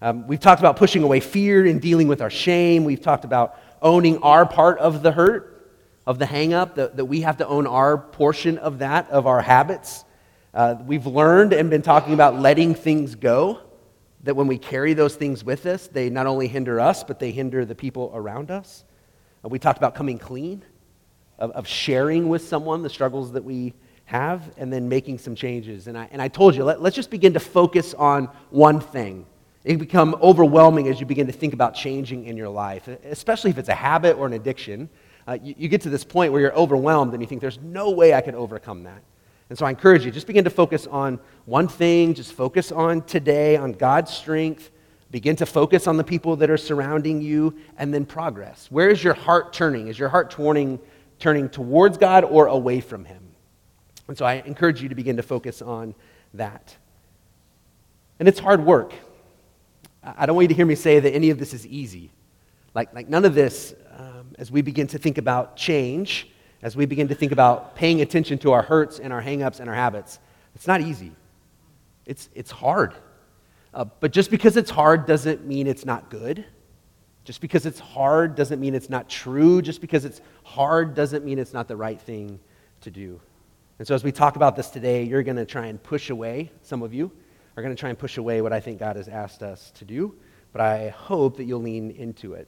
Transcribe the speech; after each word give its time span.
Um, 0.00 0.28
we've 0.28 0.38
talked 0.38 0.60
about 0.60 0.76
pushing 0.76 1.02
away 1.02 1.18
fear 1.18 1.66
and 1.66 1.80
dealing 1.80 2.06
with 2.06 2.22
our 2.22 2.30
shame. 2.30 2.84
We've 2.84 3.00
talked 3.00 3.24
about 3.24 3.58
owning 3.82 4.18
our 4.22 4.46
part 4.46 4.78
of 4.78 5.02
the 5.02 5.10
hurt, 5.10 5.72
of 6.06 6.18
the 6.20 6.26
hang 6.26 6.54
up, 6.54 6.76
that, 6.76 6.96
that 6.96 7.04
we 7.04 7.22
have 7.22 7.38
to 7.38 7.46
own 7.46 7.66
our 7.66 7.98
portion 7.98 8.58
of 8.58 8.78
that, 8.78 9.10
of 9.10 9.26
our 9.26 9.42
habits. 9.42 10.04
Uh, 10.54 10.76
we've 10.86 11.06
learned 11.06 11.52
and 11.52 11.68
been 11.68 11.82
talking 11.82 12.14
about 12.14 12.38
letting 12.38 12.74
things 12.74 13.16
go, 13.16 13.60
that 14.22 14.36
when 14.36 14.46
we 14.46 14.56
carry 14.56 14.94
those 14.94 15.16
things 15.16 15.42
with 15.42 15.66
us, 15.66 15.88
they 15.88 16.10
not 16.10 16.26
only 16.26 16.46
hinder 16.46 16.78
us, 16.80 17.02
but 17.02 17.18
they 17.18 17.32
hinder 17.32 17.64
the 17.64 17.74
people 17.74 18.12
around 18.14 18.50
us. 18.50 18.84
Uh, 19.44 19.48
we 19.48 19.58
talked 19.58 19.78
about 19.78 19.94
coming 19.96 20.18
clean, 20.18 20.64
of, 21.40 21.50
of 21.52 21.66
sharing 21.66 22.28
with 22.28 22.46
someone 22.46 22.82
the 22.82 22.90
struggles 22.90 23.32
that 23.32 23.44
we 23.44 23.74
have, 24.04 24.42
and 24.56 24.72
then 24.72 24.88
making 24.88 25.18
some 25.18 25.34
changes. 25.34 25.88
And 25.88 25.98
I, 25.98 26.08
and 26.12 26.22
I 26.22 26.28
told 26.28 26.54
you, 26.54 26.62
let, 26.62 26.80
let's 26.80 26.96
just 26.96 27.10
begin 27.10 27.34
to 27.34 27.40
focus 27.40 27.94
on 27.94 28.26
one 28.50 28.80
thing. 28.80 29.26
It 29.68 29.72
can 29.72 29.80
become 29.80 30.16
overwhelming 30.22 30.88
as 30.88 30.98
you 30.98 31.04
begin 31.04 31.26
to 31.26 31.32
think 31.34 31.52
about 31.52 31.74
changing 31.74 32.24
in 32.24 32.38
your 32.38 32.48
life, 32.48 32.88
especially 32.88 33.50
if 33.50 33.58
it's 33.58 33.68
a 33.68 33.74
habit 33.74 34.16
or 34.16 34.24
an 34.24 34.32
addiction. 34.32 34.88
Uh, 35.26 35.36
you, 35.42 35.54
you 35.58 35.68
get 35.68 35.82
to 35.82 35.90
this 35.90 36.04
point 36.04 36.32
where 36.32 36.40
you're 36.40 36.54
overwhelmed 36.54 37.12
and 37.12 37.22
you 37.22 37.28
think, 37.28 37.42
there's 37.42 37.60
no 37.60 37.90
way 37.90 38.14
I 38.14 38.22
can 38.22 38.34
overcome 38.34 38.84
that. 38.84 39.02
And 39.50 39.58
so 39.58 39.66
I 39.66 39.68
encourage 39.68 40.06
you, 40.06 40.10
just 40.10 40.26
begin 40.26 40.44
to 40.44 40.50
focus 40.50 40.86
on 40.86 41.20
one 41.44 41.68
thing, 41.68 42.14
just 42.14 42.32
focus 42.32 42.72
on 42.72 43.02
today, 43.02 43.58
on 43.58 43.72
God's 43.72 44.10
strength. 44.10 44.70
Begin 45.10 45.36
to 45.36 45.44
focus 45.44 45.86
on 45.86 45.98
the 45.98 46.04
people 46.04 46.34
that 46.36 46.48
are 46.48 46.56
surrounding 46.56 47.20
you, 47.20 47.54
and 47.76 47.92
then 47.92 48.06
progress. 48.06 48.68
Where 48.70 48.88
is 48.88 49.04
your 49.04 49.12
heart 49.12 49.52
turning? 49.52 49.88
Is 49.88 49.98
your 49.98 50.08
heart 50.08 50.30
turning, 50.30 50.78
turning 51.18 51.50
towards 51.50 51.98
God 51.98 52.24
or 52.24 52.46
away 52.46 52.80
from 52.80 53.04
Him? 53.04 53.22
And 54.06 54.16
so 54.16 54.24
I 54.24 54.36
encourage 54.46 54.80
you 54.80 54.88
to 54.88 54.94
begin 54.94 55.18
to 55.18 55.22
focus 55.22 55.60
on 55.60 55.94
that. 56.32 56.74
And 58.18 58.26
it's 58.26 58.38
hard 58.38 58.64
work. 58.64 58.94
I 60.16 60.26
don't 60.26 60.36
want 60.36 60.44
you 60.44 60.48
to 60.48 60.54
hear 60.54 60.66
me 60.66 60.74
say 60.74 61.00
that 61.00 61.12
any 61.12 61.30
of 61.30 61.38
this 61.38 61.52
is 61.52 61.66
easy. 61.66 62.10
Like, 62.74 62.94
like 62.94 63.08
none 63.08 63.24
of 63.24 63.34
this, 63.34 63.74
um, 63.96 64.34
as 64.38 64.50
we 64.50 64.62
begin 64.62 64.86
to 64.88 64.98
think 64.98 65.18
about 65.18 65.56
change, 65.56 66.28
as 66.62 66.76
we 66.76 66.86
begin 66.86 67.08
to 67.08 67.14
think 67.14 67.32
about 67.32 67.74
paying 67.74 68.00
attention 68.00 68.38
to 68.38 68.52
our 68.52 68.62
hurts 68.62 68.98
and 68.98 69.12
our 69.12 69.22
hangups 69.22 69.60
and 69.60 69.68
our 69.68 69.74
habits, 69.74 70.18
it's 70.54 70.66
not 70.66 70.80
easy. 70.80 71.12
It's, 72.06 72.28
it's 72.34 72.50
hard. 72.50 72.94
Uh, 73.74 73.84
but 74.00 74.12
just 74.12 74.30
because 74.30 74.56
it's 74.56 74.70
hard 74.70 75.06
doesn't 75.06 75.46
mean 75.46 75.66
it's 75.66 75.84
not 75.84 76.10
good. 76.10 76.44
Just 77.24 77.40
because 77.40 77.66
it's 77.66 77.80
hard 77.80 78.34
doesn't 78.34 78.60
mean 78.60 78.74
it's 78.74 78.88
not 78.88 79.08
true. 79.08 79.60
Just 79.60 79.80
because 79.80 80.04
it's 80.04 80.20
hard 80.44 80.94
doesn't 80.94 81.24
mean 81.24 81.38
it's 81.38 81.52
not 81.52 81.68
the 81.68 81.76
right 81.76 82.00
thing 82.00 82.40
to 82.80 82.90
do. 82.90 83.20
And 83.78 83.86
so, 83.86 83.94
as 83.94 84.02
we 84.02 84.10
talk 84.10 84.36
about 84.36 84.56
this 84.56 84.70
today, 84.70 85.04
you're 85.04 85.22
going 85.22 85.36
to 85.36 85.44
try 85.44 85.66
and 85.66 85.80
push 85.80 86.10
away, 86.10 86.50
some 86.62 86.82
of 86.82 86.94
you 86.94 87.12
are 87.58 87.62
going 87.62 87.74
to 87.74 87.80
try 87.80 87.88
and 87.88 87.98
push 87.98 88.18
away 88.18 88.40
what 88.40 88.52
I 88.52 88.60
think 88.60 88.78
God 88.78 88.94
has 88.94 89.08
asked 89.08 89.42
us 89.42 89.72
to 89.72 89.84
do, 89.84 90.14
but 90.52 90.60
I 90.60 90.90
hope 90.90 91.38
that 91.38 91.44
you'll 91.44 91.60
lean 91.60 91.90
into 91.90 92.34
it. 92.34 92.46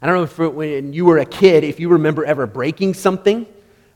I 0.00 0.06
don't 0.06 0.14
know 0.14 0.22
if 0.22 0.54
when 0.54 0.94
you 0.94 1.04
were 1.04 1.18
a 1.18 1.26
kid, 1.26 1.64
if 1.64 1.78
you 1.78 1.90
remember 1.90 2.24
ever 2.24 2.46
breaking 2.46 2.94
something. 2.94 3.46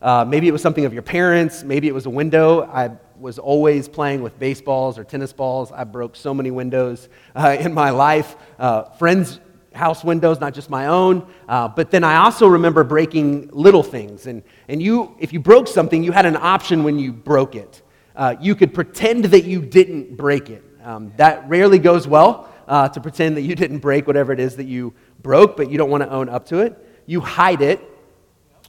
Uh, 0.02 0.22
maybe 0.22 0.47
it 0.47 0.50
was 0.50 0.60
something 0.60 0.84
of 0.84 0.92
your 0.92 1.00
parents, 1.00 1.64
maybe 1.64 1.88
it 1.88 1.94
was 1.94 2.05
a 2.05 2.10
window. 2.10 2.64
I 2.64 2.91
was 3.19 3.38
always 3.38 3.88
playing 3.88 4.20
with 4.20 4.38
baseballs 4.38 4.98
or 4.98 5.05
tennis 5.05 5.32
balls. 5.32 5.72
I 5.72 5.84
broke 5.84 6.16
so 6.16 6.34
many 6.34 6.50
windows 6.50 7.08
uh, 7.34 7.56
in 7.58 7.72
my 7.72 7.88
life. 7.88 8.36
Uh, 8.58 8.82
friends' 8.82 9.41
house 9.72 10.05
windows, 10.05 10.38
not 10.38 10.52
just 10.52 10.69
my 10.69 10.88
own. 10.88 11.27
Uh, 11.48 11.69
but 11.69 11.91
then 11.91 12.05
I 12.05 12.16
also 12.16 12.47
remember 12.47 12.84
breaking 12.84 13.48
little 13.52 13.82
things. 13.82 14.27
And, 14.27 14.42
and 14.69 14.82
you, 14.82 15.16
if 15.19 15.32
you 15.32 15.41
broke 15.41 15.66
something, 15.66 16.05
you 16.05 16.12
had 16.12 16.27
an 16.27 16.36
option 16.36 16.84
when 16.84 16.98
you 16.98 17.10
broke 17.10 17.55
it. 17.55 17.80
Uh, 18.15 18.37
you 18.41 18.55
could 18.55 18.73
pretend 18.73 19.25
that 19.25 19.45
you 19.45 19.61
didn't 19.61 20.17
break 20.17 20.51
it. 20.51 20.62
Um, 20.83 21.12
that 21.17 21.48
rarely 21.48 21.79
goes 21.79 22.07
well 22.07 22.53
uh, 22.69 22.89
to 22.89 23.01
pretend 23.01 23.37
that 23.37 23.43
you 23.43 23.55
didn't 23.55 23.79
break 23.79 24.06
whatever 24.06 24.33
it 24.33 24.41
is 24.41 24.56
that 24.56 24.67
you 24.67 24.95
broke, 25.23 25.56
but 25.56 25.71
you 25.71 25.79
don't 25.79 25.91
want 25.91 26.03
to 26.03 26.11
own 26.11 26.29
up 26.29 26.47
to 26.47 26.59
it. 26.59 26.77
You 27.06 27.21
hide 27.21 27.61
it, 27.61 27.81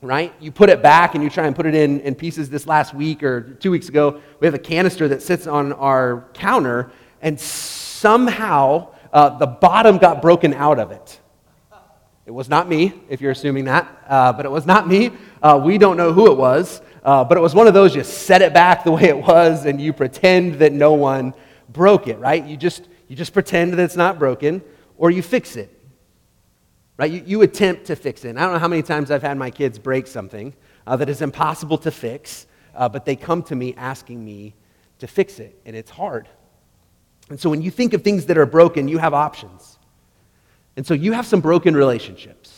right? 0.01 0.33
You 0.39 0.51
put 0.51 0.69
it 0.69 0.81
back 0.81 1.15
and 1.15 1.23
you 1.23 1.29
try 1.29 1.45
and 1.45 1.55
put 1.55 1.65
it 1.65 1.75
in, 1.75 1.99
in 2.01 2.15
pieces 2.15 2.49
this 2.49 2.65
last 2.65 2.93
week 2.93 3.21
or 3.23 3.41
two 3.41 3.71
weeks 3.71 3.89
ago. 3.89 4.21
We 4.39 4.47
have 4.47 4.53
a 4.53 4.59
canister 4.59 5.07
that 5.09 5.21
sits 5.21 5.47
on 5.47 5.73
our 5.73 6.25
counter, 6.33 6.91
and 7.21 7.39
somehow 7.39 8.93
uh, 9.13 9.37
the 9.37 9.47
bottom 9.47 9.97
got 9.97 10.21
broken 10.21 10.53
out 10.53 10.79
of 10.79 10.91
it. 10.91 11.19
It 12.25 12.31
was 12.31 12.49
not 12.49 12.67
me, 12.67 12.93
if 13.07 13.21
you're 13.21 13.31
assuming 13.31 13.65
that, 13.65 14.03
uh, 14.07 14.33
but 14.33 14.45
it 14.45 14.51
was 14.51 14.65
not 14.65 14.87
me. 14.87 15.11
Uh, 15.43 15.61
we 15.63 15.77
don't 15.77 15.95
know 15.95 16.11
who 16.11 16.31
it 16.31 16.37
was, 16.37 16.81
uh, 17.05 17.23
but 17.23 17.37
it 17.37 17.41
was 17.41 17.55
one 17.55 17.67
of 17.67 17.73
those 17.73 17.95
you 17.95 18.03
set 18.03 18.41
it 18.41 18.53
back 18.53 18.83
the 18.83 18.91
way 18.91 19.03
it 19.03 19.17
was 19.17 19.65
and 19.65 19.79
you 19.79 19.93
pretend 19.93 20.55
that 20.55 20.73
no 20.73 20.91
one 20.91 21.33
broke 21.69 22.09
it, 22.09 22.19
right? 22.19 22.45
You 22.45 22.57
just, 22.57 22.89
you 23.07 23.15
just 23.15 23.31
pretend 23.31 23.71
that 23.71 23.79
it's 23.79 23.95
not 23.95 24.19
broken 24.19 24.61
or 24.97 25.09
you 25.09 25.21
fix 25.21 25.55
it 25.55 25.71
right? 26.97 27.11
You, 27.11 27.23
you 27.25 27.41
attempt 27.41 27.85
to 27.85 27.95
fix 27.95 28.25
it. 28.25 28.29
And 28.29 28.39
I 28.39 28.43
don't 28.43 28.53
know 28.53 28.59
how 28.59 28.67
many 28.67 28.83
times 28.83 29.11
I've 29.11 29.21
had 29.21 29.37
my 29.37 29.51
kids 29.51 29.79
break 29.79 30.07
something 30.07 30.53
uh, 30.87 30.95
that 30.97 31.09
is 31.09 31.21
impossible 31.21 31.77
to 31.79 31.91
fix, 31.91 32.47
uh, 32.73 32.89
but 32.89 33.05
they 33.05 33.15
come 33.15 33.43
to 33.43 33.55
me 33.55 33.73
asking 33.75 34.23
me 34.23 34.53
to 34.99 35.07
fix 35.07 35.39
it, 35.39 35.59
and 35.65 35.75
it's 35.75 35.91
hard. 35.91 36.29
And 37.29 37.39
so 37.39 37.49
when 37.49 37.61
you 37.61 37.71
think 37.71 37.93
of 37.93 38.03
things 38.03 38.27
that 38.27 38.37
are 38.37 38.45
broken, 38.45 38.87
you 38.87 38.97
have 38.97 39.13
options. 39.13 39.77
And 40.77 40.85
so 40.85 40.93
you 40.93 41.13
have 41.13 41.25
some 41.25 41.41
broken 41.41 41.75
relationships. 41.75 42.54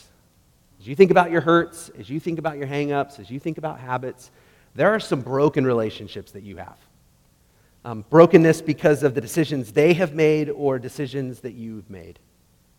As 0.88 0.90
you 0.90 0.96
think 0.96 1.10
about 1.10 1.30
your 1.30 1.42
hurts, 1.42 1.90
as 1.98 2.08
you 2.08 2.18
think 2.18 2.38
about 2.38 2.56
your 2.56 2.66
hangups, 2.66 3.20
as 3.20 3.30
you 3.30 3.38
think 3.38 3.58
about 3.58 3.78
habits, 3.78 4.30
there 4.74 4.88
are 4.88 4.98
some 4.98 5.20
broken 5.20 5.66
relationships 5.66 6.32
that 6.32 6.44
you 6.44 6.56
have. 6.56 6.78
Um, 7.84 8.06
brokenness 8.08 8.62
because 8.62 9.02
of 9.02 9.12
the 9.12 9.20
decisions 9.20 9.70
they 9.70 9.92
have 9.92 10.14
made 10.14 10.48
or 10.48 10.78
decisions 10.78 11.40
that 11.40 11.52
you've 11.52 11.90
made. 11.90 12.18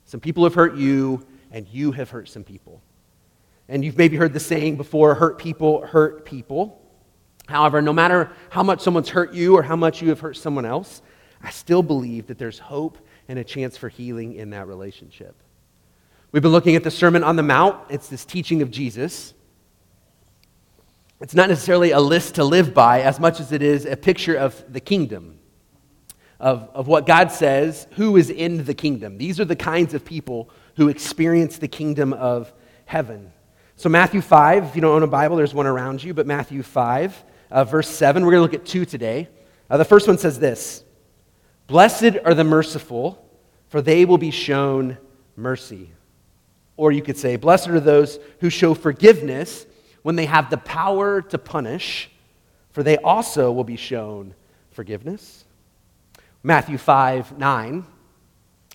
Some 0.06 0.20
people 0.20 0.44
have 0.44 0.56
hurt 0.56 0.76
you, 0.76 1.24
and 1.52 1.68
you 1.68 1.92
have 1.92 2.10
hurt 2.10 2.28
some 2.30 2.44
people. 2.44 2.82
And 3.68 3.86
you've 3.86 4.00
maybe 4.00 4.18
heard 4.18 4.34
the 4.34 4.40
saying 4.40 4.78
before 4.78 5.14
hurt 5.14 5.38
people 5.38 5.86
hurt 5.86 6.26
people. 6.26 6.82
However, 7.46 7.80
no 7.80 7.94
matter 7.94 8.32
how 8.50 8.64
much 8.64 8.82
someone's 8.82 9.10
hurt 9.10 9.36
you 9.36 9.56
or 9.56 9.62
how 9.62 9.76
much 9.76 10.02
you 10.02 10.10
have 10.10 10.20
hurt 10.20 10.36
someone 10.36 10.66
else, 10.66 11.04
I 11.44 11.52
still 11.52 11.84
believe 11.84 12.26
that 12.26 12.40
there's 12.40 12.58
hope 12.58 12.98
and 13.28 13.38
a 13.38 13.44
chance 13.44 13.78
for 13.78 13.88
healing 13.88 14.34
in 14.34 14.50
that 14.50 14.68
relationship. 14.68 15.36
We've 16.32 16.44
been 16.44 16.52
looking 16.52 16.76
at 16.76 16.84
the 16.84 16.92
Sermon 16.92 17.24
on 17.24 17.38
the 17.38 17.44
Mount, 17.44 17.80
it's 17.90 18.08
this 18.08 18.24
teaching 18.24 18.62
of 18.62 18.70
Jesus. 18.70 19.34
It's 21.20 21.34
not 21.34 21.50
necessarily 21.50 21.90
a 21.90 22.00
list 22.00 22.36
to 22.36 22.44
live 22.44 22.72
by 22.72 23.02
as 23.02 23.20
much 23.20 23.40
as 23.40 23.52
it 23.52 23.64
is 23.64 23.86
a 23.86 23.98
picture 23.98 24.36
of 24.36 24.64
the 24.72 24.80
kingdom, 24.80 25.40
of, 26.40 26.70
of 26.76 26.88
what 26.88 27.08
God 27.08 27.32
says, 27.32 27.88
who 27.94 28.16
is 28.16 28.30
in 28.30 28.64
the 28.66 28.76
kingdom. 28.76 29.18
These 29.18 29.40
are 29.40 29.46
the 29.46 29.56
kinds 29.56 29.96
of 29.96 30.06
people 30.06 30.52
who 30.76 30.88
experience 30.88 31.58
the 31.58 31.68
kingdom 31.68 32.14
of 32.14 32.54
heaven. 32.86 33.34
So, 33.76 33.90
Matthew 33.90 34.22
5, 34.22 34.66
if 34.66 34.76
you 34.76 34.82
don't 34.82 34.96
own 34.96 35.04
a 35.04 35.08
Bible, 35.08 35.36
there's 35.36 35.56
one 35.56 35.66
around 35.66 36.04
you, 36.04 36.14
but 36.14 36.28
Matthew 36.28 36.62
5, 36.62 37.24
uh, 37.50 37.64
verse 37.64 37.90
7, 37.90 38.24
we're 38.24 38.34
going 38.34 38.48
to 38.48 38.54
look 38.54 38.62
at 38.62 38.68
two 38.68 38.86
today. 38.86 39.30
Uh, 39.68 39.78
the 39.78 39.86
first 39.86 40.08
one 40.08 40.20
says 40.20 40.38
this 40.38 40.84
Blessed 41.66 42.18
are 42.24 42.36
the 42.36 42.44
merciful, 42.44 43.28
for 43.70 43.82
they 43.82 44.06
will 44.06 44.20
be 44.20 44.32
shown 44.32 45.00
mercy. 45.36 45.92
Or 46.80 46.92
you 46.92 47.02
could 47.02 47.18
say, 47.18 47.36
Blessed 47.36 47.68
are 47.68 47.80
those 47.80 48.20
who 48.40 48.50
show 48.50 48.74
forgiveness 48.74 49.66
when 50.02 50.16
they 50.16 50.26
have 50.26 50.50
the 50.50 50.58
power 50.58 51.22
to 51.22 51.38
punish, 51.38 52.10
for 52.72 52.84
they 52.84 52.98
also 52.98 53.52
will 53.52 53.64
be 53.64 53.76
shown 53.76 54.34
forgiveness. 54.72 55.44
Matthew 56.42 56.78
5, 56.78 57.38
9 57.38 57.86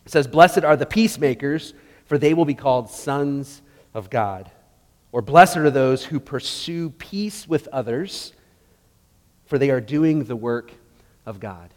says, 0.07 0.27
Blessed 0.27 0.65
are 0.65 0.77
the 0.77 0.87
peacemakers 0.87 1.73
for 2.07 2.19
they 2.19 2.35
will 2.35 2.45
be 2.45 2.55
called 2.55 2.91
sons 2.91 3.63
of 3.93 4.11
God. 4.11 4.51
Or 5.13 5.23
blessed 5.23 5.59
are 5.59 5.71
those 5.71 6.05
who 6.05 6.21
pursue 6.21 6.91
peace 6.91 7.49
with 7.49 7.69
others, 7.69 8.33
for 9.47 9.59
they 9.59 9.71
are 9.71 9.81
doing 9.81 10.25
the 10.25 10.37
work 10.37 10.73
of 11.25 11.41
God. 11.41 11.73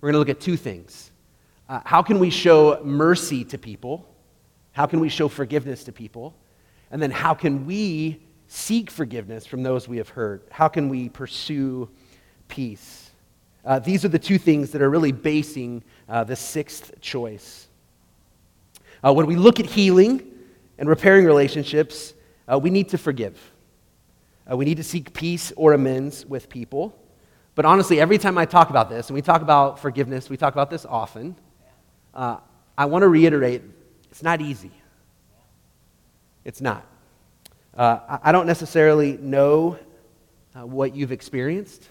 We're 0.00 0.08
going 0.08 0.14
to 0.14 0.18
look 0.18 0.28
at 0.28 0.40
two 0.40 0.56
things. 0.56 1.10
Uh, 1.68 1.80
how 1.84 2.02
can 2.02 2.18
we 2.18 2.30
show 2.30 2.80
mercy 2.82 3.44
to 3.44 3.58
people? 3.58 4.08
How 4.74 4.86
can 4.86 5.00
we 5.00 5.08
show 5.08 5.28
forgiveness 5.28 5.84
to 5.84 5.92
people? 5.92 6.34
And 6.90 7.00
then 7.00 7.10
how 7.10 7.32
can 7.32 7.64
we 7.64 8.20
seek 8.48 8.90
forgiveness 8.90 9.46
from 9.46 9.62
those 9.62 9.88
we 9.88 9.96
have 9.96 10.08
hurt? 10.08 10.46
How 10.50 10.68
can 10.68 10.88
we 10.88 11.08
pursue 11.08 11.88
peace? 12.48 13.10
Uh, 13.64 13.78
these 13.78 14.04
are 14.04 14.08
the 14.08 14.18
two 14.18 14.36
things 14.36 14.72
that 14.72 14.82
are 14.82 14.90
really 14.90 15.12
basing 15.12 15.82
uh, 16.08 16.24
the 16.24 16.36
sixth 16.36 17.00
choice. 17.00 17.68
Uh, 19.02 19.12
when 19.12 19.26
we 19.26 19.36
look 19.36 19.60
at 19.60 19.66
healing 19.66 20.22
and 20.76 20.88
repairing 20.88 21.24
relationships, 21.24 22.12
uh, 22.52 22.58
we 22.58 22.68
need 22.68 22.88
to 22.88 22.98
forgive. 22.98 23.38
Uh, 24.50 24.56
we 24.56 24.64
need 24.64 24.76
to 24.76 24.84
seek 24.84 25.12
peace 25.14 25.52
or 25.56 25.72
amends 25.72 26.26
with 26.26 26.48
people. 26.48 26.98
But 27.54 27.64
honestly, 27.64 28.00
every 28.00 28.18
time 28.18 28.36
I 28.36 28.44
talk 28.44 28.70
about 28.70 28.90
this, 28.90 29.08
and 29.08 29.14
we 29.14 29.22
talk 29.22 29.40
about 29.40 29.78
forgiveness, 29.78 30.28
we 30.28 30.36
talk 30.36 30.52
about 30.52 30.68
this 30.68 30.84
often, 30.84 31.36
uh, 32.12 32.38
I 32.76 32.86
want 32.86 33.02
to 33.02 33.08
reiterate 33.08 33.62
it's 34.14 34.22
not 34.22 34.40
easy. 34.40 34.70
It's 36.44 36.60
not. 36.60 36.86
Uh, 37.76 38.18
I 38.22 38.30
don't 38.30 38.46
necessarily 38.46 39.16
know 39.16 39.76
uh, 40.54 40.64
what 40.64 40.94
you've 40.94 41.10
experienced. 41.10 41.88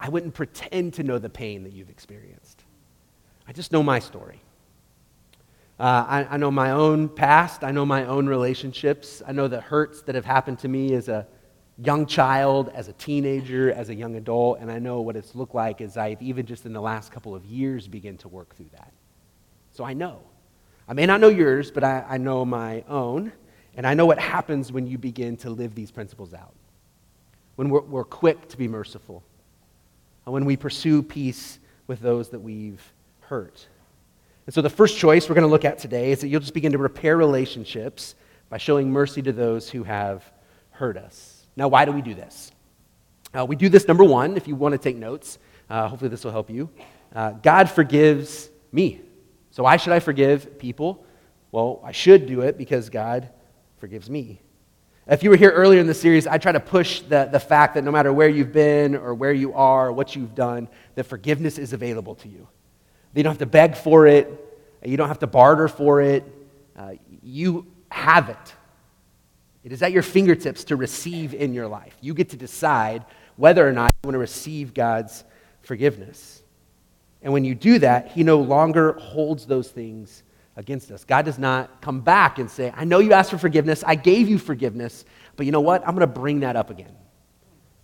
I 0.00 0.08
wouldn't 0.08 0.32
pretend 0.32 0.94
to 0.94 1.02
know 1.02 1.18
the 1.18 1.28
pain 1.28 1.64
that 1.64 1.74
you've 1.74 1.90
experienced. 1.90 2.64
I 3.46 3.52
just 3.52 3.72
know 3.72 3.82
my 3.82 3.98
story. 3.98 4.40
Uh, 5.78 6.06
I, 6.08 6.26
I 6.30 6.36
know 6.38 6.50
my 6.50 6.70
own 6.70 7.10
past. 7.10 7.62
I 7.62 7.72
know 7.72 7.84
my 7.84 8.06
own 8.06 8.26
relationships. 8.26 9.20
I 9.26 9.32
know 9.32 9.48
the 9.48 9.60
hurts 9.60 10.00
that 10.04 10.14
have 10.14 10.24
happened 10.24 10.60
to 10.60 10.68
me 10.68 10.94
as 10.94 11.08
a 11.08 11.26
young 11.76 12.06
child, 12.06 12.70
as 12.74 12.88
a 12.88 12.94
teenager, 12.94 13.70
as 13.70 13.90
a 13.90 13.94
young 13.94 14.16
adult, 14.16 14.60
and 14.60 14.72
I 14.72 14.78
know 14.78 15.02
what 15.02 15.16
it's 15.16 15.34
looked 15.34 15.54
like 15.54 15.82
as 15.82 15.98
I've 15.98 16.22
even 16.22 16.46
just 16.46 16.64
in 16.64 16.72
the 16.72 16.80
last 16.80 17.12
couple 17.12 17.34
of 17.34 17.44
years 17.44 17.86
begin 17.86 18.16
to 18.16 18.28
work 18.28 18.56
through 18.56 18.70
that. 18.72 18.94
So 19.72 19.84
I 19.84 19.92
know. 19.92 20.22
I 20.88 20.94
may 20.94 21.06
not 21.06 21.20
know 21.20 21.28
yours, 21.28 21.70
but 21.70 21.84
I, 21.84 22.04
I 22.08 22.18
know 22.18 22.44
my 22.44 22.84
own, 22.88 23.32
and 23.76 23.86
I 23.86 23.94
know 23.94 24.06
what 24.06 24.18
happens 24.18 24.72
when 24.72 24.86
you 24.86 24.98
begin 24.98 25.36
to 25.38 25.50
live 25.50 25.74
these 25.74 25.90
principles 25.90 26.34
out. 26.34 26.54
When 27.56 27.68
we're, 27.68 27.82
we're 27.82 28.04
quick 28.04 28.48
to 28.48 28.56
be 28.56 28.68
merciful, 28.68 29.22
and 30.24 30.32
when 30.32 30.44
we 30.44 30.56
pursue 30.56 31.02
peace 31.02 31.58
with 31.86 32.00
those 32.00 32.30
that 32.30 32.40
we've 32.40 32.82
hurt. 33.20 33.66
And 34.46 34.54
so 34.54 34.60
the 34.60 34.70
first 34.70 34.98
choice 34.98 35.28
we're 35.28 35.34
going 35.34 35.46
to 35.46 35.50
look 35.50 35.64
at 35.64 35.78
today 35.78 36.12
is 36.12 36.20
that 36.20 36.28
you'll 36.28 36.40
just 36.40 36.54
begin 36.54 36.72
to 36.72 36.78
repair 36.78 37.16
relationships 37.16 38.14
by 38.48 38.58
showing 38.58 38.90
mercy 38.90 39.22
to 39.22 39.32
those 39.32 39.70
who 39.70 39.84
have 39.84 40.24
hurt 40.70 40.96
us. 40.96 41.46
Now, 41.56 41.68
why 41.68 41.84
do 41.84 41.92
we 41.92 42.02
do 42.02 42.14
this? 42.14 42.50
Uh, 43.34 43.46
we 43.46 43.56
do 43.56 43.68
this, 43.68 43.86
number 43.86 44.04
one, 44.04 44.36
if 44.36 44.48
you 44.48 44.56
want 44.56 44.72
to 44.72 44.78
take 44.78 44.96
notes. 44.96 45.38
Uh, 45.70 45.88
hopefully, 45.88 46.08
this 46.08 46.24
will 46.24 46.32
help 46.32 46.50
you. 46.50 46.68
Uh, 47.14 47.30
God 47.30 47.70
forgives 47.70 48.50
me. 48.72 49.00
So, 49.52 49.62
why 49.62 49.76
should 49.76 49.92
I 49.92 50.00
forgive 50.00 50.58
people? 50.58 51.04
Well, 51.52 51.80
I 51.84 51.92
should 51.92 52.26
do 52.26 52.40
it 52.40 52.58
because 52.58 52.90
God 52.90 53.28
forgives 53.76 54.10
me. 54.10 54.40
If 55.06 55.22
you 55.22 55.30
were 55.30 55.36
here 55.36 55.50
earlier 55.50 55.80
in 55.80 55.86
the 55.86 55.94
series, 55.94 56.26
I 56.26 56.38
try 56.38 56.52
to 56.52 56.60
push 56.60 57.00
the, 57.00 57.28
the 57.30 57.38
fact 57.38 57.74
that 57.74 57.84
no 57.84 57.90
matter 57.90 58.12
where 58.12 58.28
you've 58.28 58.52
been 58.52 58.96
or 58.96 59.14
where 59.14 59.32
you 59.32 59.52
are 59.52 59.88
or 59.88 59.92
what 59.92 60.16
you've 60.16 60.34
done, 60.34 60.68
that 60.94 61.04
forgiveness 61.04 61.58
is 61.58 61.72
available 61.72 62.14
to 62.16 62.28
you. 62.28 62.48
You 63.14 63.22
don't 63.22 63.32
have 63.32 63.38
to 63.40 63.46
beg 63.46 63.76
for 63.76 64.06
it. 64.06 64.28
You 64.84 64.96
don't 64.96 65.08
have 65.08 65.18
to 65.18 65.26
barter 65.26 65.68
for 65.68 66.00
it. 66.00 66.24
Uh, 66.76 66.94
you 67.22 67.66
have 67.90 68.30
it. 68.30 68.54
It 69.64 69.72
is 69.72 69.82
at 69.82 69.92
your 69.92 70.02
fingertips 70.02 70.64
to 70.64 70.76
receive 70.76 71.34
in 71.34 71.52
your 71.52 71.68
life. 71.68 71.96
You 72.00 72.14
get 72.14 72.30
to 72.30 72.36
decide 72.36 73.04
whether 73.36 73.66
or 73.66 73.72
not 73.72 73.90
you 74.02 74.08
want 74.08 74.14
to 74.14 74.18
receive 74.18 74.72
God's 74.72 75.24
forgiveness. 75.60 76.41
And 77.22 77.32
when 77.32 77.44
you 77.44 77.54
do 77.54 77.78
that, 77.78 78.08
He 78.12 78.24
no 78.24 78.40
longer 78.40 78.94
holds 78.94 79.46
those 79.46 79.68
things 79.68 80.22
against 80.56 80.90
us. 80.90 81.04
God 81.04 81.24
does 81.24 81.38
not 81.38 81.80
come 81.80 82.00
back 82.00 82.38
and 82.38 82.50
say, 82.50 82.72
I 82.76 82.84
know 82.84 82.98
you 82.98 83.12
asked 83.12 83.30
for 83.30 83.38
forgiveness. 83.38 83.82
I 83.86 83.94
gave 83.94 84.28
you 84.28 84.38
forgiveness. 84.38 85.04
But 85.36 85.46
you 85.46 85.52
know 85.52 85.60
what? 85.60 85.82
I'm 85.82 85.94
going 85.94 86.00
to 86.00 86.06
bring 86.06 86.40
that 86.40 86.56
up 86.56 86.70
again. 86.70 86.94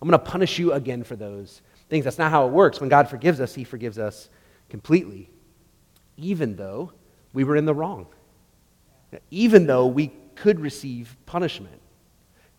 I'm 0.01 0.07
going 0.07 0.19
to 0.19 0.31
punish 0.31 0.59
you 0.59 0.73
again 0.73 1.03
for 1.03 1.15
those 1.15 1.61
things. 1.89 2.05
That's 2.05 2.17
not 2.17 2.31
how 2.31 2.45
it 2.47 2.51
works. 2.51 2.79
When 2.79 2.89
God 2.89 3.09
forgives 3.09 3.39
us, 3.39 3.55
He 3.55 3.63
forgives 3.63 3.97
us 3.97 4.29
completely, 4.69 5.29
even 6.17 6.55
though 6.55 6.93
we 7.33 7.43
were 7.43 7.55
in 7.55 7.65
the 7.65 7.73
wrong, 7.73 8.07
even 9.31 9.65
though 9.65 9.87
we 9.87 10.11
could 10.35 10.59
receive 10.59 11.17
punishment. 11.25 11.81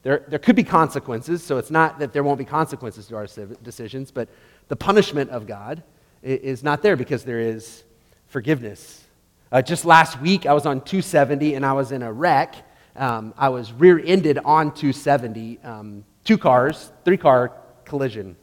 There, 0.02 0.24
there 0.28 0.38
could 0.38 0.56
be 0.56 0.64
consequences, 0.64 1.42
so 1.42 1.58
it's 1.58 1.70
not 1.70 1.98
that 1.98 2.12
there 2.12 2.22
won't 2.22 2.38
be 2.38 2.44
consequences 2.44 3.06
to 3.08 3.16
our 3.16 3.26
decisions, 3.62 4.10
but 4.10 4.28
the 4.68 4.76
punishment 4.76 5.30
of 5.30 5.46
God 5.46 5.82
is 6.22 6.62
not 6.62 6.82
there 6.82 6.96
because 6.96 7.24
there 7.24 7.40
is 7.40 7.84
forgiveness. 8.28 9.04
Uh, 9.52 9.62
just 9.62 9.84
last 9.84 10.20
week, 10.20 10.46
I 10.46 10.52
was 10.52 10.66
on 10.66 10.80
270 10.80 11.54
and 11.54 11.66
I 11.66 11.72
was 11.72 11.92
in 11.92 12.02
a 12.02 12.12
wreck. 12.12 12.54
Um, 12.96 13.34
I 13.36 13.48
was 13.48 13.72
rear 13.72 14.00
ended 14.04 14.38
on 14.38 14.72
270, 14.72 15.58
um, 15.64 16.04
two 16.24 16.38
cars, 16.38 16.92
three 17.04 17.16
car 17.16 17.52
collision. 17.84 18.36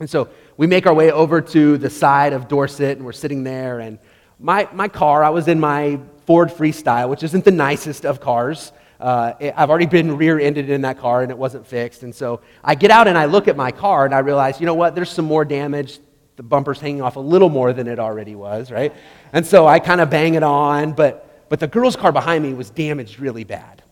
And 0.00 0.08
so 0.08 0.28
we 0.56 0.66
make 0.66 0.86
our 0.86 0.94
way 0.94 1.12
over 1.12 1.40
to 1.40 1.78
the 1.78 1.90
side 1.90 2.32
of 2.32 2.48
Dorset, 2.48 2.96
and 2.96 3.06
we're 3.06 3.12
sitting 3.12 3.44
there. 3.44 3.78
And 3.80 3.98
my, 4.40 4.68
my 4.72 4.88
car, 4.88 5.22
I 5.22 5.30
was 5.30 5.46
in 5.46 5.60
my 5.60 6.00
Ford 6.26 6.48
Freestyle, 6.48 7.08
which 7.08 7.22
isn't 7.22 7.44
the 7.44 7.52
nicest 7.52 8.04
of 8.04 8.20
cars. 8.20 8.72
Uh, 8.98 9.34
I've 9.56 9.70
already 9.70 9.86
been 9.86 10.16
rear 10.16 10.40
ended 10.40 10.70
in 10.70 10.82
that 10.82 10.98
car, 10.98 11.22
and 11.22 11.30
it 11.30 11.38
wasn't 11.38 11.66
fixed. 11.66 12.02
And 12.02 12.14
so 12.14 12.40
I 12.64 12.74
get 12.74 12.90
out 12.90 13.06
and 13.06 13.18
I 13.18 13.26
look 13.26 13.46
at 13.46 13.56
my 13.56 13.70
car, 13.70 14.04
and 14.04 14.14
I 14.14 14.20
realize, 14.20 14.58
you 14.58 14.66
know 14.66 14.74
what, 14.74 14.94
there's 14.94 15.10
some 15.10 15.24
more 15.24 15.44
damage. 15.44 16.00
The 16.36 16.42
bumper's 16.42 16.80
hanging 16.80 17.02
off 17.02 17.16
a 17.16 17.20
little 17.20 17.50
more 17.50 17.72
than 17.72 17.86
it 17.86 17.98
already 17.98 18.34
was, 18.34 18.70
right? 18.70 18.94
And 19.32 19.46
so 19.46 19.66
I 19.66 19.78
kind 19.78 20.00
of 20.00 20.10
bang 20.10 20.34
it 20.34 20.42
on, 20.42 20.92
but, 20.92 21.48
but 21.48 21.60
the 21.60 21.66
girl's 21.66 21.96
car 21.96 22.12
behind 22.12 22.42
me 22.42 22.54
was 22.54 22.70
damaged 22.70 23.20
really 23.20 23.44
bad 23.44 23.82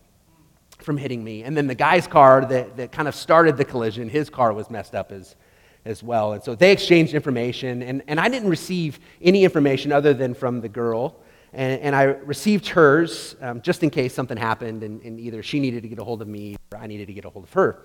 from 0.78 0.96
hitting 0.96 1.22
me. 1.22 1.42
And 1.42 1.56
then 1.56 1.66
the 1.66 1.74
guy's 1.74 2.06
car 2.06 2.44
that, 2.46 2.76
that 2.76 2.92
kind 2.92 3.08
of 3.08 3.14
started 3.14 3.56
the 3.56 3.64
collision, 3.64 4.08
his 4.08 4.30
car 4.30 4.52
was 4.52 4.70
messed 4.70 4.94
up 4.94 5.12
as, 5.12 5.36
as 5.84 6.02
well. 6.02 6.32
And 6.32 6.42
so 6.42 6.54
they 6.54 6.72
exchanged 6.72 7.14
information, 7.14 7.82
and, 7.82 8.02
and 8.06 8.18
I 8.18 8.28
didn't 8.28 8.48
receive 8.48 8.98
any 9.20 9.44
information 9.44 9.92
other 9.92 10.14
than 10.14 10.34
from 10.34 10.60
the 10.60 10.68
girl. 10.68 11.16
And, 11.52 11.80
and 11.80 11.96
I 11.96 12.02
received 12.04 12.68
hers 12.68 13.36
um, 13.40 13.60
just 13.60 13.82
in 13.82 13.90
case 13.90 14.14
something 14.14 14.36
happened, 14.36 14.82
and, 14.82 15.02
and 15.02 15.18
either 15.18 15.42
she 15.42 15.58
needed 15.60 15.82
to 15.82 15.88
get 15.88 15.98
a 15.98 16.04
hold 16.04 16.22
of 16.22 16.28
me 16.28 16.56
or 16.72 16.78
I 16.78 16.86
needed 16.86 17.06
to 17.08 17.12
get 17.12 17.24
a 17.24 17.30
hold 17.30 17.44
of 17.44 17.52
her. 17.54 17.82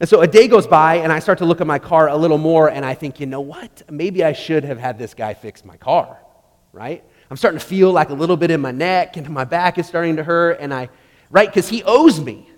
And 0.00 0.08
so 0.08 0.22
a 0.22 0.26
day 0.26 0.48
goes 0.48 0.66
by, 0.66 0.96
and 0.96 1.12
I 1.12 1.18
start 1.18 1.38
to 1.38 1.44
look 1.44 1.60
at 1.60 1.66
my 1.66 1.78
car 1.78 2.08
a 2.08 2.16
little 2.16 2.38
more, 2.38 2.70
and 2.70 2.86
I 2.86 2.94
think, 2.94 3.20
you 3.20 3.26
know 3.26 3.42
what? 3.42 3.82
Maybe 3.90 4.24
I 4.24 4.32
should 4.32 4.64
have 4.64 4.78
had 4.78 4.98
this 4.98 5.12
guy 5.12 5.34
fix 5.34 5.62
my 5.62 5.76
car, 5.76 6.18
right? 6.72 7.04
I'm 7.30 7.36
starting 7.36 7.60
to 7.60 7.66
feel 7.66 7.92
like 7.92 8.08
a 8.08 8.14
little 8.14 8.38
bit 8.38 8.50
in 8.50 8.62
my 8.62 8.70
neck, 8.70 9.18
and 9.18 9.28
my 9.28 9.44
back 9.44 9.76
is 9.76 9.86
starting 9.86 10.16
to 10.16 10.24
hurt, 10.24 10.56
and 10.58 10.72
I, 10.72 10.88
right? 11.28 11.46
Because 11.46 11.68
he 11.68 11.82
owes 11.84 12.18
me, 12.18 12.48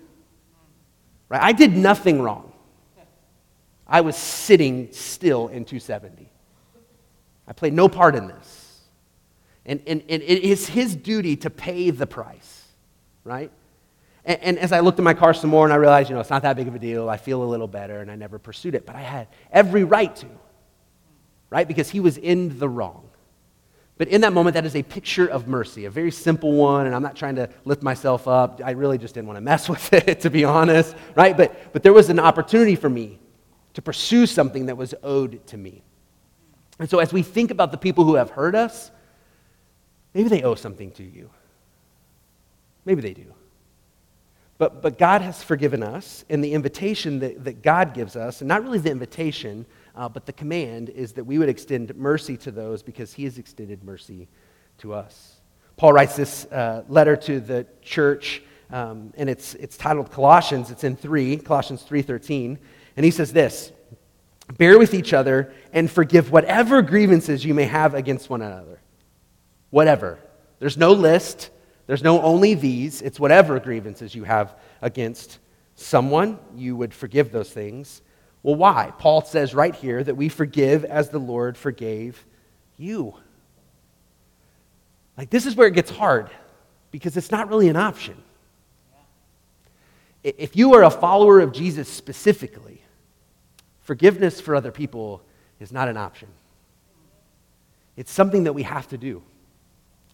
right? 1.27 1.43
I 1.43 1.51
did 1.51 1.75
nothing 1.75 2.21
wrong. 2.21 2.53
I 3.85 4.01
was 4.01 4.15
sitting 4.15 4.93
still 4.93 5.49
in 5.49 5.65
270. 5.65 6.31
I 7.45 7.51
played 7.51 7.73
no 7.73 7.89
part 7.89 8.15
in 8.15 8.27
this. 8.27 8.79
And, 9.65 9.81
and, 9.85 10.01
and 10.07 10.23
it 10.23 10.43
is 10.43 10.67
his 10.67 10.95
duty 10.95 11.35
to 11.37 11.49
pay 11.49 11.89
the 11.89 12.07
price, 12.07 12.67
right? 13.25 13.51
And, 14.25 14.41
and, 14.41 14.59
as 14.59 14.71
I 14.71 14.79
looked 14.79 14.99
at 14.99 15.03
my 15.03 15.13
car 15.13 15.33
some 15.33 15.49
more 15.49 15.65
and 15.65 15.73
I 15.73 15.75
realized, 15.75 16.09
you 16.09 16.15
know, 16.15 16.21
it's 16.21 16.29
not 16.29 16.43
that 16.43 16.55
big 16.55 16.67
of 16.67 16.75
a 16.75 16.79
deal. 16.79 17.09
I 17.09 17.17
feel 17.17 17.43
a 17.43 17.45
little 17.45 17.67
better 17.67 17.99
and 17.99 18.09
I 18.09 18.15
never 18.15 18.39
pursued 18.39 18.73
it. 18.73 18.85
But 18.85 18.95
I 18.95 19.01
had 19.01 19.27
every 19.51 19.83
right 19.83 20.15
to, 20.17 20.27
right? 21.49 21.67
Because 21.67 21.89
he 21.89 21.99
was 21.99 22.17
in 22.17 22.57
the 22.57 22.69
wrong. 22.69 23.09
But 23.97 24.07
in 24.07 24.21
that 24.21 24.33
moment, 24.33 24.55
that 24.55 24.65
is 24.65 24.75
a 24.75 24.83
picture 24.83 25.27
of 25.27 25.47
mercy, 25.47 25.85
a 25.85 25.89
very 25.89 26.11
simple 26.11 26.53
one, 26.53 26.87
and 26.87 26.95
I'm 26.95 27.03
not 27.03 27.15
trying 27.15 27.35
to 27.35 27.49
lift 27.63 27.83
myself 27.83 28.27
up. 28.27 28.59
I 28.63 28.71
really 28.71 28.97
just 28.97 29.13
didn't 29.13 29.27
want 29.27 29.37
to 29.37 29.41
mess 29.41 29.69
with 29.69 29.93
it, 29.93 30.21
to 30.21 30.29
be 30.29 30.45
honest, 30.45 30.95
right? 31.15 31.35
But, 31.35 31.73
but 31.73 31.83
there 31.83 31.93
was 31.93 32.09
an 32.09 32.19
opportunity 32.19 32.75
for 32.75 32.89
me 32.89 33.19
to 33.73 33.81
pursue 33.81 34.25
something 34.25 34.67
that 34.67 34.77
was 34.77 34.93
owed 35.03 35.45
to 35.47 35.57
me. 35.57 35.83
And 36.79 36.89
so, 36.89 36.99
as 36.99 37.13
we 37.13 37.21
think 37.21 37.51
about 37.51 37.71
the 37.71 37.77
people 37.77 38.03
who 38.03 38.15
have 38.15 38.31
hurt 38.31 38.55
us, 38.55 38.91
maybe 40.13 40.29
they 40.29 40.41
owe 40.41 40.55
something 40.55 40.91
to 40.91 41.03
you. 41.03 41.29
Maybe 42.85 43.01
they 43.01 43.13
do. 43.13 43.33
But, 44.57 44.81
but 44.81 44.97
God 44.97 45.21
has 45.21 45.43
forgiven 45.43 45.81
us, 45.81 46.23
and 46.29 46.43
the 46.43 46.53
invitation 46.53 47.19
that, 47.19 47.43
that 47.43 47.63
God 47.63 47.93
gives 47.93 48.15
us, 48.15 48.41
and 48.41 48.47
not 48.47 48.63
really 48.63 48.79
the 48.79 48.91
invitation, 48.91 49.65
uh, 49.95 50.07
but 50.07 50.25
the 50.25 50.33
command, 50.33 50.89
is 50.89 51.13
that 51.13 51.23
we 51.23 51.39
would 51.39 51.49
extend 51.49 51.95
mercy 51.95 52.37
to 52.37 52.51
those 52.51 52.83
because 52.83 53.13
He 53.13 53.23
has 53.23 53.37
extended 53.37 53.83
mercy 53.83 54.27
to 54.79 54.93
us. 54.93 55.41
Paul 55.75 55.93
writes 55.93 56.15
this 56.15 56.45
uh, 56.45 56.83
letter 56.87 57.15
to 57.15 57.39
the 57.39 57.65
church, 57.81 58.43
um, 58.69 59.13
and 59.17 59.29
it's, 59.29 59.55
it's 59.55 59.75
titled 59.75 60.11
Colossians. 60.11 60.71
It's 60.71 60.83
in 60.83 60.95
3, 60.95 61.37
Colossians 61.37 61.83
3.13. 61.83 62.57
And 62.95 63.03
he 63.03 63.11
says 63.11 63.33
this 63.33 63.71
Bear 64.57 64.77
with 64.77 64.93
each 64.93 65.13
other 65.13 65.53
and 65.71 65.89
forgive 65.89 66.31
whatever 66.31 66.81
grievances 66.81 67.43
you 67.45 67.53
may 67.53 67.65
have 67.65 67.93
against 67.93 68.29
one 68.29 68.41
another. 68.41 68.79
Whatever. 69.69 70.19
There's 70.59 70.77
no 70.77 70.91
list, 70.91 71.49
there's 71.87 72.03
no 72.03 72.21
only 72.21 72.53
these. 72.53 73.01
It's 73.01 73.19
whatever 73.19 73.59
grievances 73.59 74.15
you 74.15 74.23
have 74.23 74.55
against 74.81 75.39
someone, 75.75 76.39
you 76.55 76.75
would 76.75 76.93
forgive 76.93 77.31
those 77.31 77.51
things. 77.51 78.01
Well, 78.41 78.55
why? 78.55 78.93
Paul 78.97 79.23
says 79.23 79.53
right 79.53 79.73
here 79.75 80.03
that 80.03 80.15
we 80.15 80.29
forgive 80.29 80.85
as 80.85 81.09
the 81.09 81.19
Lord 81.19 81.57
forgave 81.57 82.25
you. 82.77 83.15
Like, 85.17 85.29
this 85.29 85.45
is 85.45 85.55
where 85.55 85.67
it 85.67 85.73
gets 85.73 85.91
hard 85.91 86.29
because 86.91 87.15
it's 87.17 87.31
not 87.31 87.49
really 87.49 87.69
an 87.69 87.75
option. 87.75 88.15
If 90.23 90.55
you 90.55 90.73
are 90.73 90.83
a 90.83 90.89
follower 90.89 91.39
of 91.39 91.51
Jesus 91.51 91.89
specifically, 91.89 92.83
Forgiveness 93.83 94.39
for 94.39 94.55
other 94.55 94.71
people 94.71 95.21
is 95.59 95.71
not 95.71 95.89
an 95.89 95.97
option. 95.97 96.29
It's 97.95 98.11
something 98.11 98.45
that 98.45 98.53
we 98.53 98.63
have 98.63 98.87
to 98.89 98.97
do. 98.97 99.21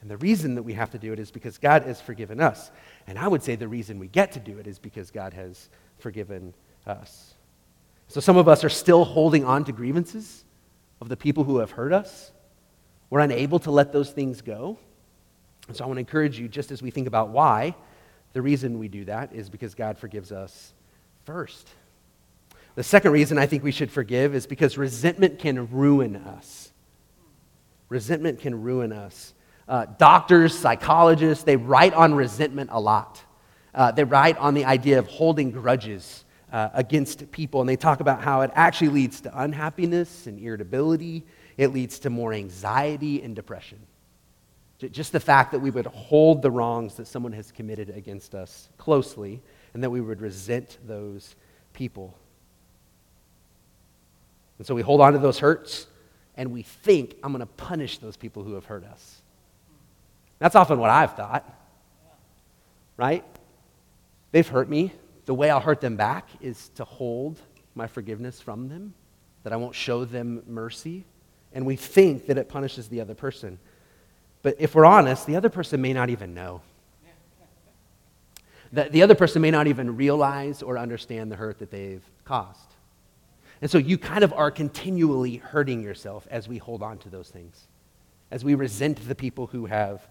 And 0.02 0.10
the 0.10 0.18
reason 0.18 0.56
that 0.56 0.64
we 0.64 0.74
have 0.74 0.92
to 0.92 0.98
do 0.98 1.12
it 1.12 1.20
is 1.20 1.30
because 1.30 1.58
God 1.58 1.84
has 1.84 2.00
forgiven 2.00 2.40
us. 2.40 2.72
And 3.08 3.20
I 3.20 3.28
would 3.28 3.44
say 3.44 3.56
the 3.56 3.68
reason 3.68 4.00
we 4.00 4.08
get 4.08 4.32
to 4.34 4.40
do 4.40 4.58
it 4.58 4.68
is 4.68 4.80
because 4.80 5.12
God 5.12 5.34
has 5.34 5.70
forgiven 5.98 6.54
us. 6.88 7.34
So 8.08 8.20
some 8.22 8.38
of 8.38 8.48
us 8.48 8.64
are 8.64 8.70
still 8.70 9.04
holding 9.04 9.44
on 9.44 9.66
to 9.66 9.72
grievances 9.72 10.46
of 11.02 11.10
the 11.10 11.18
people 11.18 11.44
who 11.44 11.60
have 11.60 11.72
hurt 11.72 11.94
us. 11.94 12.32
We're 13.10 13.20
unable 13.20 13.60
to 13.60 13.72
let 13.72 13.92
those 13.92 14.12
things 14.12 14.42
go. 14.42 14.78
And 15.68 15.76
so 15.76 15.84
I 15.84 15.88
want 15.88 15.98
to 15.98 16.02
encourage 16.02 16.40
you, 16.40 16.48
just 16.48 16.72
as 16.72 16.82
we 16.82 16.92
think 16.92 17.08
about 17.08 17.30
why, 17.30 17.76
the 18.34 18.42
reason 18.42 18.80
we 18.80 18.88
do 18.88 19.06
that 19.06 19.34
is 19.34 19.50
because 19.50 19.76
God 19.76 19.98
forgives 19.98 20.32
us 20.32 20.74
first. 21.26 21.68
The 22.76 22.84
second 22.84 23.12
reason 23.12 23.38
I 23.38 23.46
think 23.46 23.64
we 23.64 23.72
should 23.72 23.92
forgive 23.92 24.34
is 24.34 24.48
because 24.48 24.78
resentment 24.78 25.40
can 25.40 25.70
ruin 25.70 26.16
us. 26.16 26.72
Resentment 27.90 28.40
can 28.40 28.62
ruin 28.62 28.92
us. 28.92 29.34
Uh, 29.70 29.86
doctors, 30.00 30.58
psychologists, 30.58 31.44
they 31.44 31.56
write 31.56 31.94
on 31.94 32.16
resentment 32.16 32.72
a 32.74 32.80
lot. 32.80 33.24
Uh, 33.76 33.92
they 33.92 34.04
write 34.04 34.36
on 34.40 34.56
the 34.56 34.66
idea 34.66 34.98
of 34.98 35.06
holding 35.06 35.52
grudges 35.52 36.26
uh, 36.52 36.70
against 36.74 37.32
people, 37.32 37.62
and 37.62 37.70
they 37.70 37.76
talk 37.76 38.00
about 38.00 38.20
how 38.20 38.42
it 38.42 38.50
actually 38.56 38.90
leads 38.90 39.22
to 39.22 39.42
unhappiness 39.42 40.26
and 40.26 40.40
irritability. 40.40 41.24
It 41.56 41.68
leads 41.68 42.00
to 42.00 42.10
more 42.10 42.34
anxiety 42.34 43.22
and 43.22 43.36
depression. 43.36 43.78
Just 44.80 45.12
the 45.12 45.20
fact 45.20 45.52
that 45.52 45.60
we 45.60 45.70
would 45.70 45.86
hold 45.86 46.42
the 46.42 46.50
wrongs 46.50 46.96
that 46.96 47.06
someone 47.06 47.34
has 47.34 47.52
committed 47.52 47.92
against 47.92 48.34
us 48.34 48.70
closely 48.78 49.40
and 49.76 49.84
that 49.84 49.90
we 49.92 50.02
would 50.02 50.20
resent 50.20 50.80
those 50.88 51.36
people. 51.74 52.18
And 54.58 54.66
so 54.66 54.74
we 54.74 54.82
hold 54.82 55.02
on 55.02 55.14
to 55.14 55.20
those 55.20 55.38
hurts 55.38 55.86
and 56.36 56.52
we 56.52 56.64
think, 56.64 57.18
I'm 57.24 57.34
going 57.34 57.42
to 57.42 57.46
punish 57.46 57.98
those 57.98 58.18
people 58.18 58.44
who 58.44 58.54
have 58.54 58.66
hurt 58.66 58.86
us. 58.86 59.19
That's 60.40 60.56
often 60.56 60.80
what 60.80 60.90
I've 60.90 61.16
thought, 61.16 61.46
right? 62.98 63.24
They've 64.32 64.48
hurt 64.48 64.70
me. 64.70 64.94
The 65.26 65.34
way 65.34 65.50
I'll 65.50 65.60
hurt 65.60 65.82
them 65.82 65.96
back 65.96 66.28
is 66.42 66.70
to 66.76 66.86
hold 66.86 67.40
my 67.76 67.88
forgiveness 67.88 68.42
from 68.42 68.70
them, 68.70 68.94
that 69.44 69.54
I 69.54 69.58
won't 69.58 69.76
show 69.76 70.06
them 70.06 70.44
mercy. 70.48 71.06
And 71.54 71.66
we 71.66 71.76
think 71.76 72.28
that 72.28 72.38
it 72.38 72.50
punishes 72.50 72.88
the 72.88 73.02
other 73.02 73.16
person. 73.16 73.60
But 74.42 74.56
if 74.60 74.76
we're 74.76 74.86
honest, 74.86 75.28
the 75.28 75.36
other 75.36 75.50
person 75.50 75.82
may 75.82 75.94
not 75.94 76.10
even 76.10 76.34
know. 76.34 76.62
The, 78.72 78.84
the 78.84 79.02
other 79.02 79.16
person 79.16 79.42
may 79.42 79.52
not 79.52 79.68
even 79.68 79.98
realize 79.98 80.62
or 80.62 80.78
understand 80.78 81.32
the 81.32 81.36
hurt 81.36 81.60
that 81.60 81.72
they've 81.72 82.04
caused. 82.24 82.76
And 83.62 83.70
so 83.70 83.78
you 83.78 83.98
kind 83.98 84.24
of 84.24 84.32
are 84.34 84.52
continually 84.52 85.38
hurting 85.38 85.82
yourself 85.82 86.28
as 86.32 86.48
we 86.48 86.60
hold 86.60 86.82
on 86.82 86.98
to 87.00 87.10
those 87.10 87.30
things, 87.30 87.68
as 88.32 88.46
we 88.46 88.56
resent 88.56 89.06
the 89.08 89.16
people 89.16 89.48
who 89.48 89.66
have 89.66 90.08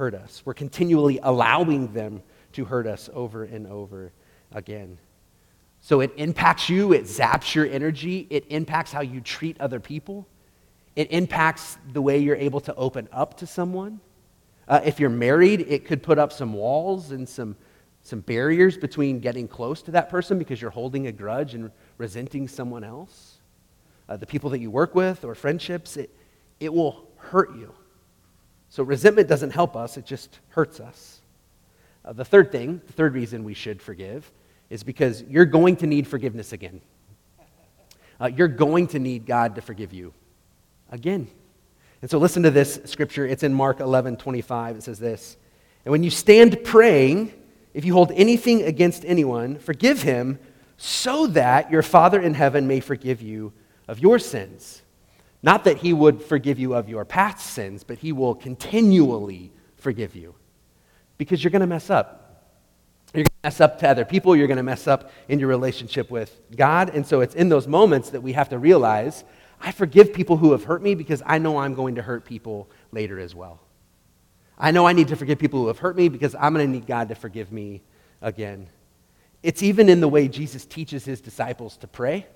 hurt 0.00 0.14
us. 0.14 0.40
We're 0.46 0.54
continually 0.54 1.20
allowing 1.22 1.92
them 1.92 2.22
to 2.54 2.64
hurt 2.64 2.86
us 2.86 3.10
over 3.12 3.44
and 3.44 3.66
over 3.66 4.12
again. 4.50 4.96
So 5.82 6.00
it 6.00 6.10
impacts 6.16 6.70
you, 6.70 6.94
it 6.94 7.02
zaps 7.02 7.54
your 7.54 7.66
energy, 7.66 8.26
it 8.30 8.46
impacts 8.48 8.92
how 8.92 9.02
you 9.02 9.20
treat 9.20 9.60
other 9.60 9.78
people, 9.78 10.26
it 10.96 11.12
impacts 11.12 11.76
the 11.92 12.00
way 12.00 12.16
you're 12.16 12.34
able 12.34 12.60
to 12.60 12.74
open 12.76 13.10
up 13.12 13.36
to 13.40 13.46
someone. 13.46 14.00
Uh, 14.66 14.80
if 14.86 14.98
you're 15.00 15.10
married, 15.10 15.66
it 15.68 15.84
could 15.84 16.02
put 16.02 16.18
up 16.18 16.32
some 16.32 16.54
walls 16.54 17.10
and 17.10 17.28
some, 17.28 17.54
some 18.00 18.20
barriers 18.20 18.78
between 18.78 19.20
getting 19.20 19.46
close 19.46 19.82
to 19.82 19.90
that 19.90 20.08
person 20.08 20.38
because 20.38 20.62
you're 20.62 20.70
holding 20.70 21.08
a 21.08 21.12
grudge 21.12 21.52
and 21.52 21.70
resenting 21.98 22.48
someone 22.48 22.84
else. 22.84 23.36
Uh, 24.08 24.16
the 24.16 24.24
people 24.24 24.48
that 24.48 24.60
you 24.60 24.70
work 24.70 24.94
with 24.94 25.26
or 25.26 25.34
friendships, 25.34 25.98
it, 25.98 26.08
it 26.58 26.72
will 26.72 27.06
hurt 27.18 27.54
you. 27.54 27.74
So 28.70 28.84
resentment 28.84 29.28
doesn't 29.28 29.50
help 29.50 29.76
us, 29.76 29.96
it 29.96 30.06
just 30.06 30.38
hurts 30.50 30.80
us. 30.80 31.20
Uh, 32.04 32.12
the 32.12 32.24
third 32.24 32.50
thing, 32.50 32.80
the 32.86 32.92
third 32.92 33.14
reason 33.14 33.44
we 33.44 33.52
should 33.52 33.82
forgive, 33.82 34.30
is 34.70 34.84
because 34.84 35.22
you're 35.24 35.44
going 35.44 35.76
to 35.76 35.86
need 35.86 36.06
forgiveness 36.06 36.52
again. 36.52 36.80
Uh, 38.20 38.26
you're 38.26 38.48
going 38.48 38.86
to 38.88 38.98
need 38.98 39.26
God 39.26 39.56
to 39.56 39.60
forgive 39.60 39.92
you 39.92 40.14
again. 40.90 41.28
And 42.00 42.10
so 42.10 42.18
listen 42.18 42.44
to 42.44 42.50
this 42.50 42.80
scripture. 42.84 43.26
It's 43.26 43.42
in 43.42 43.52
Mark 43.52 43.80
11 43.80 44.16
25. 44.16 44.76
It 44.76 44.82
says 44.84 44.98
this 44.98 45.36
And 45.84 45.92
when 45.92 46.02
you 46.02 46.10
stand 46.10 46.62
praying, 46.64 47.32
if 47.74 47.84
you 47.84 47.92
hold 47.92 48.12
anything 48.12 48.62
against 48.62 49.04
anyone, 49.04 49.58
forgive 49.58 50.02
him 50.02 50.38
so 50.76 51.26
that 51.28 51.70
your 51.70 51.82
Father 51.82 52.20
in 52.20 52.34
heaven 52.34 52.66
may 52.66 52.80
forgive 52.80 53.20
you 53.20 53.52
of 53.88 53.98
your 53.98 54.18
sins. 54.18 54.82
Not 55.42 55.64
that 55.64 55.78
he 55.78 55.92
would 55.92 56.22
forgive 56.22 56.58
you 56.58 56.74
of 56.74 56.88
your 56.88 57.04
past 57.04 57.46
sins, 57.46 57.82
but 57.82 57.98
he 57.98 58.12
will 58.12 58.34
continually 58.34 59.52
forgive 59.76 60.14
you 60.14 60.34
because 61.16 61.42
you're 61.42 61.50
going 61.50 61.60
to 61.60 61.66
mess 61.66 61.90
up. 61.90 62.16
You're 63.14 63.24
going 63.24 63.26
to 63.26 63.46
mess 63.46 63.60
up 63.60 63.78
to 63.80 63.88
other 63.88 64.04
people. 64.04 64.36
You're 64.36 64.46
going 64.46 64.58
to 64.58 64.62
mess 64.62 64.86
up 64.86 65.10
in 65.28 65.38
your 65.38 65.48
relationship 65.48 66.10
with 66.10 66.38
God. 66.54 66.90
And 66.94 67.06
so 67.06 67.22
it's 67.22 67.34
in 67.34 67.48
those 67.48 67.66
moments 67.66 68.10
that 68.10 68.22
we 68.22 68.34
have 68.34 68.50
to 68.50 68.58
realize 68.58 69.24
I 69.60 69.72
forgive 69.72 70.14
people 70.14 70.36
who 70.36 70.52
have 70.52 70.64
hurt 70.64 70.82
me 70.82 70.94
because 70.94 71.22
I 71.26 71.38
know 71.38 71.58
I'm 71.58 71.74
going 71.74 71.96
to 71.96 72.02
hurt 72.02 72.24
people 72.24 72.70
later 72.92 73.18
as 73.18 73.34
well. 73.34 73.60
I 74.58 74.70
know 74.70 74.86
I 74.86 74.92
need 74.92 75.08
to 75.08 75.16
forgive 75.16 75.38
people 75.38 75.60
who 75.60 75.68
have 75.68 75.78
hurt 75.78 75.96
me 75.96 76.08
because 76.08 76.34
I'm 76.38 76.54
going 76.54 76.66
to 76.66 76.72
need 76.72 76.86
God 76.86 77.08
to 77.08 77.14
forgive 77.14 77.50
me 77.50 77.82
again. 78.20 78.68
It's 79.42 79.62
even 79.62 79.88
in 79.88 80.00
the 80.00 80.08
way 80.08 80.28
Jesus 80.28 80.66
teaches 80.66 81.04
his 81.04 81.20
disciples 81.20 81.78
to 81.78 81.86
pray. 81.86 82.26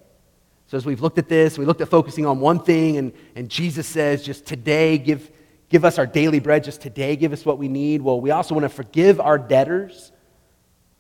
So, 0.67 0.77
as 0.77 0.87
we've 0.87 1.01
looked 1.01 1.19
at 1.19 1.29
this, 1.29 1.59
we 1.59 1.67
looked 1.67 1.81
at 1.81 1.89
focusing 1.89 2.25
on 2.25 2.41
one 2.41 2.59
thing, 2.59 2.97
and, 2.97 3.13
and 3.35 3.49
Jesus 3.49 3.87
says, 3.87 4.23
just 4.23 4.47
today, 4.47 4.97
give, 4.97 5.31
give 5.69 5.85
us 5.85 5.99
our 5.99 6.07
daily 6.07 6.41
bread. 6.41 6.65
Just 6.65 6.81
today, 6.81 7.17
give 7.17 7.33
us 7.33 7.45
what 7.45 7.59
we 7.59 7.69
need. 7.69 8.01
Well, 8.01 8.21
we 8.21 8.31
also 8.31 8.55
want 8.55 8.65
to 8.65 8.71
forgive 8.71 9.21
our 9.21 9.39
debtors, 9.39 10.11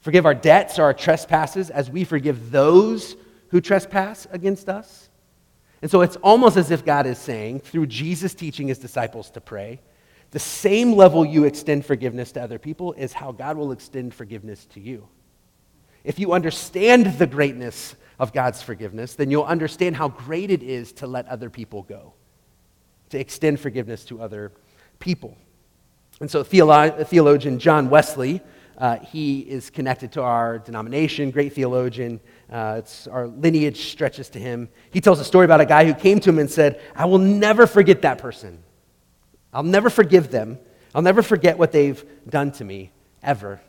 forgive 0.00 0.26
our 0.26 0.34
debts 0.34 0.78
or 0.78 0.82
our 0.82 0.94
trespasses 0.94 1.70
as 1.70 1.90
we 1.90 2.04
forgive 2.04 2.50
those 2.50 3.16
who 3.48 3.60
trespass 3.60 4.26
against 4.30 4.68
us. 4.68 5.08
And 5.80 5.90
so 5.90 6.00
it's 6.00 6.16
almost 6.16 6.56
as 6.56 6.70
if 6.70 6.84
God 6.84 7.06
is 7.06 7.18
saying, 7.18 7.60
through 7.60 7.86
Jesus 7.86 8.34
teaching 8.34 8.68
his 8.68 8.78
disciples 8.78 9.30
to 9.32 9.40
pray, 9.40 9.80
the 10.30 10.38
same 10.38 10.94
level 10.94 11.24
you 11.24 11.44
extend 11.44 11.86
forgiveness 11.86 12.32
to 12.32 12.42
other 12.42 12.58
people 12.58 12.92
is 12.94 13.12
how 13.12 13.32
God 13.32 13.56
will 13.56 13.70
extend 13.70 14.14
forgiveness 14.14 14.66
to 14.72 14.80
you. 14.80 15.06
If 16.02 16.18
you 16.18 16.32
understand 16.32 17.18
the 17.18 17.26
greatness 17.26 17.94
of 18.18 18.32
God's 18.32 18.62
forgiveness, 18.62 19.14
then 19.14 19.30
you'll 19.30 19.44
understand 19.44 19.96
how 19.96 20.08
great 20.08 20.50
it 20.50 20.62
is 20.62 20.92
to 20.94 21.06
let 21.06 21.26
other 21.28 21.50
people 21.50 21.82
go, 21.82 22.14
to 23.10 23.18
extend 23.18 23.60
forgiveness 23.60 24.04
to 24.06 24.20
other 24.20 24.52
people. 24.98 25.36
And 26.20 26.30
so, 26.30 26.44
theologian 26.44 27.58
John 27.58 27.90
Wesley, 27.90 28.40
uh, 28.78 28.98
he 28.98 29.40
is 29.40 29.70
connected 29.70 30.12
to 30.12 30.22
our 30.22 30.58
denomination, 30.58 31.30
great 31.30 31.52
theologian. 31.52 32.20
Uh, 32.50 32.76
it's, 32.78 33.06
our 33.06 33.26
lineage 33.26 33.90
stretches 33.90 34.28
to 34.30 34.38
him. 34.38 34.68
He 34.90 35.00
tells 35.00 35.20
a 35.20 35.24
story 35.24 35.44
about 35.44 35.60
a 35.60 35.66
guy 35.66 35.84
who 35.84 35.94
came 35.94 36.20
to 36.20 36.30
him 36.30 36.38
and 36.38 36.50
said, 36.50 36.80
I 36.94 37.06
will 37.06 37.18
never 37.18 37.66
forget 37.66 38.02
that 38.02 38.18
person. 38.18 38.62
I'll 39.52 39.62
never 39.62 39.90
forgive 39.90 40.30
them. 40.30 40.58
I'll 40.94 41.02
never 41.02 41.22
forget 41.22 41.58
what 41.58 41.72
they've 41.72 42.04
done 42.28 42.52
to 42.52 42.64
me, 42.64 42.92
ever. 43.22 43.60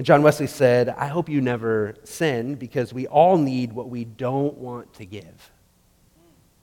And 0.00 0.06
John 0.06 0.22
Wesley 0.22 0.46
said, 0.46 0.88
I 0.88 1.08
hope 1.08 1.28
you 1.28 1.42
never 1.42 1.94
sin 2.04 2.54
because 2.54 2.90
we 2.90 3.06
all 3.06 3.36
need 3.36 3.70
what 3.70 3.90
we 3.90 4.06
don't 4.06 4.56
want 4.56 4.94
to 4.94 5.04
give. 5.04 5.52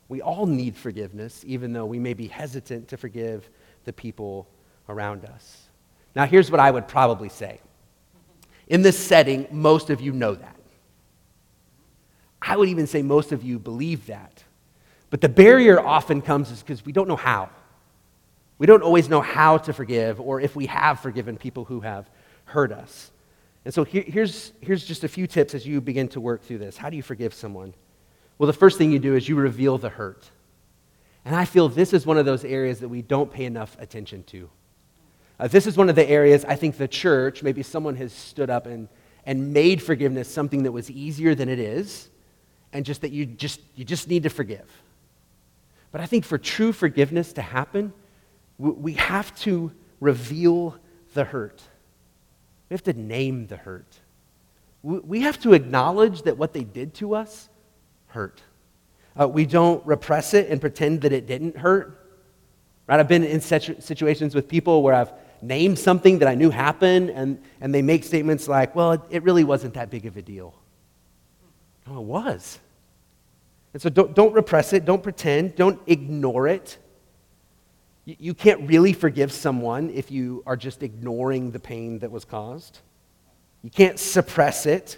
We 0.10 0.24
all 0.24 0.48
need 0.48 0.76
forgiveness, 0.76 1.44
even 1.46 1.72
though 1.72 1.86
we 1.86 2.00
may 2.00 2.16
be 2.16 2.26
hesitant 2.26 2.88
to 2.88 2.98
forgive 2.98 3.48
the 3.84 3.94
people 3.94 4.48
around 4.90 5.24
us. 5.24 5.68
Now, 6.16 6.26
here's 6.26 6.50
what 6.50 6.60
I 6.60 6.72
would 6.72 6.88
probably 6.88 7.30
say. 7.30 7.62
In 8.70 8.82
this 8.82 8.98
setting, 8.98 9.46
most 9.52 9.92
of 9.92 10.02
you 10.02 10.14
know 10.14 10.34
that. 10.34 10.60
I 12.42 12.58
would 12.58 12.70
even 12.70 12.88
say 12.88 13.04
most 13.04 13.32
of 13.32 13.44
you 13.44 13.60
believe 13.60 14.08
that. 14.08 14.44
But 15.12 15.22
the 15.22 15.30
barrier 15.30 15.80
often 15.80 16.24
comes 16.24 16.50
is 16.50 16.64
because 16.64 16.84
we 16.84 16.92
don't 16.92 17.08
know 17.08 17.16
how. 17.16 17.52
We 18.58 18.66
don't 18.66 18.82
always 18.82 19.10
know 19.10 19.22
how 19.22 19.60
to 19.60 19.74
forgive 19.74 20.20
or 20.20 20.42
if 20.42 20.56
we 20.56 20.66
have 20.66 21.02
forgiven 21.02 21.38
people 21.38 21.66
who 21.66 21.82
have 21.82 22.10
hurt 22.46 22.72
us. 22.72 23.12
And 23.68 23.74
so 23.74 23.84
here, 23.84 24.06
here's, 24.08 24.54
here's 24.62 24.86
just 24.86 25.04
a 25.04 25.10
few 25.10 25.28
tips 25.28 25.54
as 25.54 25.68
you 25.68 25.82
begin 25.82 26.08
to 26.10 26.22
work 26.22 26.42
through 26.42 26.60
this. 26.60 26.78
How 26.78 26.90
do 26.90 26.96
you 26.96 27.04
forgive 27.04 27.34
someone? 27.34 27.74
Well, 28.38 28.48
the 28.48 28.54
first 28.54 28.78
thing 28.78 28.94
you 28.94 28.98
do 28.98 29.14
is 29.14 29.28
you 29.28 29.36
reveal 29.36 29.78
the 29.78 29.90
hurt. 29.90 30.24
And 31.26 31.36
I 31.36 31.44
feel 31.44 31.68
this 31.68 31.92
is 31.92 32.06
one 32.06 32.18
of 32.18 32.26
those 32.26 32.46
areas 32.46 32.80
that 32.80 32.88
we 32.88 33.02
don't 33.02 33.30
pay 33.30 33.44
enough 33.44 33.76
attention 33.78 34.24
to. 34.28 34.50
Uh, 35.38 35.50
this 35.50 35.68
is 35.68 35.76
one 35.76 35.90
of 35.90 35.98
the 35.98 36.10
areas 36.10 36.46
I 36.46 36.56
think 36.56 36.78
the 36.78 36.88
church, 36.88 37.44
maybe 37.44 37.62
someone 37.62 37.98
has 37.98 38.14
stood 38.14 38.50
up 38.50 38.68
and, 38.68 38.88
and 39.26 39.52
made 39.52 39.82
forgiveness 39.82 40.30
something 40.30 40.64
that 40.64 40.72
was 40.72 40.90
easier 40.90 41.36
than 41.36 41.50
it 41.50 41.60
is 41.60 42.08
and 42.72 42.86
just 42.86 43.02
that 43.02 43.12
you 43.12 43.26
just, 43.26 43.60
you 43.76 43.84
just 43.84 44.08
need 44.08 44.24
to 44.24 44.30
forgive. 44.30 44.72
But 45.92 46.00
I 46.00 46.06
think 46.06 46.24
for 46.24 46.38
true 46.38 46.72
forgiveness 46.72 47.34
to 47.34 47.42
happen, 47.42 47.92
we 48.58 48.94
have 48.94 49.38
to 49.42 49.74
reveal 50.00 50.78
the 51.14 51.26
hurt. 51.26 51.62
We 52.70 52.74
have 52.74 52.84
to 52.84 52.94
name 52.94 53.48
the 53.48 53.58
hurt. 53.58 54.00
We 54.84 55.22
have 55.22 55.40
to 55.42 55.54
acknowledge 55.54 56.24
that 56.24 56.38
what 56.38 56.54
they 56.54 56.64
did 56.64 56.94
to 56.96 57.16
us 57.16 57.50
hurt. 58.08 58.42
Uh, 59.20 59.28
we 59.28 59.46
don't 59.46 59.86
repress 59.86 60.34
it 60.34 60.50
and 60.50 60.62
pretend 60.62 61.02
that 61.02 61.12
it 61.12 61.28
didn't 61.28 61.58
hurt. 61.58 62.06
Right? 62.88 63.00
I've 63.00 63.08
been 63.08 63.24
in 63.24 63.42
situations 63.42 64.36
with 64.36 64.48
people 64.48 64.84
where 64.84 64.94
I've 64.94 65.12
named 65.42 65.78
something 65.78 66.20
that 66.20 66.28
I 66.28 66.36
knew 66.36 66.50
happened, 66.50 67.10
and, 67.10 67.42
and 67.62 67.74
they 67.74 67.82
make 67.82 68.04
statements 68.04 68.48
like, 68.48 68.76
well, 68.76 68.94
it, 68.94 69.02
it 69.10 69.24
really 69.24 69.44
wasn't 69.44 69.74
that 69.76 69.90
big 69.90 70.06
of 70.06 70.18
a 70.18 70.22
deal. 70.22 70.56
No, 71.86 72.00
it 72.00 72.06
was. 72.06 72.60
And 73.74 73.82
so 73.82 73.90
don't, 73.90 74.16
don't 74.16 74.34
repress 74.34 74.74
it, 74.74 74.86
don't 74.86 75.04
pretend, 75.04 75.56
don't 75.56 75.80
ignore 75.88 76.48
it. 76.48 76.78
You, 78.10 78.34
can't 78.34 78.70
really 78.70 78.94
forgive 78.94 79.34
someone 79.34 79.90
if 79.90 80.12
you 80.12 80.42
are 80.46 80.56
just 80.56 80.82
ignoring 80.82 81.52
the 81.52 81.60
pain 81.60 82.00
that 82.00 82.10
was 82.10 82.24
caused. 82.24 82.80
You 83.64 83.70
can't 83.70 84.00
suppress 84.00 84.66
it. 84.66 84.98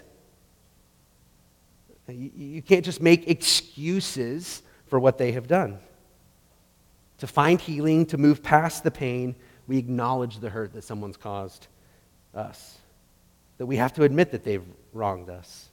You, 2.06 2.30
you 2.36 2.62
can't 2.62 2.84
just 2.84 3.02
make 3.02 3.28
excuses 3.28 4.62
for 4.86 5.00
what 5.00 5.18
they 5.18 5.32
have 5.32 5.48
done. 5.48 5.80
to 7.18 7.26
find 7.26 7.60
healing, 7.60 8.06
to 8.06 8.16
move 8.16 8.44
past 8.44 8.84
the 8.84 8.92
pain, 8.92 9.34
we 9.66 9.76
acknowledge 9.76 10.38
the 10.38 10.48
hurt 10.48 10.72
that 10.74 10.84
someone's 10.84 11.16
caused 11.16 11.66
us. 12.32 12.78
That 13.58 13.66
we 13.66 13.74
have 13.74 13.92
to 13.94 14.04
admit 14.04 14.30
that 14.30 14.44
they've 14.44 14.64
wronged 14.92 15.30
us. 15.30 15.68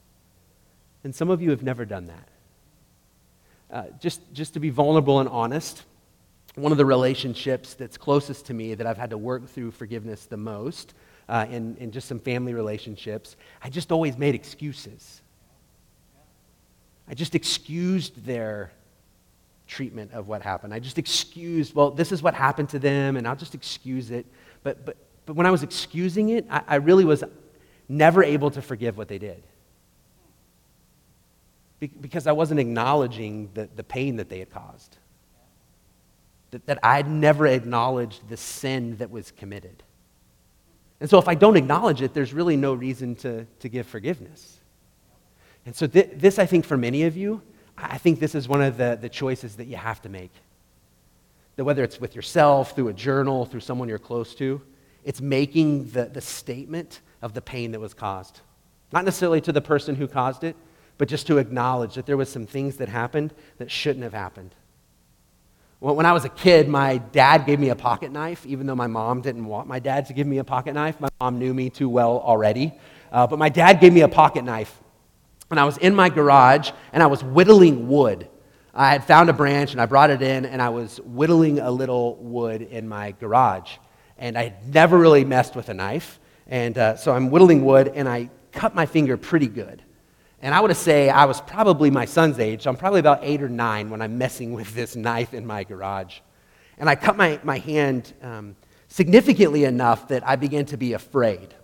And 1.04 1.14
some 1.14 1.30
of 1.30 1.40
you 1.40 1.50
have 1.50 1.62
never 1.62 1.84
done 1.84 2.06
that. 2.06 2.28
Uh, 3.70 3.84
just, 4.00 4.20
just 4.32 4.54
to 4.54 4.60
be 4.60 4.70
vulnerable 4.70 5.20
and 5.20 5.28
honest, 5.28 5.84
one 6.58 6.72
of 6.72 6.78
the 6.78 6.84
relationships 6.84 7.74
that's 7.74 7.96
closest 7.96 8.46
to 8.46 8.54
me 8.54 8.74
that 8.74 8.86
I've 8.86 8.98
had 8.98 9.10
to 9.10 9.18
work 9.18 9.48
through 9.48 9.70
forgiveness 9.70 10.26
the 10.26 10.36
most 10.36 10.94
uh, 11.28 11.46
in, 11.50 11.76
in 11.76 11.92
just 11.92 12.08
some 12.08 12.18
family 12.18 12.54
relationships, 12.54 13.36
I 13.62 13.68
just 13.68 13.92
always 13.92 14.16
made 14.16 14.34
excuses. 14.34 15.20
I 17.08 17.14
just 17.14 17.34
excused 17.34 18.24
their 18.24 18.70
treatment 19.66 20.12
of 20.12 20.26
what 20.28 20.42
happened. 20.42 20.72
I 20.72 20.78
just 20.78 20.98
excused, 20.98 21.74
well, 21.74 21.90
this 21.90 22.12
is 22.12 22.22
what 22.22 22.34
happened 22.34 22.70
to 22.70 22.78
them, 22.78 23.16
and 23.16 23.28
I'll 23.28 23.36
just 23.36 23.54
excuse 23.54 24.10
it. 24.10 24.26
But, 24.62 24.84
but, 24.84 24.96
but 25.26 25.36
when 25.36 25.46
I 25.46 25.50
was 25.50 25.62
excusing 25.62 26.30
it, 26.30 26.46
I, 26.50 26.62
I 26.66 26.74
really 26.76 27.04
was 27.04 27.22
never 27.88 28.22
able 28.22 28.50
to 28.52 28.62
forgive 28.62 28.96
what 28.96 29.08
they 29.08 29.18
did. 29.18 29.42
Be- 31.80 31.92
because 32.00 32.26
I 32.26 32.32
wasn't 32.32 32.60
acknowledging 32.60 33.50
the, 33.54 33.68
the 33.76 33.84
pain 33.84 34.16
that 34.16 34.28
they 34.30 34.38
had 34.38 34.50
caused. 34.50 34.96
That, 36.50 36.66
that 36.66 36.78
I'd 36.82 37.08
never 37.08 37.46
acknowledged 37.46 38.28
the 38.28 38.36
sin 38.36 38.96
that 38.96 39.10
was 39.10 39.30
committed. 39.30 39.82
And 41.00 41.08
so 41.08 41.18
if 41.18 41.28
I 41.28 41.34
don't 41.34 41.56
acknowledge 41.56 42.02
it, 42.02 42.14
there's 42.14 42.32
really 42.32 42.56
no 42.56 42.74
reason 42.74 43.14
to, 43.16 43.44
to 43.60 43.68
give 43.68 43.86
forgiveness. 43.86 44.58
And 45.66 45.76
so 45.76 45.86
th- 45.86 46.10
this, 46.14 46.38
I 46.38 46.46
think, 46.46 46.64
for 46.64 46.76
many 46.76 47.04
of 47.04 47.16
you, 47.16 47.42
I 47.76 47.98
think 47.98 48.18
this 48.18 48.34
is 48.34 48.48
one 48.48 48.62
of 48.62 48.76
the, 48.76 48.98
the 49.00 49.08
choices 49.08 49.56
that 49.56 49.66
you 49.66 49.76
have 49.76 50.02
to 50.02 50.08
make. 50.08 50.32
That 51.56 51.64
whether 51.64 51.84
it's 51.84 52.00
with 52.00 52.16
yourself, 52.16 52.74
through 52.74 52.88
a 52.88 52.92
journal, 52.94 53.44
through 53.44 53.60
someone 53.60 53.88
you're 53.88 53.98
close 53.98 54.34
to, 54.36 54.62
it's 55.04 55.20
making 55.20 55.90
the, 55.90 56.06
the 56.06 56.20
statement 56.20 57.00
of 57.22 57.34
the 57.34 57.42
pain 57.42 57.72
that 57.72 57.80
was 57.80 57.94
caused. 57.94 58.40
Not 58.92 59.04
necessarily 59.04 59.40
to 59.42 59.52
the 59.52 59.60
person 59.60 59.94
who 59.94 60.08
caused 60.08 60.44
it, 60.44 60.56
but 60.96 61.08
just 61.08 61.26
to 61.28 61.38
acknowledge 61.38 61.94
that 61.94 62.06
there 62.06 62.16
was 62.16 62.28
some 62.28 62.46
things 62.46 62.78
that 62.78 62.88
happened 62.88 63.32
that 63.58 63.70
shouldn't 63.70 64.02
have 64.02 64.14
happened. 64.14 64.54
When 65.80 66.06
I 66.06 66.12
was 66.12 66.24
a 66.24 66.28
kid, 66.28 66.68
my 66.68 66.98
dad 66.98 67.46
gave 67.46 67.60
me 67.60 67.68
a 67.68 67.76
pocket 67.76 68.10
knife, 68.10 68.44
even 68.46 68.66
though 68.66 68.74
my 68.74 68.88
mom 68.88 69.20
didn't 69.20 69.44
want 69.44 69.68
my 69.68 69.78
dad 69.78 70.06
to 70.06 70.12
give 70.12 70.26
me 70.26 70.38
a 70.38 70.44
pocket 70.44 70.74
knife. 70.74 71.00
My 71.00 71.08
mom 71.20 71.38
knew 71.38 71.54
me 71.54 71.70
too 71.70 71.88
well 71.88 72.18
already. 72.18 72.72
Uh, 73.12 73.28
but 73.28 73.38
my 73.38 73.48
dad 73.48 73.80
gave 73.80 73.92
me 73.92 74.00
a 74.00 74.08
pocket 74.08 74.44
knife. 74.44 74.76
And 75.52 75.60
I 75.60 75.64
was 75.64 75.78
in 75.78 75.94
my 75.94 76.08
garage 76.08 76.72
and 76.92 77.00
I 77.00 77.06
was 77.06 77.22
whittling 77.22 77.86
wood. 77.86 78.28
I 78.74 78.90
had 78.90 79.04
found 79.04 79.30
a 79.30 79.32
branch 79.32 79.70
and 79.70 79.80
I 79.80 79.86
brought 79.86 80.10
it 80.10 80.20
in 80.20 80.46
and 80.46 80.60
I 80.60 80.68
was 80.70 80.98
whittling 81.04 81.60
a 81.60 81.70
little 81.70 82.16
wood 82.16 82.62
in 82.62 82.88
my 82.88 83.12
garage. 83.12 83.76
And 84.18 84.36
I 84.36 84.44
had 84.44 84.74
never 84.74 84.98
really 84.98 85.24
messed 85.24 85.54
with 85.54 85.68
a 85.68 85.74
knife. 85.74 86.18
And 86.48 86.76
uh, 86.76 86.96
so 86.96 87.12
I'm 87.12 87.30
whittling 87.30 87.64
wood 87.64 87.92
and 87.94 88.08
I 88.08 88.30
cut 88.50 88.74
my 88.74 88.84
finger 88.84 89.16
pretty 89.16 89.46
good. 89.46 89.84
And 90.40 90.54
I 90.54 90.60
would 90.60 90.76
say 90.76 91.10
I 91.10 91.24
was 91.24 91.40
probably 91.40 91.90
my 91.90 92.04
son's 92.04 92.38
age. 92.38 92.62
So 92.62 92.70
I'm 92.70 92.76
probably 92.76 93.00
about 93.00 93.20
eight 93.22 93.42
or 93.42 93.48
nine 93.48 93.90
when 93.90 94.00
I'm 94.00 94.18
messing 94.18 94.52
with 94.52 94.74
this 94.74 94.94
knife 94.94 95.34
in 95.34 95.46
my 95.46 95.64
garage. 95.64 96.20
And 96.78 96.88
I 96.88 96.94
cut 96.94 97.16
my, 97.16 97.40
my 97.42 97.58
hand 97.58 98.12
um, 98.22 98.56
significantly 98.86 99.64
enough 99.64 100.08
that 100.08 100.26
I 100.26 100.36
began 100.36 100.64
to 100.66 100.76
be 100.76 100.92
afraid. 100.92 101.54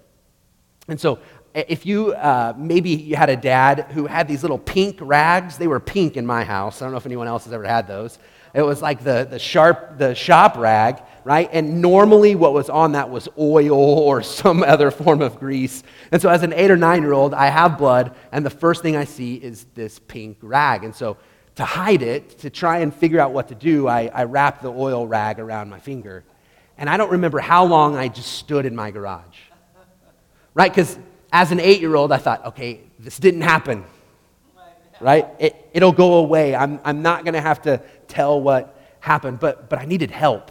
And 0.88 1.00
so 1.00 1.20
if 1.54 1.86
you 1.86 2.12
uh, 2.14 2.52
maybe 2.56 2.90
you 2.90 3.14
had 3.14 3.30
a 3.30 3.36
dad 3.36 3.86
who 3.92 4.06
had 4.06 4.26
these 4.26 4.42
little 4.42 4.58
pink 4.58 4.98
rags, 5.00 5.56
they 5.56 5.68
were 5.68 5.78
pink 5.78 6.16
in 6.16 6.26
my 6.26 6.42
house. 6.42 6.82
I 6.82 6.84
don't 6.84 6.92
know 6.92 6.98
if 6.98 7.06
anyone 7.06 7.28
else 7.28 7.44
has 7.44 7.52
ever 7.52 7.64
had 7.64 7.86
those. 7.86 8.18
It 8.54 8.62
was 8.62 8.82
like 8.82 9.02
the, 9.02 9.26
the 9.28 9.38
sharp, 9.38 9.98
the 9.98 10.14
shop 10.14 10.56
rag, 10.56 11.02
right? 11.24 11.48
And 11.52 11.80
normally 11.80 12.34
what 12.34 12.52
was 12.52 12.68
on 12.68 12.92
that 12.92 13.10
was 13.10 13.28
oil 13.38 13.72
or 13.72 14.22
some 14.22 14.62
other 14.66 14.90
form 14.90 15.22
of 15.22 15.40
grease. 15.40 15.82
And 16.12 16.20
so 16.20 16.28
as 16.28 16.42
an 16.42 16.52
eight 16.52 16.70
or 16.70 16.76
nine 16.76 17.02
year 17.02 17.12
old, 17.12 17.34
I 17.34 17.48
have 17.48 17.78
blood, 17.78 18.14
and 18.30 18.44
the 18.44 18.50
first 18.50 18.82
thing 18.82 18.96
I 18.96 19.04
see 19.04 19.34
is 19.34 19.64
this 19.74 19.98
pink 19.98 20.38
rag. 20.42 20.84
And 20.84 20.94
so 20.94 21.16
to 21.56 21.64
hide 21.64 22.02
it, 22.02 22.38
to 22.40 22.50
try 22.50 22.78
and 22.78 22.94
figure 22.94 23.20
out 23.20 23.32
what 23.32 23.48
to 23.48 23.54
do, 23.54 23.88
I, 23.88 24.10
I 24.12 24.24
the 24.24 24.68
oil 24.68 25.06
rag 25.06 25.40
around 25.40 25.70
my 25.70 25.78
finger. 25.78 26.24
And 26.76 26.90
I 26.90 26.96
don't 26.96 27.12
remember 27.12 27.38
how 27.38 27.64
long 27.64 27.96
I 27.96 28.08
just 28.08 28.32
stood 28.32 28.66
in 28.66 28.74
my 28.74 28.90
garage, 28.90 29.38
right? 30.54 30.70
Because 30.70 30.98
as 31.32 31.52
an 31.52 31.60
eight 31.60 31.80
year 31.80 31.94
old, 31.94 32.12
I 32.12 32.18
thought, 32.18 32.44
okay, 32.46 32.80
this 32.98 33.18
didn't 33.18 33.42
happen. 33.42 33.84
Right? 35.00 35.26
It, 35.38 35.70
it'll 35.72 35.92
go 35.92 36.14
away. 36.14 36.54
I'm, 36.54 36.80
I'm 36.84 37.02
not 37.02 37.24
going 37.24 37.34
to 37.34 37.40
have 37.40 37.62
to 37.62 37.82
tell 38.08 38.40
what 38.40 38.78
happened, 39.00 39.40
but, 39.40 39.68
but 39.68 39.78
I 39.78 39.84
needed 39.84 40.10
help. 40.10 40.50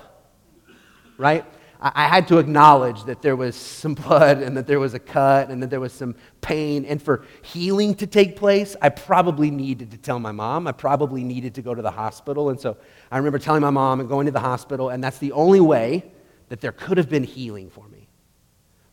Right? 1.24 1.46
I, 1.80 2.10
had 2.10 2.28
to 2.28 2.38
acknowledge 2.38 3.06
that 3.06 3.22
there 3.22 3.38
was 3.38 3.56
some 3.56 3.94
blood 3.94 4.40
and 4.40 4.58
that 4.58 4.68
there 4.68 4.80
was 4.82 4.94
a 4.94 5.00
cut 5.00 5.50
and 5.50 5.64
that 5.64 5.70
there 5.70 5.80
was 5.80 5.94
some 5.94 6.16
pain. 6.42 6.84
And 6.84 7.02
for 7.02 7.24
healing 7.44 7.96
to 7.96 8.08
take 8.08 8.36
place, 8.36 8.76
I 8.82 8.90
probably 8.90 9.50
needed 9.50 9.92
to 9.92 9.98
tell 9.98 10.20
my 10.20 10.34
mom. 10.34 10.68
I 10.68 10.74
probably 10.74 11.24
needed 11.24 11.56
to 11.56 11.62
go 11.62 11.74
to 11.74 11.82
the 11.82 11.92
hospital. 11.92 12.50
And 12.50 12.60
so 12.60 12.76
I 13.10 13.18
remember 13.18 13.40
telling 13.40 13.62
my 13.62 13.70
mom 13.70 14.02
and 14.02 14.10
going 14.10 14.26
to 14.26 14.34
the 14.34 14.42
hospital, 14.42 14.90
and 14.90 15.02
that's 15.02 15.18
the 15.20 15.32
only 15.32 15.62
way 15.62 16.12
that 16.50 16.60
there 16.60 16.74
could 16.74 16.98
have 16.98 17.08
been 17.08 17.24
healing 17.24 17.70
for 17.70 17.88
me. 17.88 18.10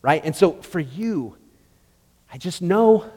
Right? 0.02 0.24
And 0.24 0.36
so 0.36 0.52
for 0.62 0.78
you, 0.78 1.36
I 2.32 2.38
just 2.38 2.62
know, 2.62 3.10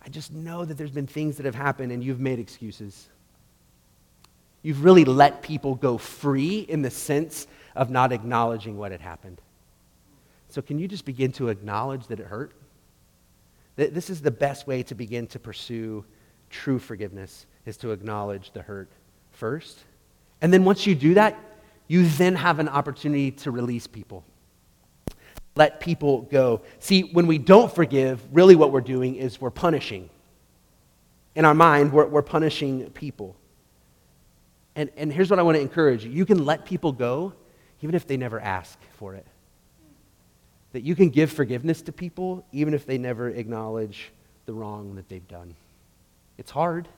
I 0.00 0.08
just 0.08 0.32
know 0.32 0.64
that 0.64 0.78
there's 0.78 0.92
been 0.92 1.08
things 1.08 1.36
that 1.38 1.46
have 1.46 1.56
happened 1.56 1.90
and 1.90 2.04
you've 2.04 2.20
made 2.20 2.38
excuses. 2.38 3.08
You've 4.62 4.84
really 4.84 5.04
let 5.04 5.42
people 5.42 5.74
go 5.74 5.98
free 5.98 6.60
in 6.60 6.82
the 6.82 6.90
sense 6.90 7.48
of 7.78 7.88
not 7.88 8.12
acknowledging 8.12 8.76
what 8.76 8.92
had 8.92 9.00
happened. 9.00 9.40
So, 10.50 10.60
can 10.60 10.78
you 10.78 10.86
just 10.86 11.06
begin 11.06 11.32
to 11.32 11.48
acknowledge 11.48 12.06
that 12.08 12.20
it 12.20 12.26
hurt? 12.26 12.52
This 13.76 14.10
is 14.10 14.20
the 14.20 14.30
best 14.30 14.66
way 14.66 14.82
to 14.82 14.94
begin 14.94 15.26
to 15.28 15.38
pursue 15.38 16.04
true 16.50 16.78
forgiveness, 16.78 17.46
is 17.64 17.76
to 17.78 17.92
acknowledge 17.92 18.50
the 18.52 18.60
hurt 18.60 18.90
first. 19.30 19.78
And 20.42 20.52
then 20.52 20.64
once 20.64 20.86
you 20.86 20.94
do 20.94 21.14
that, 21.14 21.38
you 21.86 22.06
then 22.06 22.34
have 22.34 22.58
an 22.58 22.68
opportunity 22.68 23.30
to 23.30 23.50
release 23.50 23.86
people 23.86 24.24
let 25.58 25.80
people 25.80 26.22
go. 26.22 26.62
See, 26.78 27.02
when 27.02 27.26
we 27.26 27.36
don't 27.36 27.74
forgive, 27.74 28.24
really 28.32 28.54
what 28.54 28.72
we're 28.72 28.80
doing 28.80 29.16
is 29.16 29.40
we're 29.40 29.50
punishing. 29.50 30.08
In 31.34 31.44
our 31.44 31.52
mind, 31.52 31.92
we're, 31.92 32.06
we're 32.06 32.22
punishing 32.22 32.88
people. 32.90 33.36
And, 34.76 34.90
and 34.96 35.12
here's 35.12 35.28
what 35.28 35.38
I 35.38 35.42
want 35.42 35.56
to 35.56 35.60
encourage 35.60 36.04
you 36.04 36.10
you 36.10 36.24
can 36.24 36.46
let 36.46 36.64
people 36.64 36.92
go 36.92 37.34
even 37.82 37.94
if 37.94 38.06
they 38.06 38.16
never 38.16 38.40
ask 38.40 38.78
for 38.98 39.14
it. 39.14 39.26
That 40.72 40.82
you 40.82 40.94
can 40.94 41.08
give 41.08 41.30
forgiveness 41.30 41.82
to 41.82 41.92
people 41.92 42.44
even 42.52 42.74
if 42.74 42.86
they 42.86 42.98
never 42.98 43.28
acknowledge 43.28 44.10
the 44.46 44.52
wrong 44.52 44.96
that 44.96 45.08
they've 45.08 45.26
done. 45.28 45.54
It's 46.36 46.50
hard, 46.50 46.88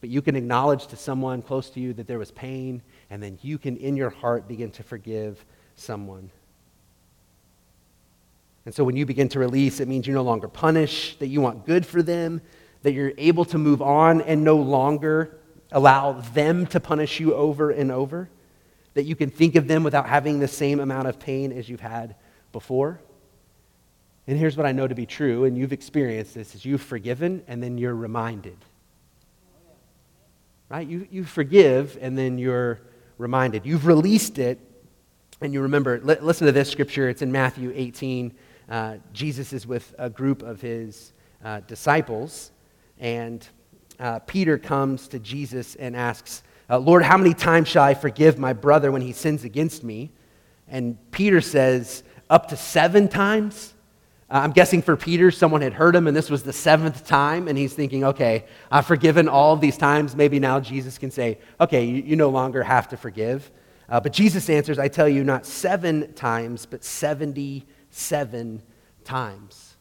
but 0.00 0.10
you 0.10 0.22
can 0.22 0.36
acknowledge 0.36 0.86
to 0.88 0.96
someone 0.96 1.42
close 1.42 1.70
to 1.70 1.80
you 1.80 1.92
that 1.94 2.06
there 2.06 2.18
was 2.18 2.30
pain, 2.30 2.82
and 3.10 3.22
then 3.22 3.38
you 3.42 3.58
can, 3.58 3.76
in 3.76 3.96
your 3.96 4.10
heart, 4.10 4.46
begin 4.46 4.70
to 4.72 4.82
forgive 4.82 5.44
someone. 5.74 6.30
And 8.64 8.74
so 8.74 8.84
when 8.84 8.96
you 8.96 9.06
begin 9.06 9.28
to 9.30 9.38
release, 9.38 9.80
it 9.80 9.88
means 9.88 10.06
you 10.06 10.14
no 10.14 10.22
longer 10.22 10.48
punish, 10.48 11.16
that 11.18 11.28
you 11.28 11.40
want 11.40 11.66
good 11.66 11.86
for 11.86 12.02
them, 12.02 12.40
that 12.82 12.92
you're 12.92 13.12
able 13.16 13.44
to 13.46 13.58
move 13.58 13.80
on 13.80 14.20
and 14.20 14.44
no 14.44 14.56
longer 14.56 15.36
allow 15.72 16.12
them 16.12 16.66
to 16.66 16.80
punish 16.80 17.20
you 17.20 17.34
over 17.34 17.70
and 17.70 17.90
over, 17.90 18.28
that 18.96 19.04
you 19.04 19.14
can 19.14 19.28
think 19.28 19.56
of 19.56 19.68
them 19.68 19.84
without 19.84 20.08
having 20.08 20.40
the 20.40 20.48
same 20.48 20.80
amount 20.80 21.06
of 21.06 21.18
pain 21.18 21.52
as 21.52 21.68
you've 21.68 21.80
had 21.80 22.14
before. 22.50 22.98
And 24.26 24.38
here's 24.38 24.56
what 24.56 24.64
I 24.64 24.72
know 24.72 24.88
to 24.88 24.94
be 24.94 25.04
true, 25.04 25.44
and 25.44 25.56
you've 25.56 25.74
experienced 25.74 26.34
this, 26.34 26.54
is 26.54 26.64
you've 26.64 26.80
forgiven 26.80 27.44
and 27.46 27.62
then 27.62 27.76
you're 27.76 27.94
reminded. 27.94 28.56
Right? 30.70 30.88
You, 30.88 31.06
you 31.10 31.24
forgive 31.24 31.98
and 32.00 32.16
then 32.16 32.38
you're 32.38 32.80
reminded. 33.18 33.66
You've 33.66 33.86
released 33.86 34.38
it 34.38 34.58
and 35.42 35.52
you 35.52 35.60
remember. 35.60 35.96
L- 35.96 36.16
listen 36.22 36.46
to 36.46 36.52
this 36.52 36.70
scripture. 36.70 37.10
It's 37.10 37.20
in 37.20 37.30
Matthew 37.30 37.74
18, 37.76 38.34
uh, 38.70 38.96
Jesus 39.12 39.52
is 39.52 39.66
with 39.66 39.94
a 39.98 40.08
group 40.08 40.42
of 40.42 40.62
his 40.62 41.12
uh, 41.44 41.60
disciples, 41.60 42.50
and 42.98 43.46
uh, 44.00 44.20
Peter 44.20 44.56
comes 44.56 45.06
to 45.08 45.18
Jesus 45.18 45.74
and 45.74 45.94
asks, 45.94 46.42
uh, 46.68 46.78
Lord, 46.78 47.02
how 47.02 47.16
many 47.16 47.34
times 47.34 47.68
shall 47.68 47.84
I 47.84 47.94
forgive 47.94 48.38
my 48.38 48.52
brother 48.52 48.90
when 48.90 49.02
he 49.02 49.12
sins 49.12 49.44
against 49.44 49.84
me? 49.84 50.10
And 50.68 50.98
Peter 51.12 51.40
says, 51.40 52.02
Up 52.28 52.48
to 52.48 52.56
seven 52.56 53.08
times? 53.08 53.74
Uh, 54.28 54.40
I'm 54.42 54.50
guessing 54.50 54.82
for 54.82 54.96
Peter, 54.96 55.30
someone 55.30 55.60
had 55.60 55.72
heard 55.72 55.94
him, 55.94 56.08
and 56.08 56.16
this 56.16 56.28
was 56.28 56.42
the 56.42 56.52
seventh 56.52 57.06
time, 57.06 57.46
and 57.46 57.56
he's 57.56 57.74
thinking, 57.74 58.02
okay, 58.02 58.46
I've 58.72 58.86
forgiven 58.86 59.28
all 59.28 59.52
of 59.52 59.60
these 59.60 59.76
times. 59.76 60.16
Maybe 60.16 60.40
now 60.40 60.58
Jesus 60.58 60.98
can 60.98 61.12
say, 61.12 61.38
okay, 61.60 61.84
you, 61.84 62.02
you 62.02 62.16
no 62.16 62.28
longer 62.30 62.64
have 62.64 62.88
to 62.88 62.96
forgive. 62.96 63.48
Uh, 63.88 64.00
but 64.00 64.12
Jesus 64.12 64.50
answers, 64.50 64.80
I 64.80 64.88
tell 64.88 65.08
you, 65.08 65.22
not 65.22 65.46
seven 65.46 66.12
times, 66.14 66.66
but 66.66 66.82
77 66.82 68.62
times. 69.04 69.76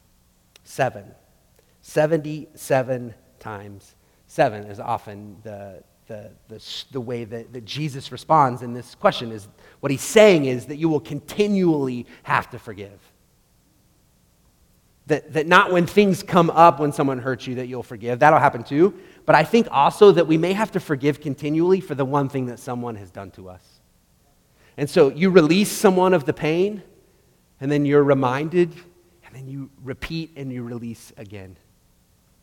Seven. 0.64 1.12
77 1.82 3.16
times. 3.40 3.96
Seven 4.28 4.66
is 4.66 4.80
often 4.80 5.38
the 5.42 5.84
the, 6.08 6.30
the, 6.48 6.62
the 6.92 7.02
way 7.02 7.24
that, 7.24 7.54
that 7.54 7.66
Jesus 7.66 8.12
responds 8.12 8.62
in 8.62 8.74
this 8.74 8.96
question 8.96 9.32
is 9.32 9.48
what 9.80 9.92
he's 9.92 10.02
saying 10.02 10.46
is 10.46 10.66
that 10.68 10.78
you 10.78 10.90
will 10.90 11.00
continually 11.00 12.06
have 12.24 12.50
to 12.52 12.60
forgive. 12.60 13.00
That, 15.08 15.34
that 15.34 15.48
not 15.48 15.72
when 15.72 15.86
things 15.86 16.24
come 16.24 16.50
up 16.50 16.80
when 16.80 16.92
someone 16.92 17.20
hurts 17.20 17.46
you 17.46 17.56
that 17.56 17.68
you'll 17.68 17.84
forgive. 17.84 18.20
That'll 18.20 18.40
happen 18.40 18.64
too. 18.64 19.00
But 19.26 19.36
I 19.36 19.44
think 19.44 19.68
also 19.72 20.12
that 20.12 20.26
we 20.26 20.38
may 20.38 20.54
have 20.54 20.72
to 20.72 20.80
forgive 20.80 21.22
continually 21.22 21.80
for 21.80 21.96
the 21.96 22.06
one 22.06 22.30
thing 22.30 22.48
that 22.48 22.60
someone 22.60 22.96
has 22.96 23.12
done 23.12 23.32
to 23.32 23.50
us. 23.50 23.64
And 24.78 24.90
so 24.90 25.10
you 25.10 25.30
release 25.30 25.72
someone 25.72 26.14
of 26.14 26.26
the 26.26 26.34
pain, 26.34 26.84
and 27.62 27.72
then 27.72 27.86
you're 27.86 28.04
reminded, 28.04 28.74
and 29.26 29.36
then 29.36 29.48
you 29.48 29.70
repeat 29.84 30.32
and 30.36 30.52
you 30.52 30.64
release 30.64 31.14
again. 31.18 31.56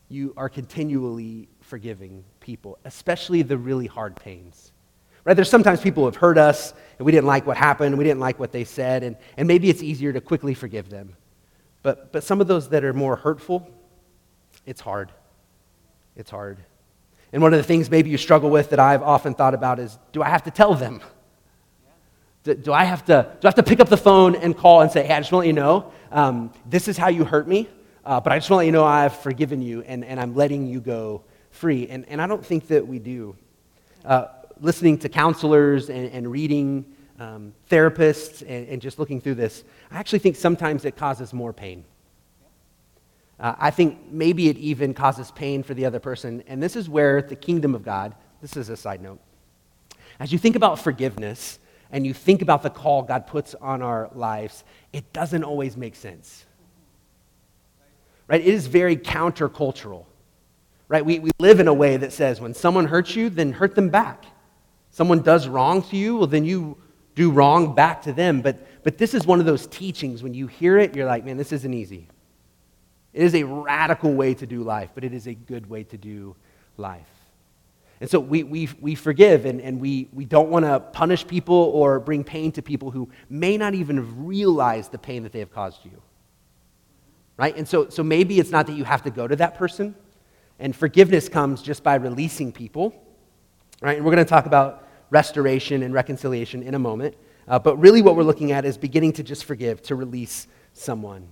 You 0.09 0.33
are 0.35 0.49
continually 0.49 1.47
forgiving 1.61 2.23
people, 2.43 2.77
especially 2.85 3.41
the 3.41 3.57
really 3.57 3.87
hard 3.87 4.15
pains. 4.15 4.71
Right? 5.25 5.33
There's 5.33 5.49
sometimes 5.49 5.81
people 5.81 6.03
who 6.03 6.07
have 6.07 6.17
hurt 6.17 6.37
us, 6.37 6.73
and 6.99 7.05
we 7.05 7.11
didn't 7.11 7.25
like 7.25 7.47
what 7.47 7.57
happened, 7.57 7.97
we 7.97 8.03
didn't 8.03 8.19
like 8.19 8.39
what 8.39 8.51
they 8.51 8.65
said, 8.65 9.03
and, 9.03 9.15
and 9.37 9.47
maybe 9.47 9.69
it's 9.69 9.81
easier 9.81 10.13
to 10.13 10.21
quickly 10.21 10.53
forgive 10.53 10.89
them. 10.89 11.15
But, 11.81 12.11
but 12.11 12.23
some 12.23 12.41
of 12.41 12.47
those 12.47 12.69
that 12.69 12.83
are 12.83 12.93
more 12.93 13.15
hurtful, 13.15 13.67
it's 14.65 14.81
hard. 14.81 15.11
It's 16.15 16.29
hard. 16.29 16.59
And 17.31 17.41
one 17.41 17.53
of 17.53 17.57
the 17.57 17.63
things 17.63 17.89
maybe 17.89 18.09
you 18.09 18.17
struggle 18.17 18.49
with 18.49 18.69
that 18.69 18.79
I've 18.79 19.01
often 19.01 19.33
thought 19.33 19.53
about 19.53 19.79
is 19.79 19.97
do 20.11 20.21
I 20.21 20.29
have 20.29 20.43
to 20.43 20.51
tell 20.51 20.75
them? 20.75 21.01
Do, 22.43 22.53
do 22.53 22.73
I, 22.73 22.83
have 22.83 23.05
to, 23.05 23.31
do 23.39 23.47
I 23.47 23.49
have 23.49 23.55
to 23.55 23.63
pick 23.63 23.79
up 23.79 23.87
the 23.87 23.97
phone 23.97 24.35
and 24.35 24.55
call 24.55 24.81
and 24.81 24.91
say, 24.91 25.03
hey, 25.07 25.13
I 25.13 25.19
just 25.19 25.31
want 25.31 25.45
to 25.45 25.47
let 25.47 25.47
you 25.47 25.53
know, 25.53 25.93
um, 26.11 26.51
this 26.65 26.87
is 26.89 26.97
how 26.97 27.07
you 27.07 27.23
hurt 27.23 27.47
me, 27.47 27.69
uh, 28.05 28.19
but 28.19 28.33
I 28.33 28.37
just 28.37 28.49
want 28.49 28.57
to 28.57 28.63
let 28.63 28.65
you 28.65 28.73
know 28.73 28.83
I've 28.83 29.15
forgiven 29.17 29.61
you 29.61 29.81
and, 29.83 30.03
and 30.03 30.19
I'm 30.19 30.35
letting 30.35 30.67
you 30.67 30.81
go 30.81 31.23
free. 31.53 31.87
And, 31.87 32.05
and 32.09 32.21
I 32.21 32.27
don't 32.27 32.45
think 32.45 32.67
that 32.67 32.85
we 32.85 32.99
do. 32.99 33.35
Uh, 34.03 34.25
listening 34.59 34.97
to 34.97 35.09
counselors 35.09 35.89
and, 35.89 36.09
and 36.11 36.29
reading 36.29 36.85
um, 37.19 37.53
therapists 37.69 38.41
and, 38.41 38.67
and, 38.67 38.81
just 38.81 38.99
looking 38.99 39.21
through 39.21 39.35
this, 39.35 39.63
I 39.91 39.97
actually 39.97 40.19
think 40.19 40.35
sometimes 40.35 40.83
it 40.83 40.97
causes 40.97 41.31
more 41.31 41.53
pain. 41.53 41.85
Uh, 43.39 43.55
I 43.57 43.71
think 43.71 44.11
maybe 44.11 44.49
it 44.49 44.57
even 44.57 44.93
causes 44.93 45.31
pain 45.31 45.63
for 45.63 45.73
the 45.73 45.85
other 45.85 45.99
person. 45.99 46.43
And 46.47 46.61
this 46.61 46.75
is 46.75 46.89
where 46.89 47.21
the 47.21 47.35
kingdom 47.35 47.75
of 47.75 47.83
God, 47.83 48.15
this 48.41 48.57
is 48.57 48.69
a 48.69 48.77
side 48.77 49.01
note. 49.01 49.19
As 50.19 50.31
you 50.31 50.39
think 50.39 50.55
about 50.55 50.79
forgiveness 50.79 51.59
and 51.91 52.05
you 52.05 52.13
think 52.13 52.41
about 52.41 52.63
the 52.63 52.69
call 52.69 53.03
God 53.03 53.27
puts 53.27 53.55
on 53.55 53.81
our 53.81 54.09
lives, 54.13 54.63
it 54.91 55.13
doesn't 55.13 55.43
always 55.43 55.77
make 55.77 55.95
sense. 55.95 56.45
Right? 58.27 58.41
It 58.41 58.47
is 58.47 58.67
very 58.67 58.97
countercultural. 58.97 60.05
Right? 60.87 61.05
We, 61.05 61.19
we 61.19 61.31
live 61.39 61.59
in 61.59 61.67
a 61.67 61.73
way 61.73 61.97
that 61.97 62.13
says 62.13 62.39
when 62.41 62.53
someone 62.53 62.85
hurts 62.85 63.15
you, 63.15 63.29
then 63.29 63.53
hurt 63.53 63.75
them 63.75 63.89
back. 63.89 64.25
Someone 64.91 65.21
does 65.21 65.47
wrong 65.47 65.81
to 65.83 65.97
you, 65.97 66.17
well, 66.17 66.27
then 66.27 66.45
you 66.45 66.77
do 67.15 67.31
wrong 67.31 67.73
back 67.73 68.03
to 68.03 68.13
them. 68.13 68.41
But, 68.41 68.83
but 68.83 68.97
this 68.97 69.13
is 69.13 69.25
one 69.25 69.39
of 69.39 69.45
those 69.45 69.65
teachings. 69.67 70.21
When 70.21 70.33
you 70.33 70.47
hear 70.47 70.77
it, 70.77 70.95
you're 70.95 71.07
like, 71.07 71.25
man, 71.25 71.37
this 71.37 71.51
isn't 71.51 71.73
easy. 71.73 72.07
It 73.13 73.23
is 73.23 73.35
a 73.35 73.43
radical 73.43 74.13
way 74.13 74.33
to 74.35 74.45
do 74.45 74.63
life, 74.63 74.89
but 74.93 75.03
it 75.03 75.13
is 75.13 75.27
a 75.27 75.33
good 75.33 75.69
way 75.69 75.83
to 75.85 75.97
do 75.97 76.35
life. 76.77 77.07
And 78.01 78.09
so 78.09 78.19
we, 78.19 78.43
we, 78.43 78.69
we 78.81 78.95
forgive 78.95 79.45
and, 79.45 79.61
and 79.61 79.79
we, 79.79 80.09
we 80.11 80.25
don't 80.25 80.49
want 80.49 80.65
to 80.65 80.79
punish 80.79 81.25
people 81.25 81.55
or 81.55 81.99
bring 81.99 82.23
pain 82.23 82.51
to 82.53 82.61
people 82.61 82.91
who 82.91 83.09
may 83.29 83.55
not 83.55 83.75
even 83.75 84.25
realize 84.25 84.89
the 84.89 84.97
pain 84.97 85.23
that 85.23 85.31
they 85.31 85.39
have 85.39 85.53
caused 85.53 85.85
you. 85.85 86.01
Right? 87.37 87.55
And 87.55 87.67
so, 87.67 87.89
so 87.89 88.03
maybe 88.03 88.39
it's 88.39 88.51
not 88.51 88.67
that 88.67 88.73
you 88.73 88.83
have 88.83 89.03
to 89.03 89.09
go 89.09 89.27
to 89.27 89.35
that 89.37 89.55
person. 89.55 89.95
And 90.59 90.75
forgiveness 90.75 91.29
comes 91.29 91.61
just 91.61 91.83
by 91.83 91.95
releasing 91.95 92.51
people. 92.51 92.93
Right? 93.81 93.97
And 93.97 94.05
we're 94.05 94.13
going 94.13 94.25
to 94.25 94.29
talk 94.29 94.45
about 94.45 94.87
restoration 95.09 95.83
and 95.83 95.93
reconciliation 95.93 96.63
in 96.63 96.73
a 96.73 96.79
moment. 96.79 97.15
Uh, 97.47 97.59
but 97.59 97.77
really, 97.77 98.01
what 98.01 98.15
we're 98.15 98.23
looking 98.23 98.51
at 98.51 98.65
is 98.65 98.77
beginning 98.77 99.13
to 99.13 99.23
just 99.23 99.45
forgive, 99.45 99.81
to 99.83 99.95
release 99.95 100.47
someone. 100.73 101.27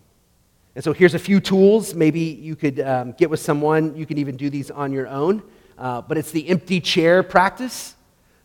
And 0.75 0.83
so 0.83 0.93
here's 0.93 1.13
a 1.13 1.19
few 1.19 1.39
tools. 1.39 1.93
Maybe 1.93 2.19
you 2.19 2.55
could 2.55 2.79
um, 2.79 3.13
get 3.13 3.29
with 3.29 3.39
someone. 3.39 3.95
You 3.95 4.05
can 4.05 4.17
even 4.17 4.37
do 4.37 4.49
these 4.49 4.71
on 4.71 4.91
your 4.91 5.07
own. 5.07 5.43
Uh, 5.77 6.01
but 6.01 6.17
it's 6.17 6.31
the 6.31 6.47
empty 6.47 6.79
chair 6.79 7.23
practice. 7.23 7.95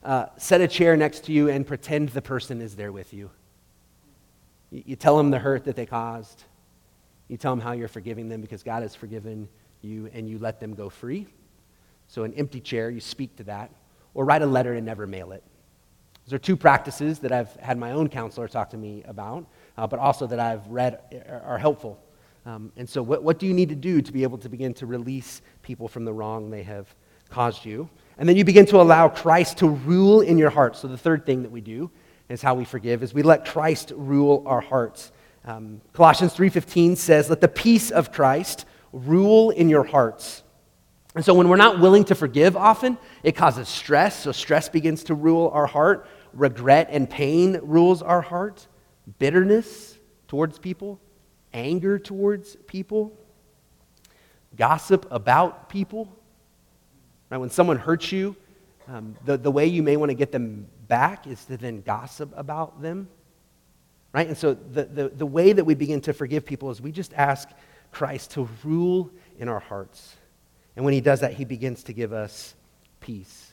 Uh, 0.02 0.26
set 0.36 0.60
a 0.60 0.68
chair 0.68 0.96
next 0.96 1.24
to 1.24 1.32
you 1.32 1.48
and 1.48 1.66
pretend 1.66 2.08
the 2.10 2.22
person 2.22 2.62
is 2.62 2.76
there 2.76 2.92
with 2.92 3.12
you. 3.12 3.30
you. 4.70 4.82
You 4.86 4.96
tell 4.96 5.16
them 5.16 5.30
the 5.30 5.38
hurt 5.38 5.64
that 5.64 5.76
they 5.76 5.86
caused. 5.86 6.44
You 7.28 7.36
tell 7.36 7.52
them 7.52 7.60
how 7.60 7.72
you're 7.72 7.88
forgiving 7.88 8.28
them 8.28 8.40
because 8.40 8.62
God 8.62 8.82
has 8.82 8.94
forgiven 8.94 9.48
you, 9.87 10.11
and 10.12 10.29
you 10.29 10.38
let 10.38 10.61
them 10.61 10.75
go 10.75 10.88
free. 10.88 11.27
So, 12.09 12.25
an 12.25 12.35
empty 12.35 12.61
chair, 12.61 12.90
you 12.90 13.01
speak 13.01 13.37
to 13.37 13.44
that, 13.44 13.70
or 14.14 14.25
write 14.25 14.42
a 14.42 14.46
letter 14.46 14.75
and 14.75 14.85
never 14.87 15.07
mail 15.07 15.33
it. 15.33 15.42
Those 16.25 16.35
are 16.35 16.38
two 16.38 16.57
practices 16.57 17.20
that 17.20 17.33
I've 17.33 17.55
had 17.57 17.79
my 17.79 17.92
own 17.92 18.09
counselor 18.09 18.49
talk 18.49 18.70
to 18.70 18.77
me 18.77 19.03
about, 19.07 19.46
uh, 19.77 19.87
but 19.87 19.99
also 19.99 20.27
that 20.27 20.40
I've 20.40 20.66
read 20.66 21.01
are 21.29 21.59
helpful 21.59 22.01
um, 22.46 22.70
and 22.77 22.88
so, 22.88 23.03
what, 23.03 23.25
what 23.25 23.40
do 23.40 23.46
you 23.46 23.53
need 23.53 23.70
to 23.70 23.75
do 23.75 24.01
to 24.01 24.12
be 24.12 24.22
able 24.22 24.38
to 24.38 24.49
begin 24.49 24.72
to 24.75 24.87
release 24.87 25.42
people 25.62 25.88
from 25.88 26.05
the 26.05 26.12
wrong 26.12 26.49
they 26.49 26.62
have 26.62 26.87
caused 27.29 27.64
you? 27.64 27.90
And 28.18 28.29
then 28.29 28.37
you 28.37 28.44
begin 28.44 28.66
to 28.66 28.81
allow 28.81 29.09
Christ 29.09 29.59
to 29.59 29.68
rule 29.68 30.20
in 30.20 30.38
your 30.38 30.51
heart. 30.51 30.77
So, 30.77 30.87
the 30.87 30.96
third 30.96 31.27
thing 31.27 31.42
that 31.42 31.51
we 31.51 31.61
do 31.61 31.90
is 32.29 32.40
how 32.40 32.55
we 32.55 32.64
forgive 32.64 33.03
is 33.03 33.12
we 33.12 33.22
let 33.22 33.44
Christ 33.44 33.92
rule 33.96 34.44
our 34.46 34.61
hearts. 34.61 35.11
Um, 35.44 35.81
Colossians 35.92 36.35
3:15 36.35 36.94
says, 36.94 37.29
"Let 37.29 37.40
the 37.40 37.49
peace 37.49 37.90
of 37.90 38.12
Christ 38.12 38.64
rule 38.96 39.50
in 39.50 39.68
your 39.68 39.85
hearts." 39.85 40.42
And 41.14 41.24
so 41.24 41.32
when 41.35 41.48
we're 41.48 41.56
not 41.56 41.80
willing 41.80 42.04
to 42.04 42.14
forgive 42.14 42.56
often, 42.56 42.98
it 43.22 43.32
causes 43.32 43.68
stress. 43.68 44.22
So 44.22 44.32
stress 44.32 44.68
begins 44.68 45.04
to 45.04 45.14
rule 45.14 45.50
our 45.54 45.66
heart. 45.66 46.06
Regret 46.35 46.88
and 46.90 47.09
pain 47.09 47.59
rules 47.62 48.02
our 48.02 48.20
heart. 48.20 48.66
Bitterness 49.18 49.98
towards 50.28 50.59
people 50.59 51.00
anger 51.56 51.98
towards 51.98 52.54
people, 52.66 53.12
gossip 54.56 55.06
about 55.11 55.68
people. 55.68 56.14
Right? 57.30 57.38
When 57.38 57.50
someone 57.50 57.78
hurts 57.78 58.12
you, 58.12 58.37
um, 58.87 59.16
the, 59.24 59.37
the 59.37 59.50
way 59.50 59.66
you 59.66 59.82
may 59.82 59.96
want 59.96 60.11
to 60.11 60.14
get 60.14 60.30
them 60.30 60.68
back 60.87 61.26
is 61.26 61.44
to 61.46 61.56
then 61.56 61.80
gossip 61.80 62.32
about 62.37 62.80
them. 62.80 63.09
Right? 64.12 64.28
And 64.28 64.37
so 64.37 64.54
the, 64.54 64.85
the, 64.85 65.09
the 65.09 65.26
way 65.26 65.52
that 65.52 65.64
we 65.64 65.74
begin 65.74 66.00
to 66.02 66.12
forgive 66.12 66.44
people 66.44 66.70
is 66.70 66.80
we 66.80 66.92
just 66.92 67.12
ask 67.14 67.48
Christ 67.92 68.33
to 68.33 68.49
rule 68.64 69.11
in 69.38 69.49
our 69.49 69.61
hearts. 69.61 70.16
And 70.75 70.85
when 70.85 70.94
he 70.94 71.01
does 71.01 71.20
that, 71.20 71.35
he 71.35 71.44
begins 71.44 71.83
to 71.85 71.92
give 71.92 72.12
us 72.12 72.55
peace. 73.01 73.53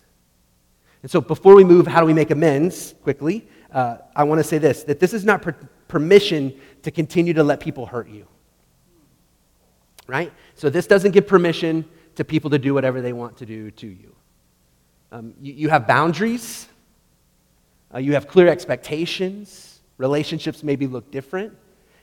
And 1.02 1.12
so 1.12 1.22
before 1.22 1.56
we 1.56 1.63
move, 1.63 1.88
how 1.88 2.00
do 2.00 2.06
we 2.06 2.13
make 2.13 2.32
amends 2.32 2.96
quickly? 3.04 3.48
Uh, 3.72 3.98
I 4.15 4.24
want 4.24 4.39
to 4.39 4.43
say 4.43 4.58
this 4.58 4.84
that 4.84 5.00
this 5.00 5.13
is 5.13 5.26
not 5.26 5.41
per- 5.41 5.58
permission 5.88 6.54
to 6.84 6.91
continue 6.91 7.34
to 7.34 7.43
let 7.43 7.60
people 7.60 7.86
hurt 7.86 8.10
you. 8.10 8.28
Right? 10.08 10.32
So 10.56 10.69
this 10.69 10.88
doesn't 10.88 11.12
give 11.12 11.28
permission 11.28 11.86
to 12.15 12.24
people 12.24 12.50
to 12.52 12.60
do 12.60 12.74
whatever 12.74 13.02
they 13.02 13.13
want 13.13 13.38
to 13.38 13.46
do 13.46 13.72
to 13.72 13.88
you. 13.88 14.15
Um, 15.12 15.34
you, 15.41 15.54
you, 15.54 15.69
have 15.69 15.88
boundaries, 15.88 16.67
uh, 17.93 18.00
you 18.00 18.13
have 18.13 18.28
clear 18.28 18.48
expectations, 18.48 19.82
relationships 19.98 20.63
maybe 20.63 20.88
look 20.88 21.12
different. 21.12 21.54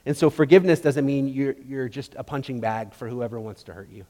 And 0.06 0.16
so 0.16 0.30
forgiveness 0.30 0.80
doesn't 0.80 1.04
mean 1.04 1.28
you're, 1.28 1.54
you're 1.66 1.88
just 1.88 2.14
a 2.16 2.24
punching 2.24 2.60
bag 2.60 2.94
for 2.94 3.08
whoever 3.08 3.38
wants 3.38 3.62
to 3.64 3.74
hurt 3.74 3.90
you. 3.90 4.04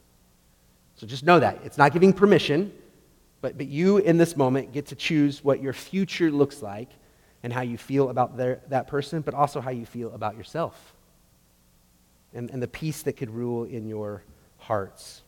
So 0.95 1.07
just 1.07 1.25
know 1.25 1.41
that. 1.41 1.59
It's 1.65 1.79
not 1.79 1.93
giving 1.93 2.13
permission, 2.13 2.73
but, 3.41 3.57
but 3.57 3.67
you 3.67 3.99
in 3.99 4.19
this 4.19 4.37
moment 4.37 4.73
get 4.73 4.87
to 4.87 4.95
choose 4.95 5.43
what 5.43 5.63
your 5.63 5.73
future 5.73 6.31
looks 6.31 6.63
like 6.63 6.91
and 7.43 7.53
how 7.53 7.63
you 7.63 7.79
feel 7.79 8.11
about 8.11 8.37
their, 8.37 8.61
that 8.69 8.87
person, 8.87 9.23
but 9.23 9.35
also 9.35 9.61
how 9.61 9.71
you 9.71 9.87
feel 9.87 10.13
about 10.13 10.37
yourself 10.37 10.95
and, 12.35 12.51
and 12.51 12.63
the 12.63 12.69
peace 12.69 13.03
that 13.03 13.15
could 13.15 13.31
rule 13.31 13.65
in 13.65 13.89
your 13.89 14.23
hearts. 14.59 15.23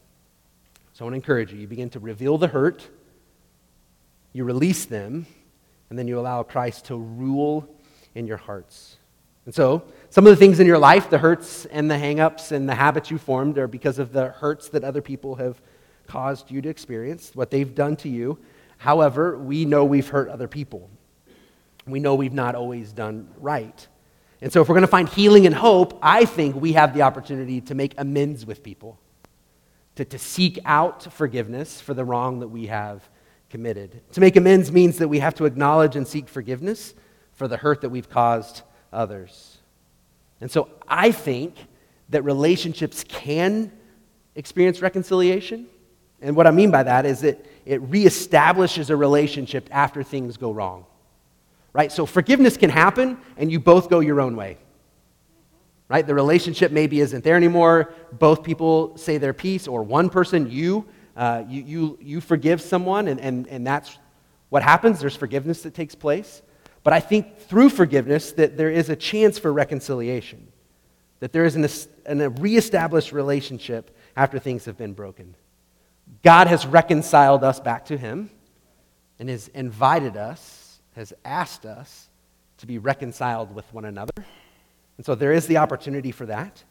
So 0.92 1.04
I 1.04 1.06
want 1.06 1.14
to 1.14 1.16
encourage 1.16 1.52
you. 1.52 1.58
You 1.58 1.66
begin 1.66 1.90
to 1.90 2.00
reveal 2.00 2.38
the 2.38 2.48
hurt, 2.48 2.86
you 4.32 4.44
release 4.44 4.84
them, 4.84 5.26
and 5.90 5.98
then 5.98 6.06
you 6.06 6.18
allow 6.18 6.42
Christ 6.42 6.86
to 6.86 6.96
rule 6.96 7.68
in 8.14 8.26
your 8.26 8.36
hearts. 8.36 8.96
And 9.44 9.54
so, 9.54 9.82
some 10.12 10.26
of 10.26 10.30
the 10.30 10.36
things 10.36 10.60
in 10.60 10.66
your 10.66 10.78
life, 10.78 11.10
the 11.10 11.18
hurts 11.18 11.64
and 11.66 11.90
the 11.90 11.96
hangups 11.96 12.52
and 12.52 12.68
the 12.68 12.74
habits 12.74 13.10
you 13.10 13.18
formed, 13.18 13.58
are 13.58 13.66
because 13.66 13.98
of 13.98 14.12
the 14.12 14.28
hurts 14.28 14.68
that 14.68 14.84
other 14.84 15.02
people 15.02 15.34
have 15.34 15.60
caused 16.06 16.50
you 16.50 16.62
to 16.62 16.68
experience, 16.68 17.32
what 17.34 17.50
they've 17.50 17.74
done 17.74 17.96
to 17.96 18.08
you. 18.08 18.38
However, 18.78 19.36
we 19.36 19.64
know 19.64 19.84
we've 19.84 20.08
hurt 20.08 20.28
other 20.28 20.48
people 20.48 20.88
we 21.86 22.00
know 22.00 22.14
we've 22.14 22.32
not 22.32 22.54
always 22.54 22.92
done 22.92 23.28
right. 23.38 23.88
And 24.40 24.52
so, 24.52 24.60
if 24.60 24.68
we're 24.68 24.74
going 24.74 24.82
to 24.82 24.88
find 24.88 25.08
healing 25.08 25.46
and 25.46 25.54
hope, 25.54 25.98
I 26.02 26.24
think 26.24 26.56
we 26.56 26.72
have 26.72 26.94
the 26.94 27.02
opportunity 27.02 27.60
to 27.62 27.74
make 27.74 27.94
amends 27.98 28.44
with 28.44 28.62
people, 28.62 28.98
to, 29.96 30.04
to 30.04 30.18
seek 30.18 30.58
out 30.64 31.12
forgiveness 31.12 31.80
for 31.80 31.94
the 31.94 32.04
wrong 32.04 32.40
that 32.40 32.48
we 32.48 32.66
have 32.66 33.08
committed. 33.50 34.00
To 34.12 34.20
make 34.20 34.36
amends 34.36 34.72
means 34.72 34.98
that 34.98 35.08
we 35.08 35.20
have 35.20 35.34
to 35.36 35.44
acknowledge 35.44 35.94
and 35.94 36.06
seek 36.06 36.28
forgiveness 36.28 36.94
for 37.32 37.46
the 37.46 37.56
hurt 37.56 37.82
that 37.82 37.90
we've 37.90 38.08
caused 38.08 38.62
others. 38.92 39.51
And 40.42 40.50
so, 40.50 40.68
I 40.86 41.12
think 41.12 41.54
that 42.10 42.22
relationships 42.24 43.04
can 43.08 43.72
experience 44.34 44.82
reconciliation 44.82 45.68
And 46.22 46.36
what 46.36 46.46
I 46.46 46.52
mean 46.52 46.70
by 46.70 46.84
that 46.84 47.04
is 47.04 47.20
that 47.20 47.44
it 47.66 47.82
reestablishes 47.90 48.88
a 48.90 48.96
relationship 48.96 49.68
after 49.72 50.02
things 50.02 50.36
go 50.36 50.52
wrong. 50.52 50.86
Right? 51.72 51.90
So 51.90 52.06
forgiveness 52.06 52.56
can 52.56 52.70
happen 52.70 53.18
and 53.36 53.50
you 53.50 53.58
both 53.58 53.90
go 53.90 54.00
your 54.00 54.20
own 54.20 54.36
way. 54.36 54.56
Right? 55.88 56.06
The 56.06 56.14
relationship 56.14 56.70
maybe 56.70 57.00
isn't 57.00 57.24
there 57.24 57.36
anymore. 57.36 57.92
Both 58.12 58.42
people 58.42 58.96
say 58.96 59.18
their 59.18 59.34
piece, 59.34 59.68
or 59.68 59.82
one 59.82 60.08
person, 60.08 60.50
you, 60.50 60.86
uh, 61.16 61.42
you, 61.46 61.62
you, 61.62 61.98
you 62.00 62.20
forgive 62.22 62.62
someone, 62.62 63.08
and, 63.08 63.20
and, 63.20 63.46
and 63.48 63.66
that's 63.66 63.98
what 64.48 64.62
happens. 64.62 65.00
There's 65.00 65.16
forgiveness 65.16 65.62
that 65.62 65.74
takes 65.74 65.94
place. 65.94 66.40
But 66.84 66.92
I 66.92 67.00
think 67.00 67.38
through 67.38 67.70
forgiveness 67.70 68.32
that 68.32 68.56
there 68.56 68.70
is 68.70 68.88
a 68.88 68.96
chance 68.96 69.38
for 69.38 69.52
reconciliation, 69.52 70.48
that 71.20 71.32
there 71.32 71.44
is 71.44 71.56
an, 71.56 71.68
an, 72.06 72.20
a 72.20 72.28
reestablished 72.30 73.12
relationship 73.12 73.96
after 74.16 74.38
things 74.38 74.64
have 74.64 74.76
been 74.76 74.92
broken. 74.92 75.34
God 76.22 76.48
has 76.48 76.66
reconciled 76.66 77.44
us 77.44 77.60
back 77.60 77.86
to 77.86 77.96
Him 77.96 78.30
and 79.18 79.28
has 79.28 79.48
invited 79.48 80.16
us, 80.16 80.80
has 80.96 81.12
asked 81.24 81.64
us 81.64 82.08
to 82.58 82.66
be 82.66 82.78
reconciled 82.78 83.54
with 83.54 83.72
one 83.72 83.84
another. 83.84 84.12
And 84.96 85.06
so 85.06 85.14
there 85.14 85.32
is 85.32 85.46
the 85.46 85.58
opportunity 85.58 86.10
for 86.10 86.26
that. 86.26 86.62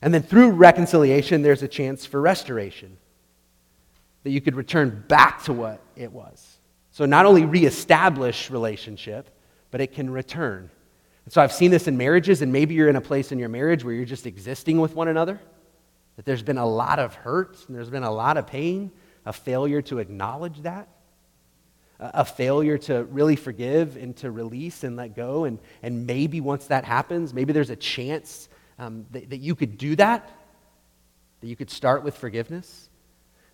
And 0.00 0.14
then 0.14 0.22
through 0.22 0.50
reconciliation, 0.50 1.42
there's 1.42 1.62
a 1.62 1.68
chance 1.68 2.06
for 2.06 2.20
restoration, 2.20 2.96
that 4.22 4.30
you 4.30 4.40
could 4.40 4.54
return 4.54 5.04
back 5.08 5.42
to 5.44 5.52
what 5.52 5.80
it 5.94 6.12
was. 6.12 6.58
So 6.90 7.06
not 7.06 7.26
only 7.26 7.44
reestablish 7.44 8.50
relationship, 8.50 9.30
but 9.76 9.82
it 9.82 9.92
can 9.92 10.08
return. 10.08 10.70
And 11.26 11.34
so 11.34 11.42
I've 11.42 11.52
seen 11.52 11.70
this 11.70 11.86
in 11.86 11.98
marriages, 11.98 12.40
and 12.40 12.50
maybe 12.50 12.74
you're 12.74 12.88
in 12.88 12.96
a 12.96 13.00
place 13.02 13.30
in 13.30 13.38
your 13.38 13.50
marriage 13.50 13.84
where 13.84 13.92
you're 13.92 14.06
just 14.06 14.24
existing 14.24 14.80
with 14.80 14.94
one 14.94 15.06
another 15.06 15.38
that 16.16 16.24
there's 16.24 16.42
been 16.42 16.56
a 16.56 16.64
lot 16.64 16.98
of 16.98 17.14
hurt 17.14 17.58
and 17.68 17.76
there's 17.76 17.90
been 17.90 18.02
a 18.02 18.10
lot 18.10 18.38
of 18.38 18.46
pain, 18.46 18.90
a 19.26 19.34
failure 19.34 19.82
to 19.82 19.98
acknowledge 19.98 20.62
that, 20.62 20.88
a 22.00 22.24
failure 22.24 22.78
to 22.78 23.04
really 23.04 23.36
forgive 23.36 23.98
and 23.98 24.16
to 24.16 24.30
release 24.30 24.82
and 24.82 24.96
let 24.96 25.14
go. 25.14 25.44
And, 25.44 25.58
and 25.82 26.06
maybe 26.06 26.40
once 26.40 26.68
that 26.68 26.86
happens, 26.86 27.34
maybe 27.34 27.52
there's 27.52 27.68
a 27.68 27.76
chance 27.76 28.48
um, 28.78 29.04
that, 29.10 29.28
that 29.28 29.40
you 29.40 29.54
could 29.54 29.76
do 29.76 29.94
that, 29.96 30.26
that 31.42 31.48
you 31.48 31.54
could 31.54 31.68
start 31.68 32.02
with 32.02 32.16
forgiveness, 32.16 32.88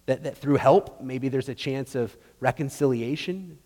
that, 0.06 0.22
that 0.22 0.38
through 0.38 0.58
help, 0.58 1.00
maybe 1.00 1.28
there's 1.28 1.48
a 1.48 1.54
chance 1.56 1.96
of 1.96 2.16
reconciliation. 2.38 3.58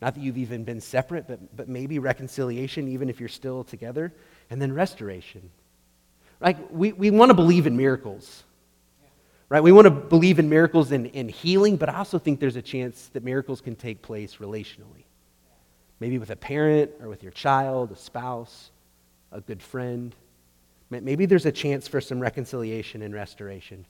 Not 0.00 0.14
that 0.14 0.22
you've 0.22 0.38
even 0.38 0.64
been 0.64 0.80
separate, 0.80 1.28
but, 1.28 1.56
but 1.56 1.68
maybe 1.68 1.98
reconciliation, 1.98 2.88
even 2.88 3.10
if 3.10 3.20
you're 3.20 3.28
still 3.28 3.64
together, 3.64 4.12
and 4.48 4.60
then 4.60 4.72
restoration. 4.72 5.50
Like, 6.40 6.56
we, 6.70 6.92
we 6.92 7.10
want 7.10 7.30
to 7.30 7.34
believe 7.34 7.66
in 7.66 7.76
miracles, 7.76 8.44
right? 9.50 9.62
We 9.62 9.72
want 9.72 9.84
to 9.84 9.90
believe 9.90 10.38
in 10.38 10.48
miracles 10.48 10.90
in, 10.90 11.06
in 11.06 11.28
healing, 11.28 11.76
but 11.76 11.90
I 11.90 11.96
also 11.96 12.18
think 12.18 12.40
there's 12.40 12.56
a 12.56 12.62
chance 12.62 13.10
that 13.12 13.24
miracles 13.24 13.60
can 13.60 13.76
take 13.76 14.00
place 14.00 14.36
relationally. 14.36 15.04
Maybe 16.00 16.16
with 16.16 16.30
a 16.30 16.36
parent 16.36 16.92
or 17.02 17.08
with 17.08 17.22
your 17.22 17.32
child, 17.32 17.92
a 17.92 17.96
spouse, 17.96 18.70
a 19.32 19.42
good 19.42 19.62
friend. 19.62 20.14
Maybe 20.88 21.26
there's 21.26 21.46
a 21.46 21.52
chance 21.52 21.86
for 21.86 22.00
some 22.00 22.20
reconciliation 22.20 23.02
and 23.02 23.14
restoration, 23.14 23.84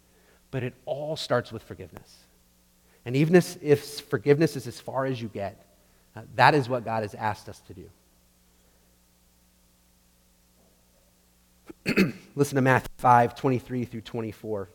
but 0.50 0.64
it 0.64 0.74
all 0.86 1.16
starts 1.16 1.52
with 1.52 1.62
forgiveness. 1.62 2.16
And 3.04 3.14
even 3.14 3.36
if 3.36 4.00
forgiveness 4.00 4.56
is 4.56 4.66
as 4.66 4.80
far 4.80 5.06
as 5.06 5.22
you 5.22 5.28
get, 5.28 5.64
uh, 6.16 6.22
that 6.34 6.54
is 6.54 6.68
what 6.68 6.84
God 6.84 7.02
has 7.02 7.14
asked 7.14 7.48
us 7.48 7.60
to 7.68 7.74
do. 7.74 7.90
Listen 12.34 12.56
to 12.56 12.62
Matthew 12.62 12.88
5 12.98 13.34
23 13.34 13.84
through 13.84 14.00
24. 14.02 14.68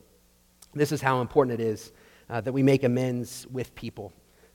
This 0.73 0.91
is 0.91 1.01
how 1.01 1.21
important 1.21 1.59
it 1.59 1.63
is 1.63 1.91
uh, 2.29 2.41
that 2.41 2.51
we 2.51 2.63
make 2.63 2.83
amends 2.83 3.47
with 3.51 3.73
people, 3.75 4.11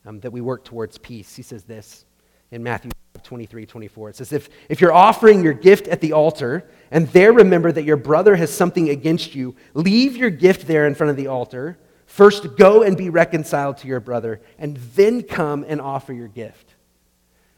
um, 0.06 0.20
that 0.20 0.30
we 0.30 0.40
work 0.40 0.64
towards 0.64 0.98
peace. 0.98 1.34
He 1.34 1.42
says 1.42 1.64
this 1.64 2.04
in 2.50 2.62
Matthew 2.62 2.90
23 3.22 3.66
24. 3.66 4.10
It 4.10 4.16
says, 4.16 4.32
if, 4.32 4.48
if 4.68 4.80
you're 4.80 4.92
offering 4.92 5.42
your 5.42 5.52
gift 5.52 5.88
at 5.88 6.00
the 6.00 6.12
altar 6.12 6.68
and 6.90 7.08
there 7.08 7.32
remember 7.32 7.72
that 7.72 7.84
your 7.84 7.96
brother 7.96 8.36
has 8.36 8.52
something 8.52 8.90
against 8.90 9.34
you, 9.34 9.54
leave 9.74 10.16
your 10.16 10.30
gift 10.30 10.66
there 10.66 10.86
in 10.86 10.94
front 10.94 11.10
of 11.10 11.16
the 11.16 11.26
altar. 11.26 11.78
First, 12.10 12.56
go 12.56 12.82
and 12.82 12.96
be 12.96 13.08
reconciled 13.08 13.76
to 13.78 13.86
your 13.86 14.00
brother, 14.00 14.40
and 14.58 14.76
then 14.96 15.22
come 15.22 15.64
and 15.68 15.80
offer 15.80 16.12
your 16.12 16.26
gift. 16.26 16.74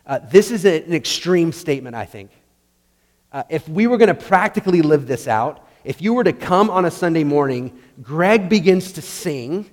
Uh, 0.06 0.18
this 0.18 0.50
is 0.50 0.66
a, 0.66 0.84
an 0.84 0.92
extreme 0.92 1.52
statement, 1.52 1.96
I 1.96 2.04
think. 2.04 2.30
Uh, 3.32 3.44
if 3.48 3.66
we 3.66 3.86
were 3.86 3.96
going 3.96 4.14
to 4.14 4.14
practically 4.14 4.82
live 4.82 5.06
this 5.06 5.26
out, 5.26 5.66
if 5.84 6.02
you 6.02 6.12
were 6.12 6.22
to 6.24 6.34
come 6.34 6.68
on 6.68 6.84
a 6.84 6.90
Sunday 6.90 7.24
morning, 7.24 7.80
Greg 8.02 8.50
begins 8.50 8.92
to 8.92 9.00
sing, 9.00 9.70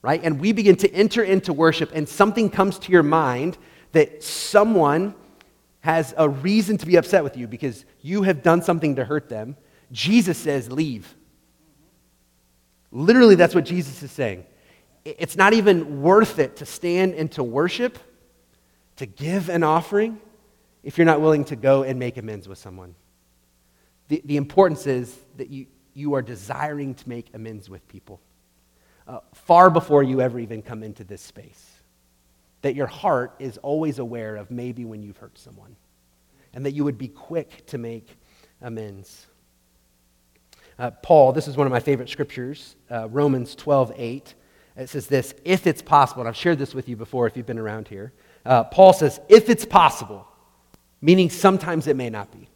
right? 0.00 0.20
And 0.22 0.38
we 0.38 0.52
begin 0.52 0.76
to 0.76 0.94
enter 0.94 1.24
into 1.24 1.52
worship, 1.52 1.90
and 1.92 2.08
something 2.08 2.50
comes 2.50 2.78
to 2.78 2.92
your 2.92 3.02
mind 3.02 3.58
that 3.90 4.22
someone 4.22 5.12
has 5.80 6.14
a 6.16 6.28
reason 6.28 6.78
to 6.78 6.86
be 6.86 6.94
upset 6.94 7.24
with 7.24 7.36
you 7.36 7.48
because 7.48 7.84
you 8.00 8.22
have 8.22 8.44
done 8.44 8.62
something 8.62 8.94
to 8.94 9.04
hurt 9.04 9.28
them. 9.28 9.56
Jesus 9.90 10.38
says, 10.38 10.70
Leave. 10.70 11.16
Literally, 12.92 13.34
that's 13.34 13.54
what 13.54 13.64
Jesus 13.64 14.02
is 14.02 14.12
saying. 14.12 14.44
It's 15.04 15.36
not 15.36 15.54
even 15.54 16.02
worth 16.02 16.38
it 16.38 16.56
to 16.56 16.66
stand 16.66 17.14
and 17.14 17.32
to 17.32 17.42
worship, 17.42 17.98
to 18.96 19.06
give 19.06 19.48
an 19.48 19.64
offering 19.64 20.20
if 20.82 20.98
you're 20.98 21.06
not 21.06 21.20
willing 21.20 21.44
to 21.46 21.56
go 21.56 21.82
and 21.82 21.98
make 21.98 22.18
amends 22.18 22.46
with 22.46 22.58
someone. 22.58 22.94
The, 24.08 24.20
the 24.24 24.36
importance 24.36 24.86
is 24.86 25.16
that 25.38 25.48
you, 25.48 25.66
you 25.94 26.14
are 26.14 26.22
desiring 26.22 26.94
to 26.94 27.08
make 27.08 27.28
amends 27.34 27.70
with 27.70 27.86
people 27.88 28.20
uh, 29.08 29.20
far 29.32 29.70
before 29.70 30.02
you 30.02 30.20
ever 30.20 30.38
even 30.38 30.60
come 30.62 30.82
into 30.82 31.02
this 31.02 31.22
space. 31.22 31.70
That 32.60 32.74
your 32.74 32.86
heart 32.86 33.34
is 33.38 33.58
always 33.58 33.98
aware 33.98 34.36
of 34.36 34.50
maybe 34.50 34.84
when 34.84 35.02
you've 35.02 35.16
hurt 35.16 35.38
someone, 35.38 35.76
and 36.52 36.66
that 36.66 36.72
you 36.72 36.84
would 36.84 36.98
be 36.98 37.08
quick 37.08 37.66
to 37.68 37.78
make 37.78 38.16
amends. 38.60 39.26
Uh, 40.78 40.90
Paul, 40.90 41.32
this 41.32 41.48
is 41.48 41.56
one 41.56 41.66
of 41.66 41.70
my 41.70 41.80
favorite 41.80 42.08
scriptures, 42.08 42.76
uh, 42.90 43.08
Romans 43.08 43.54
12 43.54 43.92
8. 43.96 44.34
It 44.76 44.88
says 44.88 45.06
this, 45.06 45.34
if 45.44 45.66
it's 45.66 45.82
possible, 45.82 46.22
and 46.22 46.28
I've 46.28 46.36
shared 46.36 46.58
this 46.58 46.74
with 46.74 46.88
you 46.88 46.96
before 46.96 47.26
if 47.26 47.36
you've 47.36 47.46
been 47.46 47.58
around 47.58 47.88
here. 47.88 48.12
Uh, 48.44 48.64
Paul 48.64 48.92
says, 48.92 49.20
if 49.28 49.50
it's 49.50 49.66
possible, 49.66 50.26
meaning 51.00 51.28
sometimes 51.28 51.86
it 51.86 51.96
may 51.96 52.08
not 52.08 52.32
be. 52.32 52.48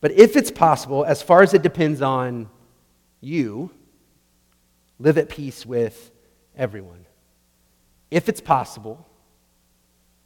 But 0.00 0.12
if 0.12 0.36
it's 0.36 0.50
possible, 0.50 1.04
as 1.04 1.22
far 1.22 1.42
as 1.42 1.54
it 1.54 1.62
depends 1.62 2.02
on 2.02 2.50
you, 3.20 3.70
live 4.98 5.18
at 5.18 5.28
peace 5.28 5.64
with 5.64 6.10
everyone. 6.56 7.06
If 8.10 8.28
it's 8.28 8.40
possible, 8.40 9.06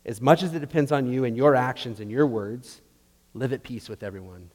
as 0.05 0.21
much 0.21 0.43
as 0.43 0.55
it 0.55 0.61
depends 0.61 0.93
on 0.93 1.07
you 1.07 1.25
and 1.25 1.37
your 1.37 1.55
actions 1.55 2.01
and 2.01 2.11
your 2.11 2.27
words, 2.27 2.81
live 3.35 3.53
at 3.53 3.63
peace 3.63 3.89
with 3.89 4.03
everyone. 4.03 4.51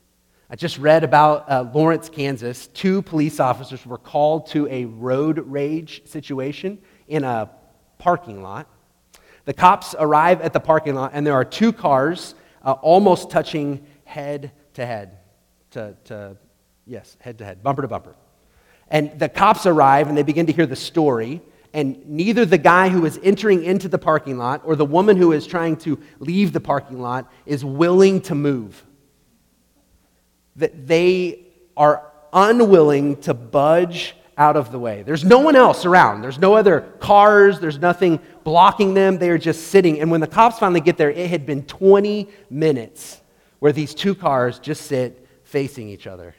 I 0.51 0.55
just 0.55 0.79
read 0.79 1.03
about 1.03 1.47
uh, 1.47 1.69
Lawrence, 1.71 2.09
Kansas. 2.09 2.65
Two 2.67 3.03
police 3.03 3.39
officers 3.39 3.85
were 3.85 3.99
called 3.99 4.47
to 4.47 4.67
a 4.67 4.85
road 4.85 5.37
rage 5.45 6.01
situation 6.07 6.79
in 7.07 7.23
a 7.23 7.51
parking 7.99 8.41
lot. 8.41 8.67
The 9.45 9.53
cops 9.53 9.93
arrive 9.99 10.41
at 10.41 10.53
the 10.53 10.59
parking 10.59 10.95
lot, 10.95 11.11
and 11.13 11.25
there 11.25 11.35
are 11.35 11.45
two 11.45 11.71
cars 11.71 12.33
uh, 12.63 12.71
almost 12.71 13.29
touching 13.29 13.85
head 14.05 14.51
to 14.73 14.85
head. 14.87 15.19
To, 15.71 15.95
to, 16.05 16.35
yes, 16.87 17.15
head 17.19 17.37
to 17.37 17.45
head, 17.45 17.61
bumper 17.61 17.83
to 17.83 17.87
bumper. 17.87 18.15
And 18.87 19.19
the 19.19 19.29
cops 19.29 19.67
arrive 19.67 20.07
and 20.07 20.17
they 20.17 20.23
begin 20.23 20.47
to 20.47 20.51
hear 20.51 20.65
the 20.65 20.75
story. 20.75 21.41
And 21.75 22.03
neither 22.07 22.43
the 22.43 22.57
guy 22.57 22.89
who 22.89 23.05
is 23.05 23.19
entering 23.21 23.63
into 23.63 23.87
the 23.87 23.99
parking 23.99 24.39
lot 24.39 24.63
or 24.65 24.75
the 24.75 24.85
woman 24.85 25.15
who 25.15 25.31
is 25.31 25.45
trying 25.45 25.77
to 25.77 25.99
leave 26.17 26.53
the 26.53 26.59
parking 26.59 26.99
lot 26.99 27.31
is 27.45 27.63
willing 27.63 28.21
to 28.21 28.33
move. 28.33 28.83
That 30.59 30.87
they 30.87 31.47
are 31.75 32.09
unwilling 32.31 33.17
to 33.21 33.33
budge 33.33 34.15
out 34.37 34.55
of 34.55 34.71
the 34.71 34.79
way. 34.79 35.03
There's 35.03 35.25
no 35.25 35.39
one 35.39 35.57
else 35.57 35.85
around. 35.85 36.21
There's 36.21 36.39
no 36.39 36.55
other 36.55 36.81
cars. 36.99 37.59
There's 37.59 37.77
nothing 37.77 38.19
blocking 38.45 38.93
them. 38.93 39.17
They 39.17 39.29
are 39.29 39.37
just 39.37 39.67
sitting. 39.67 39.99
And 39.99 40.09
when 40.09 40.21
the 40.21 40.27
cops 40.27 40.59
finally 40.59 40.79
get 40.79 40.95
there, 40.95 41.11
it 41.11 41.29
had 41.29 41.45
been 41.45 41.63
20 41.63 42.29
minutes 42.49 43.21
where 43.59 43.73
these 43.73 43.93
two 43.93 44.15
cars 44.15 44.57
just 44.59 44.83
sit 44.83 45.27
facing 45.43 45.89
each 45.89 46.07
other. 46.07 46.35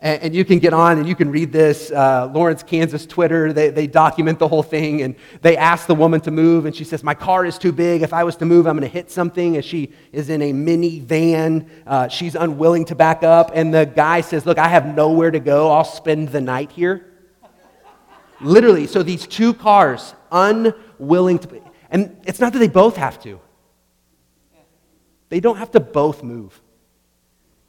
And, 0.00 0.22
and 0.22 0.34
you 0.34 0.44
can 0.44 0.58
get 0.58 0.74
on 0.74 0.98
and 0.98 1.08
you 1.08 1.14
can 1.14 1.30
read 1.30 1.52
this. 1.52 1.90
Uh, 1.90 2.30
Lawrence, 2.32 2.62
Kansas 2.62 3.06
Twitter, 3.06 3.52
they, 3.52 3.70
they 3.70 3.86
document 3.86 4.38
the 4.38 4.48
whole 4.48 4.62
thing. 4.62 5.02
And 5.02 5.16
they 5.42 5.56
ask 5.56 5.86
the 5.86 5.94
woman 5.94 6.20
to 6.22 6.30
move. 6.30 6.66
And 6.66 6.76
she 6.76 6.84
says, 6.84 7.02
My 7.02 7.14
car 7.14 7.44
is 7.44 7.58
too 7.58 7.72
big. 7.72 8.02
If 8.02 8.12
I 8.12 8.24
was 8.24 8.36
to 8.36 8.44
move, 8.44 8.66
I'm 8.66 8.76
going 8.76 8.88
to 8.88 8.92
hit 8.92 9.10
something. 9.10 9.56
And 9.56 9.64
she 9.64 9.92
is 10.12 10.28
in 10.28 10.42
a 10.42 10.52
minivan, 10.52 11.68
uh, 11.86 12.08
she's 12.08 12.34
unwilling 12.34 12.84
to 12.86 12.94
back 12.94 13.22
up. 13.22 13.50
And 13.54 13.72
the 13.72 13.86
guy 13.86 14.20
says, 14.20 14.44
Look, 14.44 14.58
I 14.58 14.68
have 14.68 14.86
nowhere 14.94 15.30
to 15.30 15.40
go. 15.40 15.70
I'll 15.70 15.84
spend 15.84 16.28
the 16.28 16.40
night 16.40 16.72
here. 16.72 17.12
Literally, 18.40 18.86
so 18.86 19.02
these 19.02 19.26
two 19.26 19.54
cars, 19.54 20.14
unwilling 20.30 21.38
to, 21.38 21.62
and 21.90 22.20
it's 22.26 22.38
not 22.38 22.52
that 22.52 22.58
they 22.58 22.68
both 22.68 22.96
have 22.96 23.22
to. 23.22 23.40
They 25.30 25.40
don't 25.40 25.56
have 25.56 25.70
to 25.72 25.80
both 25.80 26.22
move. 26.22 26.60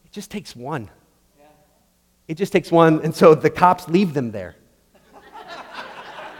It 0.06 0.12
just 0.12 0.30
takes 0.30 0.56
one. 0.56 0.90
It 2.28 2.36
just 2.36 2.52
takes 2.52 2.72
one, 2.72 3.02
and 3.04 3.16
so 3.16 3.36
the 3.36 3.50
cops 3.50 3.88
leave 3.88 4.14
them 4.14 4.32
there. 4.32 4.56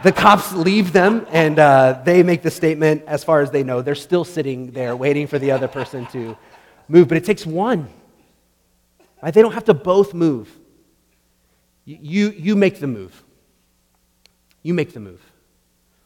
the 0.02 0.12
cops 0.12 0.52
leave 0.52 0.92
them 0.92 1.26
and 1.30 1.58
uh, 1.58 2.00
they 2.04 2.22
make 2.22 2.42
the 2.42 2.50
statement 2.50 3.02
as 3.06 3.24
far 3.24 3.40
as 3.40 3.50
they 3.50 3.62
know. 3.62 3.82
They're 3.82 3.94
still 3.94 4.24
sitting 4.24 4.70
there 4.72 4.94
waiting 4.94 5.26
for 5.26 5.38
the 5.38 5.50
other 5.50 5.66
person 5.66 6.06
to 6.08 6.36
move, 6.88 7.08
but 7.08 7.16
it 7.16 7.24
takes 7.24 7.46
one. 7.46 7.88
Right? 9.22 9.32
They 9.32 9.42
don't 9.42 9.52
have 9.52 9.64
to 9.64 9.74
both 9.74 10.14
move. 10.14 10.48
You, 11.84 12.30
you 12.30 12.54
make 12.54 12.80
the 12.80 12.86
move. 12.86 13.24
You 14.62 14.74
make 14.74 14.92
the 14.92 15.00
move. 15.00 15.22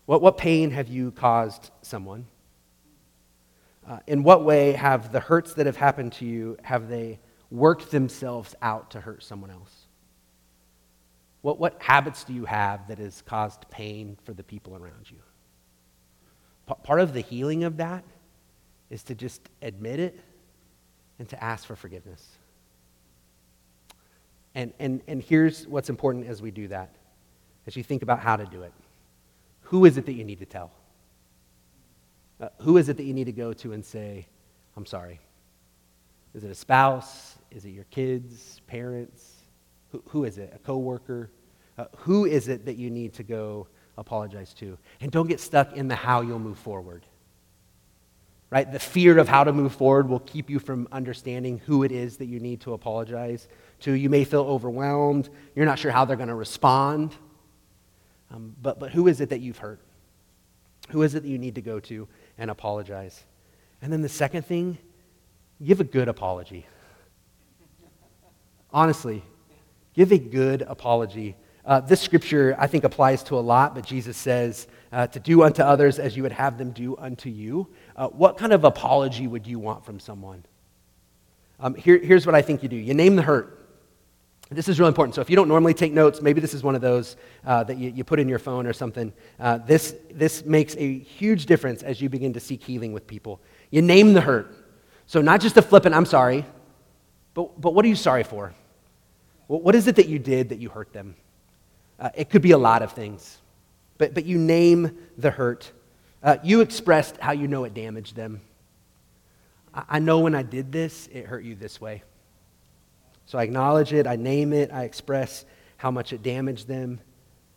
What, 0.07 0.23
what 0.23 0.39
pain 0.39 0.71
have 0.71 0.89
you 0.89 1.11
caused 1.11 1.71
someone? 1.83 2.27
Uh, 3.89 3.99
in 4.07 4.23
what 4.23 4.45
way 4.45 4.73
have 4.73 5.11
the 5.11 5.19
hurts 5.19 5.55
that 5.55 5.67
have 5.67 5.77
happened 5.77 6.13
to 6.13 6.25
you, 6.25 6.57
have 6.63 6.89
they 6.89 7.19
worked 7.53 7.91
themselves 7.91 8.55
out 8.63 8.91
to 8.93 9.01
hurt 9.01 9.23
someone 9.23 9.51
else? 9.51 9.87
What, 11.43 11.59
what 11.59 11.81
habits 11.83 12.25
do 12.25 12.33
you 12.33 12.47
have 12.47 12.89
that 12.89 12.99
has 12.99 13.23
caused 13.23 13.69
pain 13.69 14.17
for 14.25 14.33
the 14.33 14.43
people 14.43 14.75
around 14.75 15.11
you? 15.11 15.19
P- 16.67 16.75
part 16.83 17.01
of 17.01 17.13
the 17.13 17.21
healing 17.21 17.65
of 17.65 17.77
that 17.77 18.05
is 18.89 19.03
to 19.05 19.15
just 19.15 19.43
admit 19.61 20.01
it 20.01 20.19
and 21.19 21.29
to 21.29 21.45
ask 21.45 21.67
for 21.67 21.77
forgiveness. 21.77 22.27
And, 24.55 24.73
and, 24.79 25.03
and 25.07 25.23
here's 25.23 25.67
what's 25.67 25.91
important 25.91 26.27
as 26.27 26.41
we 26.41 26.51
do 26.51 26.69
that, 26.69 26.95
as 27.67 27.77
you 27.77 27.83
think 27.83 28.03
about 28.03 28.21
how 28.21 28.37
to 28.37 28.47
do 28.47 28.63
it. 28.63 28.73
Who 29.63 29.85
is 29.85 29.99
it 29.99 30.07
that 30.07 30.13
you 30.13 30.25
need 30.25 30.39
to 30.39 30.47
tell? 30.47 30.71
Uh, 32.41 32.49
who 32.61 32.77
is 32.77 32.89
it 32.89 32.97
that 32.97 33.05
you 33.05 33.15
need 33.15 33.25
to 33.25 33.33
go 33.33 33.53
to 33.53 33.73
and 33.73 33.85
say, 33.85 34.27
I'm 34.77 34.87
sorry? 34.87 35.21
Is 36.35 36.45
it 36.45 36.51
a 36.51 36.55
spouse? 36.55 37.37
Is 37.55 37.65
it 37.65 37.71
your 37.71 37.85
kids, 37.85 38.61
parents? 38.67 39.33
Who, 39.91 40.03
who 40.09 40.25
is 40.25 40.39
it? 40.39 40.53
A 40.55 40.59
coworker? 40.59 41.31
Uh, 41.79 41.85
who 41.99 42.25
is 42.25 42.49
it 42.49 42.65
that 42.67 42.77
you 42.77 42.91
need 42.91 43.13
to 43.15 43.23
go 43.23 43.69
apologize 43.99 44.55
to? 44.55 44.79
And 45.01 45.13
don't 45.13 45.29
get 45.29 45.41
stuck 45.41 45.77
in 45.77 45.89
the 45.89 45.95
how 45.95 46.23
you'll 46.23 46.39
move 46.39 46.59
forward. 46.59 47.05
Right? 48.51 48.71
The 48.71 48.79
fear 48.79 49.19
of 49.19 49.29
how 49.29 49.45
to 49.45 49.53
move 49.53 49.75
forward 49.75 50.09
will 50.09 50.21
keep 50.21 50.51
you 50.51 50.59
from 50.59 50.87
understanding 50.93 51.61
who 51.65 51.85
it 51.85 51.93
is 51.93 52.19
that 52.19 52.27
you 52.27 52.39
need 52.39 52.61
to 52.63 52.75
apologize 52.75 53.49
to. 53.81 53.93
You 53.93 54.11
may 54.11 54.25
feel 54.25 54.43
overwhelmed. 54.43 55.31
You're 55.55 55.65
not 55.65 55.79
sure 55.79 55.91
how 55.91 56.05
they're 56.05 56.17
going 56.17 56.29
to 56.29 56.35
respond. 56.35 57.15
Um, 58.31 58.55
but, 58.61 58.79
but 58.79 58.93
who 58.93 59.09
is 59.09 59.21
it 59.21 59.31
that 59.31 59.41
you've 59.41 59.59
hurt? 59.59 59.81
Who 60.91 61.03
is 61.03 61.15
it 61.15 61.23
that 61.23 61.29
you 61.29 61.39
need 61.39 61.55
to 61.55 61.63
go 61.63 61.81
to 61.81 62.09
and 62.37 62.51
apologize? 62.51 63.25
And 63.81 63.93
then 63.93 64.03
the 64.03 64.09
second 64.09 64.45
thing, 64.45 64.79
give 65.65 65.81
a 65.81 65.85
good 65.85 66.09
apology. 66.09 66.67
Honestly, 68.73 69.23
give 69.95 70.13
a 70.13 70.19
good 70.19 70.63
apology. 70.63 71.37
Uh, 71.65 71.81
this 71.81 72.01
scripture, 72.01 72.57
I 72.59 72.67
think, 72.67 72.85
applies 72.85 73.23
to 73.25 73.37
a 73.37 73.41
lot, 73.41 73.75
but 73.75 73.87
Jesus 73.87 74.17
says 74.17 74.67
uh, 74.91 75.07
to 75.09 75.21
do 75.21 75.43
unto 75.43 75.63
others 75.63 75.99
as 75.99 76.17
you 76.17 76.23
would 76.23 76.33
have 76.33 76.59
them 76.59 76.73
do 76.73 76.97
unto 76.97 77.29
you. 77.29 77.69
Uh, 77.95 78.09
what 78.09 78.37
kind 78.37 78.53
of 78.53 78.65
apology 78.65 79.27
would 79.27 79.47
you 79.47 79.59
want 79.59 79.85
from 79.85 80.01
someone? 80.01 80.45
Um, 81.61 81.75
here, 81.75 81.99
here's 81.99 82.27
what 82.27 82.35
I 82.35 82.43
think 82.43 82.63
you 82.63 82.69
do 82.69 82.77
you 82.77 82.95
name 82.95 83.15
the 83.17 83.23
hurt. 83.23 83.59
This 84.51 84.69
is 84.69 84.79
really 84.79 84.89
important. 84.89 85.15
So 85.15 85.23
if 85.23 85.31
you 85.31 85.37
don't 85.37 85.49
normally 85.49 85.73
take 85.73 85.93
notes, 85.93 86.21
maybe 86.21 86.41
this 86.41 86.53
is 86.53 86.63
one 86.63 86.75
of 86.75 86.83
those 86.83 87.17
uh, 87.47 87.65
that 87.65 87.79
you, 87.79 87.91
you, 87.91 88.05
put 88.05 88.21
in 88.21 88.29
your 88.29 88.39
phone 88.39 88.67
or 88.67 88.75
something. 88.75 89.11
Uh, 89.41 89.57
this, 89.59 89.95
this 90.13 90.45
makes 90.45 90.77
a 90.77 90.99
huge 90.99 91.47
difference 91.47 91.83
as 91.83 92.03
you 92.03 92.11
begin 92.11 92.35
to 92.35 92.41
seek 92.41 92.63
healing 92.63 92.93
with 92.93 93.07
people. 93.07 93.41
You 93.71 93.81
name 93.81 94.13
the 94.13 94.21
hurt. 94.21 94.55
So 95.07 95.23
not 95.23 95.41
just 95.41 95.57
a 95.57 95.63
flippant, 95.63 95.95
I'm 95.95 96.05
sorry, 96.05 96.45
but, 97.33 97.59
but 97.59 97.73
what 97.73 97.85
are 97.85 97.89
you 97.89 97.97
sorry 97.97 98.25
for? 98.25 98.53
What 99.47 99.75
is 99.75 99.87
it 99.87 99.97
that 99.97 100.09
you 100.09 100.19
did 100.19 100.51
that 100.51 100.59
you 100.59 100.69
hurt 100.69 100.93
them? 100.93 101.15
Uh, 101.99 102.11
it 102.15 102.31
could 102.31 102.43
be 102.43 102.53
a 102.53 102.59
lot 102.59 102.83
of 102.83 102.93
things, 102.93 103.39
but, 103.99 104.15
but 104.15 104.25
you 104.25 104.39
name 104.39 104.99
the 105.19 105.31
hurt. 105.31 105.71
Uh, 106.23 106.37
you 106.43 106.61
expressed 106.61 107.17
how 107.19 107.33
you 107.33 107.49
know 107.49 107.65
it 107.65 107.75
damaged 107.75 108.17
them. 108.17 108.41
I, 109.75 109.85
I 109.91 109.99
know 109.99 110.21
when 110.21 110.35
I 110.35 110.43
did 110.43 110.73
this, 110.73 111.09
it 111.13 111.27
hurt 111.27 111.45
you 111.45 111.55
this 111.55 111.81
way. 111.81 112.03
So 113.27 113.39
I 113.39 113.45
acknowledge 113.45 113.93
it, 113.93 114.07
I 114.07 114.17
name 114.17 114.53
it, 114.53 114.73
I 114.73 114.85
express 114.85 115.45
how 115.77 115.91
much 115.91 116.13
it 116.13 116.23
damaged 116.23 116.69
them. 116.69 117.01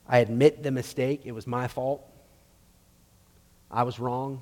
I 0.07 0.19
admit 0.19 0.63
the 0.63 0.71
mistake, 0.71 1.21
it 1.25 1.31
was 1.31 1.47
my 1.47 1.67
fault. 1.67 2.07
I 3.71 3.83
was 3.83 3.99
wrong. 3.99 4.41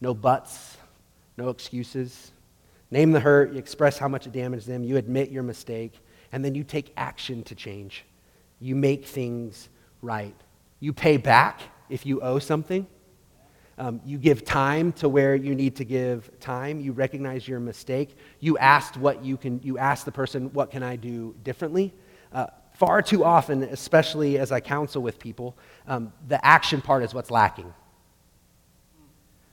No 0.00 0.14
buts, 0.14 0.76
no 1.36 1.48
excuses. 1.48 2.32
Name 2.90 3.12
the 3.12 3.20
hurt, 3.20 3.52
you 3.52 3.58
express 3.58 3.98
how 3.98 4.08
much 4.08 4.26
it 4.26 4.32
damaged 4.32 4.66
them, 4.66 4.84
you 4.84 4.96
admit 4.96 5.30
your 5.30 5.42
mistake, 5.42 5.94
and 6.32 6.44
then 6.44 6.54
you 6.54 6.64
take 6.64 6.92
action 6.96 7.42
to 7.44 7.54
change. 7.54 8.04
You 8.60 8.74
make 8.74 9.06
things 9.06 9.68
right. 10.00 10.34
You 10.80 10.92
pay 10.92 11.18
back 11.18 11.60
if 11.88 12.06
you 12.06 12.20
owe 12.20 12.38
something. 12.38 12.86
Um, 13.78 14.00
you 14.04 14.18
give 14.18 14.44
time 14.44 14.92
to 14.94 15.08
where 15.08 15.34
you 15.34 15.54
need 15.54 15.76
to 15.76 15.84
give 15.84 16.30
time. 16.40 16.80
You 16.80 16.92
recognize 16.92 17.46
your 17.46 17.60
mistake. 17.60 18.16
You 18.40 18.58
asked 18.58 18.96
what 18.96 19.24
you 19.24 19.36
can. 19.36 19.60
You 19.62 19.78
ask 19.78 20.04
the 20.04 20.12
person, 20.12 20.52
"What 20.52 20.70
can 20.70 20.82
I 20.82 20.96
do 20.96 21.34
differently?" 21.42 21.94
Uh, 22.32 22.46
far 22.74 23.02
too 23.02 23.24
often, 23.24 23.62
especially 23.62 24.38
as 24.38 24.52
I 24.52 24.60
counsel 24.60 25.02
with 25.02 25.18
people, 25.18 25.56
um, 25.86 26.12
the 26.28 26.44
action 26.44 26.80
part 26.80 27.02
is 27.02 27.14
what's 27.14 27.30
lacking. 27.30 27.72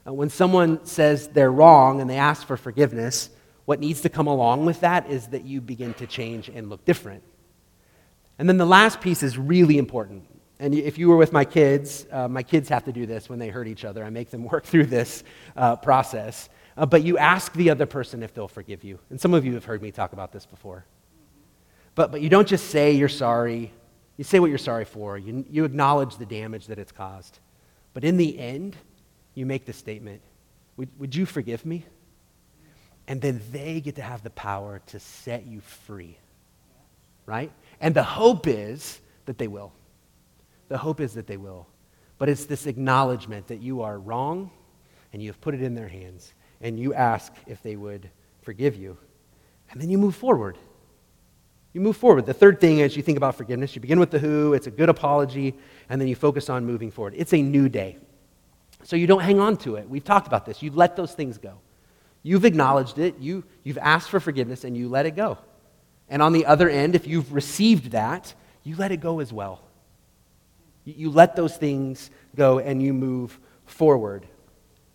Uh, 0.06 0.12
when 0.12 0.30
someone 0.30 0.84
says 0.84 1.28
they're 1.28 1.52
wrong 1.52 2.00
and 2.00 2.08
they 2.08 2.16
ask 2.16 2.46
for 2.46 2.56
forgiveness, 2.56 3.30
what 3.70 3.78
needs 3.78 4.00
to 4.00 4.08
come 4.08 4.26
along 4.26 4.66
with 4.66 4.80
that 4.80 5.08
is 5.08 5.28
that 5.28 5.44
you 5.44 5.60
begin 5.60 5.94
to 5.94 6.04
change 6.04 6.48
and 6.48 6.68
look 6.68 6.84
different. 6.84 7.22
And 8.36 8.48
then 8.48 8.56
the 8.56 8.66
last 8.66 9.00
piece 9.00 9.22
is 9.22 9.38
really 9.38 9.78
important. 9.78 10.24
And 10.58 10.74
if 10.74 10.98
you 10.98 11.08
were 11.08 11.16
with 11.16 11.32
my 11.32 11.44
kids, 11.44 12.04
uh, 12.10 12.26
my 12.26 12.42
kids 12.42 12.68
have 12.68 12.82
to 12.86 12.92
do 12.92 13.06
this 13.06 13.28
when 13.28 13.38
they 13.38 13.48
hurt 13.48 13.68
each 13.68 13.84
other. 13.84 14.02
I 14.02 14.10
make 14.10 14.28
them 14.28 14.42
work 14.50 14.64
through 14.64 14.86
this 14.86 15.22
uh, 15.56 15.76
process. 15.76 16.48
Uh, 16.76 16.84
but 16.84 17.04
you 17.04 17.16
ask 17.16 17.52
the 17.52 17.70
other 17.70 17.86
person 17.86 18.24
if 18.24 18.34
they'll 18.34 18.48
forgive 18.48 18.82
you. 18.82 18.98
And 19.08 19.20
some 19.20 19.34
of 19.34 19.44
you 19.44 19.54
have 19.54 19.66
heard 19.66 19.82
me 19.82 19.92
talk 19.92 20.12
about 20.14 20.32
this 20.32 20.46
before. 20.46 20.84
But, 21.94 22.10
but 22.10 22.22
you 22.22 22.28
don't 22.28 22.48
just 22.48 22.70
say 22.70 22.90
you're 22.90 23.08
sorry. 23.08 23.72
You 24.16 24.24
say 24.24 24.40
what 24.40 24.48
you're 24.48 24.58
sorry 24.58 24.84
for. 24.84 25.16
You, 25.16 25.44
you 25.48 25.64
acknowledge 25.64 26.16
the 26.16 26.26
damage 26.26 26.66
that 26.66 26.80
it's 26.80 26.90
caused. 26.90 27.38
But 27.94 28.02
in 28.02 28.16
the 28.16 28.36
end, 28.36 28.76
you 29.34 29.46
make 29.46 29.64
the 29.64 29.72
statement 29.72 30.22
would, 30.76 30.88
would 30.98 31.14
you 31.14 31.24
forgive 31.24 31.64
me? 31.64 31.84
And 33.10 33.20
then 33.20 33.40
they 33.50 33.80
get 33.80 33.96
to 33.96 34.02
have 34.02 34.22
the 34.22 34.30
power 34.30 34.80
to 34.86 35.00
set 35.00 35.44
you 35.44 35.60
free. 35.60 36.16
Right? 37.26 37.50
And 37.80 37.92
the 37.92 38.04
hope 38.04 38.46
is 38.46 39.00
that 39.26 39.36
they 39.36 39.48
will. 39.48 39.72
The 40.68 40.78
hope 40.78 41.00
is 41.00 41.14
that 41.14 41.26
they 41.26 41.36
will. 41.36 41.66
But 42.18 42.28
it's 42.28 42.44
this 42.44 42.68
acknowledgement 42.68 43.48
that 43.48 43.60
you 43.60 43.82
are 43.82 43.98
wrong 43.98 44.52
and 45.12 45.20
you 45.20 45.28
have 45.28 45.40
put 45.40 45.56
it 45.56 45.60
in 45.60 45.74
their 45.74 45.88
hands. 45.88 46.32
And 46.60 46.78
you 46.78 46.94
ask 46.94 47.32
if 47.48 47.60
they 47.64 47.74
would 47.74 48.08
forgive 48.42 48.76
you. 48.76 48.96
And 49.72 49.82
then 49.82 49.90
you 49.90 49.98
move 49.98 50.14
forward. 50.14 50.56
You 51.72 51.80
move 51.80 51.96
forward. 51.96 52.26
The 52.26 52.32
third 52.32 52.60
thing 52.60 52.80
as 52.80 52.96
you 52.96 53.02
think 53.02 53.16
about 53.16 53.34
forgiveness, 53.34 53.74
you 53.74 53.80
begin 53.80 53.98
with 53.98 54.12
the 54.12 54.20
who, 54.20 54.54
it's 54.54 54.68
a 54.68 54.70
good 54.70 54.88
apology, 54.88 55.56
and 55.88 56.00
then 56.00 56.06
you 56.06 56.14
focus 56.14 56.48
on 56.48 56.64
moving 56.64 56.92
forward. 56.92 57.14
It's 57.16 57.34
a 57.34 57.42
new 57.42 57.68
day. 57.68 57.98
So 58.84 58.94
you 58.94 59.08
don't 59.08 59.22
hang 59.22 59.40
on 59.40 59.56
to 59.58 59.74
it. 59.74 59.90
We've 59.90 60.04
talked 60.04 60.28
about 60.28 60.46
this. 60.46 60.62
You 60.62 60.70
let 60.70 60.94
those 60.94 61.12
things 61.12 61.38
go. 61.38 61.58
You've 62.22 62.44
acknowledged 62.44 62.98
it, 62.98 63.18
you, 63.18 63.44
you've 63.64 63.78
asked 63.78 64.10
for 64.10 64.20
forgiveness, 64.20 64.64
and 64.64 64.76
you 64.76 64.88
let 64.88 65.06
it 65.06 65.16
go. 65.16 65.38
And 66.08 66.20
on 66.22 66.32
the 66.32 66.46
other 66.46 66.68
end, 66.68 66.94
if 66.94 67.06
you've 67.06 67.32
received 67.32 67.92
that, 67.92 68.34
you 68.62 68.76
let 68.76 68.92
it 68.92 68.98
go 68.98 69.20
as 69.20 69.32
well. 69.32 69.62
You 70.84 71.10
let 71.10 71.36
those 71.36 71.56
things 71.56 72.10
go 72.34 72.58
and 72.58 72.82
you 72.82 72.92
move 72.92 73.38
forward. 73.64 74.26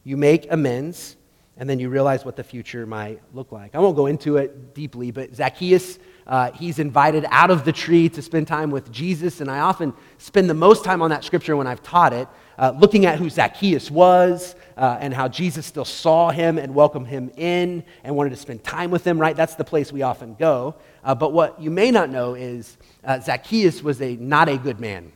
You 0.04 0.18
make 0.18 0.52
amends, 0.52 1.16
and 1.58 1.70
then 1.70 1.80
you 1.80 1.90
realize 1.90 2.26
what 2.26 2.36
the 2.36 2.44
future 2.44 2.86
might 2.86 3.22
look 3.34 3.52
like. 3.52 3.74
I 3.76 3.80
won't 3.80 3.96
go 3.96 4.08
into 4.08 4.38
it 4.38 4.76
deeply, 4.76 5.12
but 5.12 5.34
Zacchaeus, 5.34 5.98
uh, 6.28 6.52
he's 6.52 6.80
invited 6.80 7.26
out 7.30 7.50
of 7.50 7.64
the 7.64 7.72
tree 7.72 8.10
to 8.10 8.22
spend 8.22 8.48
time 8.48 8.72
with 8.72 8.92
Jesus, 8.92 9.42
and 9.42 9.50
I 9.50 9.60
often 9.60 9.94
spend 10.18 10.50
the 10.50 10.54
most 10.54 10.84
time 10.84 11.02
on 11.02 11.12
that 11.12 11.24
scripture 11.24 11.56
when 11.56 11.66
I've 11.66 11.82
taught 11.82 12.14
it, 12.14 12.28
uh, 12.58 12.73
looking 12.77 13.06
at 13.06 13.19
who 13.19 13.29
Zacchaeus 13.29 13.91
was 13.91 14.56
uh, 14.77 14.97
and 14.99 15.13
how 15.13 15.27
Jesus 15.27 15.65
still 15.65 15.85
saw 15.85 16.31
him 16.31 16.58
and 16.58 16.73
welcomed 16.73 17.08
him 17.08 17.31
in 17.37 17.83
and 18.03 18.15
wanted 18.15 18.31
to 18.31 18.37
spend 18.37 18.63
time 18.63 18.91
with 18.91 19.06
him, 19.06 19.19
right? 19.19 19.35
That's 19.35 19.56
the 19.56 19.63
place 19.63 19.91
we 19.91 20.01
often 20.01 20.35
go. 20.35 20.75
Uh, 21.03 21.15
but 21.15 21.33
what 21.33 21.62
you 21.62 21.69
may 21.69 21.91
not 21.91 22.10
know 22.10 22.33
is 22.33 22.77
uh, 23.03 23.19
Zacchaeus 23.19 23.83
was 23.83 24.01
a, 24.01 24.15
not 24.15 24.49
a 24.49 24.58
good 24.58 24.79
man 24.79 25.12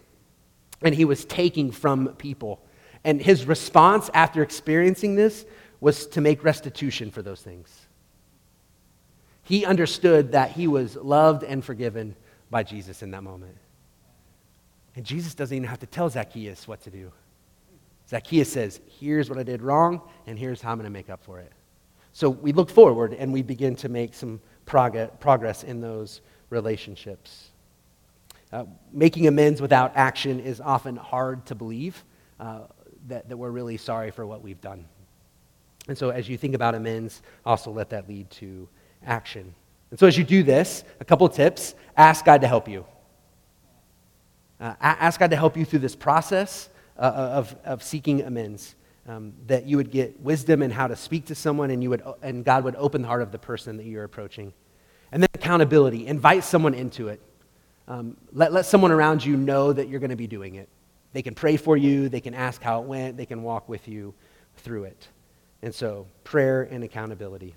and 0.82 0.96
he 0.96 1.06
was 1.06 1.26
taking 1.26 1.72
from 1.72 2.10
people. 2.16 2.62
And 3.04 3.22
his 3.22 3.46
response 3.46 4.10
after 4.14 4.42
experiencing 4.44 5.16
this 5.16 5.46
was 5.80 6.06
to 6.08 6.22
make 6.22 6.44
restitution 6.44 7.12
for 7.12 7.22
those 7.22 7.42
things. 7.42 7.88
He 9.44 9.66
understood 9.66 10.34
that 10.34 10.52
he 10.52 10.68
was 10.68 10.96
loved 10.96 11.44
and 11.44 11.64
forgiven 11.64 12.16
by 12.50 12.64
Jesus 12.64 13.02
in 13.02 13.12
that 13.12 13.24
moment. 13.24 13.58
And 14.96 15.06
Jesus 15.06 15.34
doesn't 15.34 15.56
even 15.56 15.70
have 15.70 15.80
to 15.80 15.88
tell 15.88 16.10
Zacchaeus 16.10 16.68
what 16.68 16.82
to 16.82 16.90
do. 16.90 17.12
Zacchaeus 18.10 18.52
says, 18.52 18.82
Here's 19.00 19.30
what 19.30 19.38
I 19.38 19.44
did 19.44 19.62
wrong, 19.62 20.02
and 20.26 20.38
here's 20.38 20.62
how 20.62 20.72
I'm 20.72 20.78
going 20.78 20.86
to 20.86 20.90
make 20.92 21.10
up 21.10 21.24
for 21.24 21.40
it. 21.40 21.52
So 22.12 22.30
we 22.30 22.52
look 22.52 22.70
forward 22.70 23.14
and 23.14 23.32
we 23.32 23.44
begin 23.44 23.76
to 23.78 23.90
make 23.90 24.14
some 24.14 24.42
prog- 24.66 25.20
progress 25.20 25.64
in 25.64 25.80
those 25.80 26.22
relationships. 26.50 27.50
Uh, 28.52 28.66
making 28.92 29.28
amends 29.28 29.62
without 29.62 29.96
action 29.96 30.40
is 30.40 30.60
often 30.60 30.96
hard 30.96 31.46
to 31.46 31.54
believe 31.54 32.04
uh, 32.40 32.62
that, 33.08 33.30
that 33.30 33.38
we're 33.38 33.52
really 33.52 33.78
sorry 33.78 34.10
for 34.10 34.26
what 34.26 34.42
we've 34.42 34.60
done. 34.60 34.86
And 35.88 35.98
so, 35.98 36.10
as 36.10 36.28
you 36.28 36.38
think 36.38 36.56
about 36.56 36.74
amends, 36.74 37.22
also 37.46 37.72
let 37.72 37.92
that 37.92 38.10
lead 38.10 38.30
to 38.32 38.68
action. 39.06 39.54
And 39.92 40.00
so, 40.00 40.08
as 40.08 40.18
you 40.18 40.24
do 40.24 40.42
this, 40.42 40.84
a 41.00 41.06
couple 41.06 41.30
tips 41.30 41.76
ask 41.96 42.26
God 42.26 42.42
to 42.42 42.48
help 42.48 42.68
you. 42.68 42.86
Uh, 44.60 44.74
ask 44.82 45.20
God 45.20 45.30
to 45.30 45.38
help 45.38 45.56
you 45.56 45.64
through 45.64 45.80
this 45.80 45.96
process 45.96 46.70
uh, 47.00 47.32
of, 47.34 47.56
of 47.66 47.84
seeking 47.84 48.22
amends. 48.22 48.76
Um, 49.08 49.34
that 49.48 49.66
you 49.66 49.78
would 49.78 49.90
get 49.90 50.20
wisdom 50.20 50.62
in 50.62 50.70
how 50.70 50.86
to 50.86 50.96
speak 50.96 51.26
to 51.28 51.36
someone, 51.36 51.72
and, 51.72 51.82
you 51.82 51.90
would, 51.90 52.04
and 52.22 52.46
God 52.46 52.64
would 52.64 52.76
open 52.76 53.02
the 53.02 53.08
heart 53.08 53.24
of 53.24 53.32
the 53.32 53.40
person 53.40 53.78
that 53.78 53.88
you're 53.88 54.04
approaching. 54.04 54.54
And 55.12 55.24
then 55.24 55.30
accountability 55.34 56.06
invite 56.06 56.44
someone 56.44 56.76
into 56.76 57.08
it. 57.08 57.20
Um, 57.88 58.18
let, 58.34 58.54
let 58.54 58.68
someone 58.68 58.92
around 58.92 59.26
you 59.26 59.36
know 59.36 59.74
that 59.74 59.90
you're 59.90 60.00
going 60.00 60.12
to 60.12 60.16
be 60.16 60.28
doing 60.28 60.56
it. 60.56 60.70
They 61.14 61.24
can 61.24 61.34
pray 61.34 61.58
for 61.58 61.76
you, 61.76 62.08
they 62.08 62.22
can 62.22 62.36
ask 62.36 62.62
how 62.62 62.84
it 62.84 62.88
went, 62.88 63.18
they 63.18 63.26
can 63.26 63.42
walk 63.42 63.68
with 63.68 63.88
you 63.88 64.14
through 64.58 64.84
it. 64.84 65.08
And 65.64 65.74
so, 65.74 66.06
prayer 66.24 66.64
and 66.64 66.84
accountability. 66.84 67.56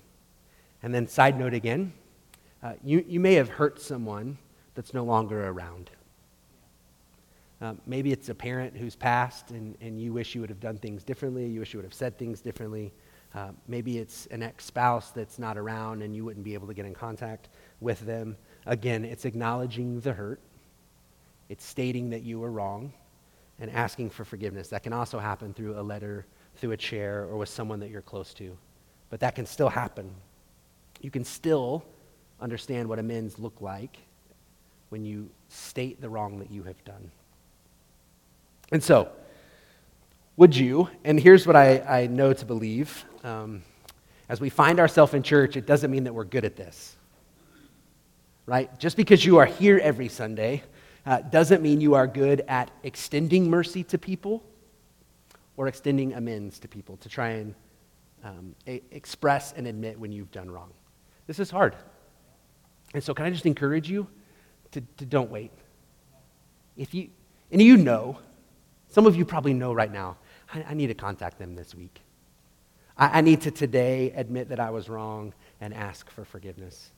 And 0.81 0.93
then, 0.93 1.07
side 1.07 1.37
note 1.37 1.53
again, 1.53 1.93
uh, 2.63 2.73
you, 2.83 3.05
you 3.07 3.19
may 3.19 3.35
have 3.35 3.49
hurt 3.49 3.79
someone 3.79 4.39
that's 4.73 4.93
no 4.93 5.03
longer 5.03 5.47
around. 5.47 5.91
Uh, 7.63 7.73
maybe 7.85 8.11
it's 8.11 8.27
a 8.27 8.35
parent 8.35 8.75
who's 8.75 8.93
passed 8.93 9.51
and, 9.51 9.77
and 9.79 9.97
you 9.97 10.11
wish 10.11 10.35
you 10.35 10.41
would 10.41 10.49
have 10.49 10.59
done 10.59 10.77
things 10.77 11.01
differently, 11.01 11.47
you 11.47 11.61
wish 11.61 11.73
you 11.73 11.77
would 11.77 11.85
have 11.85 11.93
said 11.93 12.17
things 12.17 12.41
differently. 12.41 12.91
Uh, 13.33 13.51
maybe 13.69 13.99
it's 13.99 14.25
an 14.31 14.43
ex 14.43 14.65
spouse 14.65 15.11
that's 15.11 15.39
not 15.39 15.57
around 15.57 16.01
and 16.01 16.13
you 16.13 16.25
wouldn't 16.25 16.43
be 16.43 16.53
able 16.53 16.67
to 16.67 16.73
get 16.73 16.85
in 16.85 16.93
contact 16.93 17.47
with 17.79 18.01
them. 18.01 18.35
Again, 18.65 19.05
it's 19.05 19.23
acknowledging 19.23 20.01
the 20.01 20.11
hurt, 20.11 20.41
it's 21.47 21.63
stating 21.63 22.09
that 22.09 22.23
you 22.23 22.37
were 22.37 22.51
wrong, 22.51 22.91
and 23.61 23.71
asking 23.71 24.09
for 24.09 24.25
forgiveness. 24.25 24.67
That 24.67 24.83
can 24.83 24.91
also 24.91 25.17
happen 25.17 25.53
through 25.53 25.79
a 25.79 25.81
letter, 25.81 26.25
through 26.57 26.71
a 26.71 26.77
chair, 26.77 27.23
or 27.31 27.37
with 27.37 27.49
someone 27.49 27.79
that 27.79 27.89
you're 27.89 28.01
close 28.01 28.33
to. 28.33 28.57
But 29.09 29.21
that 29.21 29.35
can 29.35 29.45
still 29.45 29.69
happen. 29.69 30.13
You 30.99 31.11
can 31.11 31.23
still 31.23 31.85
understand 32.41 32.89
what 32.89 32.99
amends 32.99 33.39
look 33.39 33.61
like 33.61 33.99
when 34.89 35.05
you 35.05 35.29
state 35.47 36.01
the 36.01 36.09
wrong 36.09 36.39
that 36.39 36.51
you 36.51 36.63
have 36.63 36.83
done. 36.83 37.09
And 38.71 38.83
so, 38.83 39.09
would 40.35 40.55
you, 40.55 40.89
and 41.03 41.19
here's 41.19 41.45
what 41.45 41.55
I, 41.55 41.79
I 41.79 42.07
know 42.07 42.33
to 42.33 42.45
believe 42.45 43.05
um, 43.23 43.63
as 44.29 44.41
we 44.41 44.49
find 44.49 44.79
ourselves 44.79 45.13
in 45.13 45.23
church, 45.23 45.55
it 45.57 45.65
doesn't 45.65 45.91
mean 45.91 46.05
that 46.05 46.13
we're 46.13 46.23
good 46.23 46.45
at 46.45 46.55
this. 46.55 46.95
Right? 48.45 48.77
Just 48.79 48.97
because 48.97 49.23
you 49.23 49.37
are 49.37 49.45
here 49.45 49.79
every 49.81 50.09
Sunday 50.09 50.63
uh, 51.05 51.21
doesn't 51.21 51.61
mean 51.61 51.81
you 51.81 51.95
are 51.95 52.07
good 52.07 52.41
at 52.47 52.71
extending 52.83 53.49
mercy 53.49 53.83
to 53.85 53.97
people 53.97 54.43
or 55.55 55.67
extending 55.67 56.13
amends 56.13 56.59
to 56.59 56.67
people 56.67 56.97
to 56.97 57.09
try 57.09 57.29
and 57.29 57.55
um, 58.23 58.55
a- 58.67 58.81
express 58.91 59.53
and 59.53 59.67
admit 59.67 59.99
when 59.99 60.11
you've 60.11 60.31
done 60.31 60.49
wrong. 60.49 60.71
This 61.27 61.39
is 61.39 61.49
hard. 61.49 61.75
And 62.93 63.03
so, 63.03 63.13
can 63.13 63.25
I 63.25 63.29
just 63.29 63.45
encourage 63.45 63.89
you 63.89 64.07
to, 64.71 64.81
to 64.97 65.05
don't 65.05 65.29
wait? 65.29 65.51
If 66.75 66.93
you, 66.93 67.09
and 67.51 67.61
you 67.61 67.77
know, 67.77 68.17
some 68.93 69.07
of 69.07 69.15
you 69.15 69.25
probably 69.25 69.55
know 69.55 69.73
right 69.73 69.91
now, 69.91 70.17
I, 70.53 70.63
I 70.69 70.73
need 70.75 70.87
to 70.87 70.93
contact 70.93 71.39
them 71.39 71.55
this 71.55 71.73
week. 71.73 71.99
I, 72.95 73.17
I 73.17 73.21
need 73.21 73.41
to 73.41 73.49
today 73.49 74.13
admit 74.15 74.49
that 74.49 74.59
I 74.59 74.69
was 74.69 74.87
wrong 74.87 75.33
and 75.59 75.73
ask 75.73 76.11
for 76.11 76.23
forgiveness. 76.23 76.91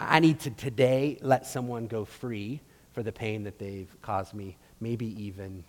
I 0.00 0.18
need 0.18 0.40
to 0.40 0.50
today 0.50 1.18
let 1.20 1.46
someone 1.46 1.86
go 1.86 2.04
free 2.04 2.60
for 2.90 3.04
the 3.04 3.12
pain 3.12 3.44
that 3.44 3.60
they've 3.60 3.94
caused 4.02 4.34
me, 4.34 4.56
maybe 4.80 5.06
even 5.22 5.62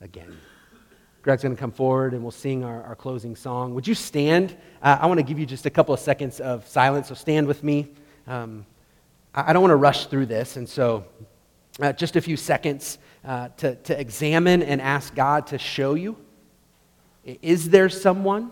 again. 0.00 0.36
Greg's 1.22 1.44
going 1.44 1.54
to 1.54 1.60
come 1.60 1.70
forward 1.70 2.12
and 2.12 2.22
we'll 2.22 2.32
sing 2.32 2.64
our, 2.64 2.82
our 2.82 2.96
closing 2.96 3.36
song. 3.36 3.72
Would 3.74 3.86
you 3.86 3.94
stand? 3.94 4.56
Uh, 4.82 4.98
I 5.00 5.06
want 5.06 5.18
to 5.18 5.24
give 5.24 5.38
you 5.38 5.46
just 5.46 5.64
a 5.64 5.70
couple 5.70 5.94
of 5.94 6.00
seconds 6.00 6.40
of 6.40 6.66
silence, 6.66 7.06
so 7.06 7.14
stand 7.14 7.46
with 7.46 7.62
me. 7.62 7.92
Um, 8.26 8.66
I, 9.32 9.50
I, 9.50 9.52
don't 9.52 9.62
want 9.62 9.70
to 9.70 9.76
rush 9.76 10.06
through 10.06 10.26
this, 10.26 10.56
and 10.56 10.68
so 10.68 11.04
uh, 11.80 11.92
just 11.92 12.16
a 12.16 12.20
few 12.20 12.36
seconds 12.36 12.98
uh, 13.24 13.48
to, 13.58 13.74
to 13.76 13.98
examine 13.98 14.62
and 14.62 14.80
ask 14.80 15.14
God 15.14 15.46
to 15.48 15.58
show 15.58 15.94
you. 15.94 16.16
Is 17.24 17.70
there 17.70 17.88
someone? 17.88 18.50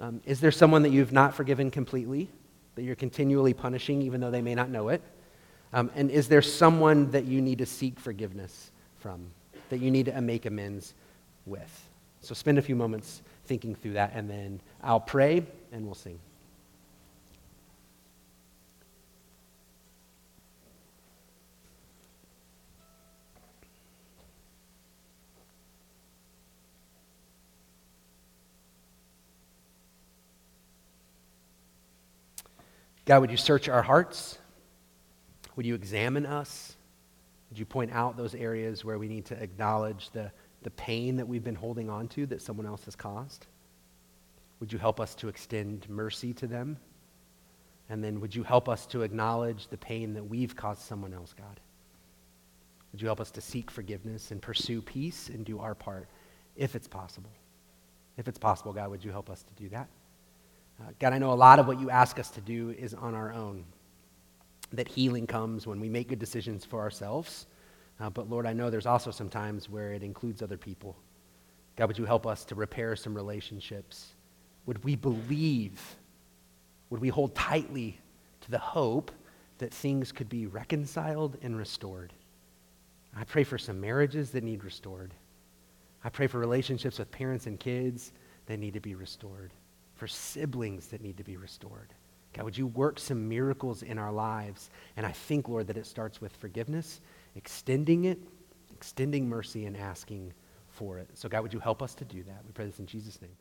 Um, 0.00 0.20
is 0.24 0.40
there 0.40 0.50
someone 0.50 0.82
that 0.82 0.90
you've 0.90 1.12
not 1.12 1.34
forgiven 1.34 1.70
completely, 1.70 2.28
that 2.74 2.82
you're 2.82 2.96
continually 2.96 3.54
punishing 3.54 4.02
even 4.02 4.20
though 4.20 4.30
they 4.30 4.42
may 4.42 4.54
not 4.54 4.70
know 4.70 4.88
it? 4.88 5.02
Um, 5.72 5.90
and 5.94 6.10
is 6.10 6.28
there 6.28 6.42
someone 6.42 7.10
that 7.12 7.26
you 7.26 7.40
need 7.40 7.58
to 7.58 7.66
seek 7.66 8.00
forgiveness 8.00 8.72
from, 8.98 9.26
that 9.68 9.78
you 9.78 9.90
need 9.90 10.06
to 10.06 10.20
make 10.20 10.46
amends 10.46 10.94
with? 11.46 11.88
So 12.22 12.34
spend 12.34 12.58
a 12.58 12.62
few 12.62 12.74
moments 12.74 13.22
thinking 13.44 13.74
through 13.74 13.92
that, 13.94 14.12
and 14.14 14.28
then 14.28 14.60
I'll 14.82 15.00
pray 15.00 15.44
and 15.72 15.86
we'll 15.86 15.94
sing. 15.94 16.18
God, 33.04 33.20
would 33.20 33.30
you 33.30 33.36
search 33.36 33.68
our 33.68 33.82
hearts? 33.82 34.38
Would 35.56 35.66
you 35.66 35.74
examine 35.74 36.26
us? 36.26 36.76
Would 37.50 37.58
you 37.58 37.66
point 37.66 37.92
out 37.92 38.16
those 38.16 38.34
areas 38.34 38.84
where 38.84 38.98
we 38.98 39.08
need 39.08 39.24
to 39.26 39.42
acknowledge 39.42 40.10
the, 40.10 40.30
the 40.62 40.70
pain 40.70 41.16
that 41.16 41.26
we've 41.26 41.42
been 41.42 41.54
holding 41.54 41.90
on 41.90 42.08
to 42.08 42.26
that 42.26 42.42
someone 42.42 42.66
else 42.66 42.84
has 42.84 42.94
caused? 42.94 43.46
Would 44.60 44.72
you 44.72 44.78
help 44.78 45.00
us 45.00 45.14
to 45.16 45.28
extend 45.28 45.88
mercy 45.88 46.32
to 46.34 46.46
them? 46.46 46.76
And 47.88 48.04
then 48.04 48.20
would 48.20 48.34
you 48.34 48.44
help 48.44 48.68
us 48.68 48.86
to 48.86 49.02
acknowledge 49.02 49.66
the 49.66 49.76
pain 49.76 50.14
that 50.14 50.22
we've 50.22 50.54
caused 50.54 50.82
someone 50.82 51.12
else, 51.12 51.34
God? 51.36 51.58
Would 52.92 53.00
you 53.00 53.08
help 53.08 53.20
us 53.20 53.30
to 53.32 53.40
seek 53.40 53.70
forgiveness 53.70 54.30
and 54.30 54.40
pursue 54.40 54.80
peace 54.80 55.28
and 55.28 55.44
do 55.44 55.58
our 55.58 55.74
part 55.74 56.08
if 56.56 56.76
it's 56.76 56.88
possible? 56.88 57.30
If 58.16 58.28
it's 58.28 58.38
possible, 58.38 58.72
God, 58.72 58.90
would 58.90 59.04
you 59.04 59.10
help 59.10 59.30
us 59.30 59.42
to 59.42 59.54
do 59.62 59.68
that? 59.70 59.88
Uh, 60.80 60.90
God, 60.98 61.12
I 61.12 61.18
know 61.18 61.32
a 61.32 61.34
lot 61.34 61.58
of 61.58 61.66
what 61.66 61.78
you 61.78 61.90
ask 61.90 62.18
us 62.18 62.30
to 62.30 62.40
do 62.40 62.70
is 62.70 62.94
on 62.94 63.14
our 63.14 63.32
own. 63.32 63.64
That 64.72 64.88
healing 64.88 65.26
comes 65.26 65.66
when 65.66 65.80
we 65.80 65.88
make 65.88 66.08
good 66.08 66.18
decisions 66.18 66.64
for 66.64 66.80
ourselves. 66.80 67.46
Uh, 67.98 68.08
but 68.08 68.30
Lord, 68.30 68.46
I 68.46 68.52
know 68.52 68.70
there's 68.70 68.86
also 68.86 69.10
some 69.10 69.28
times 69.28 69.68
where 69.68 69.92
it 69.92 70.02
includes 70.02 70.42
other 70.42 70.56
people. 70.56 70.96
God, 71.76 71.88
would 71.88 71.98
you 71.98 72.04
help 72.04 72.26
us 72.26 72.44
to 72.46 72.54
repair 72.54 72.96
some 72.96 73.14
relationships? 73.14 74.12
Would 74.66 74.82
we 74.84 74.96
believe? 74.96 75.80
Would 76.88 77.00
we 77.00 77.08
hold 77.08 77.34
tightly 77.34 77.98
to 78.42 78.50
the 78.50 78.58
hope 78.58 79.10
that 79.58 79.74
things 79.74 80.12
could 80.12 80.28
be 80.28 80.46
reconciled 80.46 81.36
and 81.42 81.58
restored? 81.58 82.12
I 83.14 83.24
pray 83.24 83.44
for 83.44 83.58
some 83.58 83.80
marriages 83.80 84.30
that 84.30 84.44
need 84.44 84.64
restored. 84.64 85.12
I 86.04 86.08
pray 86.08 86.26
for 86.26 86.38
relationships 86.38 86.98
with 86.98 87.10
parents 87.10 87.46
and 87.46 87.58
kids 87.58 88.12
that 88.46 88.58
need 88.58 88.74
to 88.74 88.80
be 88.80 88.94
restored 88.94 89.52
for 90.00 90.08
siblings 90.08 90.86
that 90.86 91.02
need 91.02 91.18
to 91.18 91.22
be 91.22 91.36
restored. 91.36 91.92
God, 92.32 92.44
would 92.46 92.56
you 92.56 92.68
work 92.68 92.98
some 92.98 93.28
miracles 93.28 93.82
in 93.82 93.98
our 93.98 94.10
lives? 94.10 94.70
And 94.96 95.04
I 95.04 95.12
think, 95.12 95.46
Lord, 95.46 95.66
that 95.66 95.76
it 95.76 95.84
starts 95.84 96.22
with 96.22 96.34
forgiveness, 96.36 97.02
extending 97.36 98.06
it, 98.06 98.18
extending 98.72 99.28
mercy, 99.28 99.66
and 99.66 99.76
asking 99.76 100.32
for 100.68 100.98
it. 100.98 101.06
So, 101.12 101.28
God, 101.28 101.42
would 101.42 101.52
you 101.52 101.60
help 101.60 101.82
us 101.82 101.94
to 101.96 102.06
do 102.06 102.22
that? 102.22 102.42
We 102.46 102.52
pray 102.52 102.64
this 102.64 102.78
in 102.78 102.86
Jesus' 102.86 103.20
name. 103.20 103.36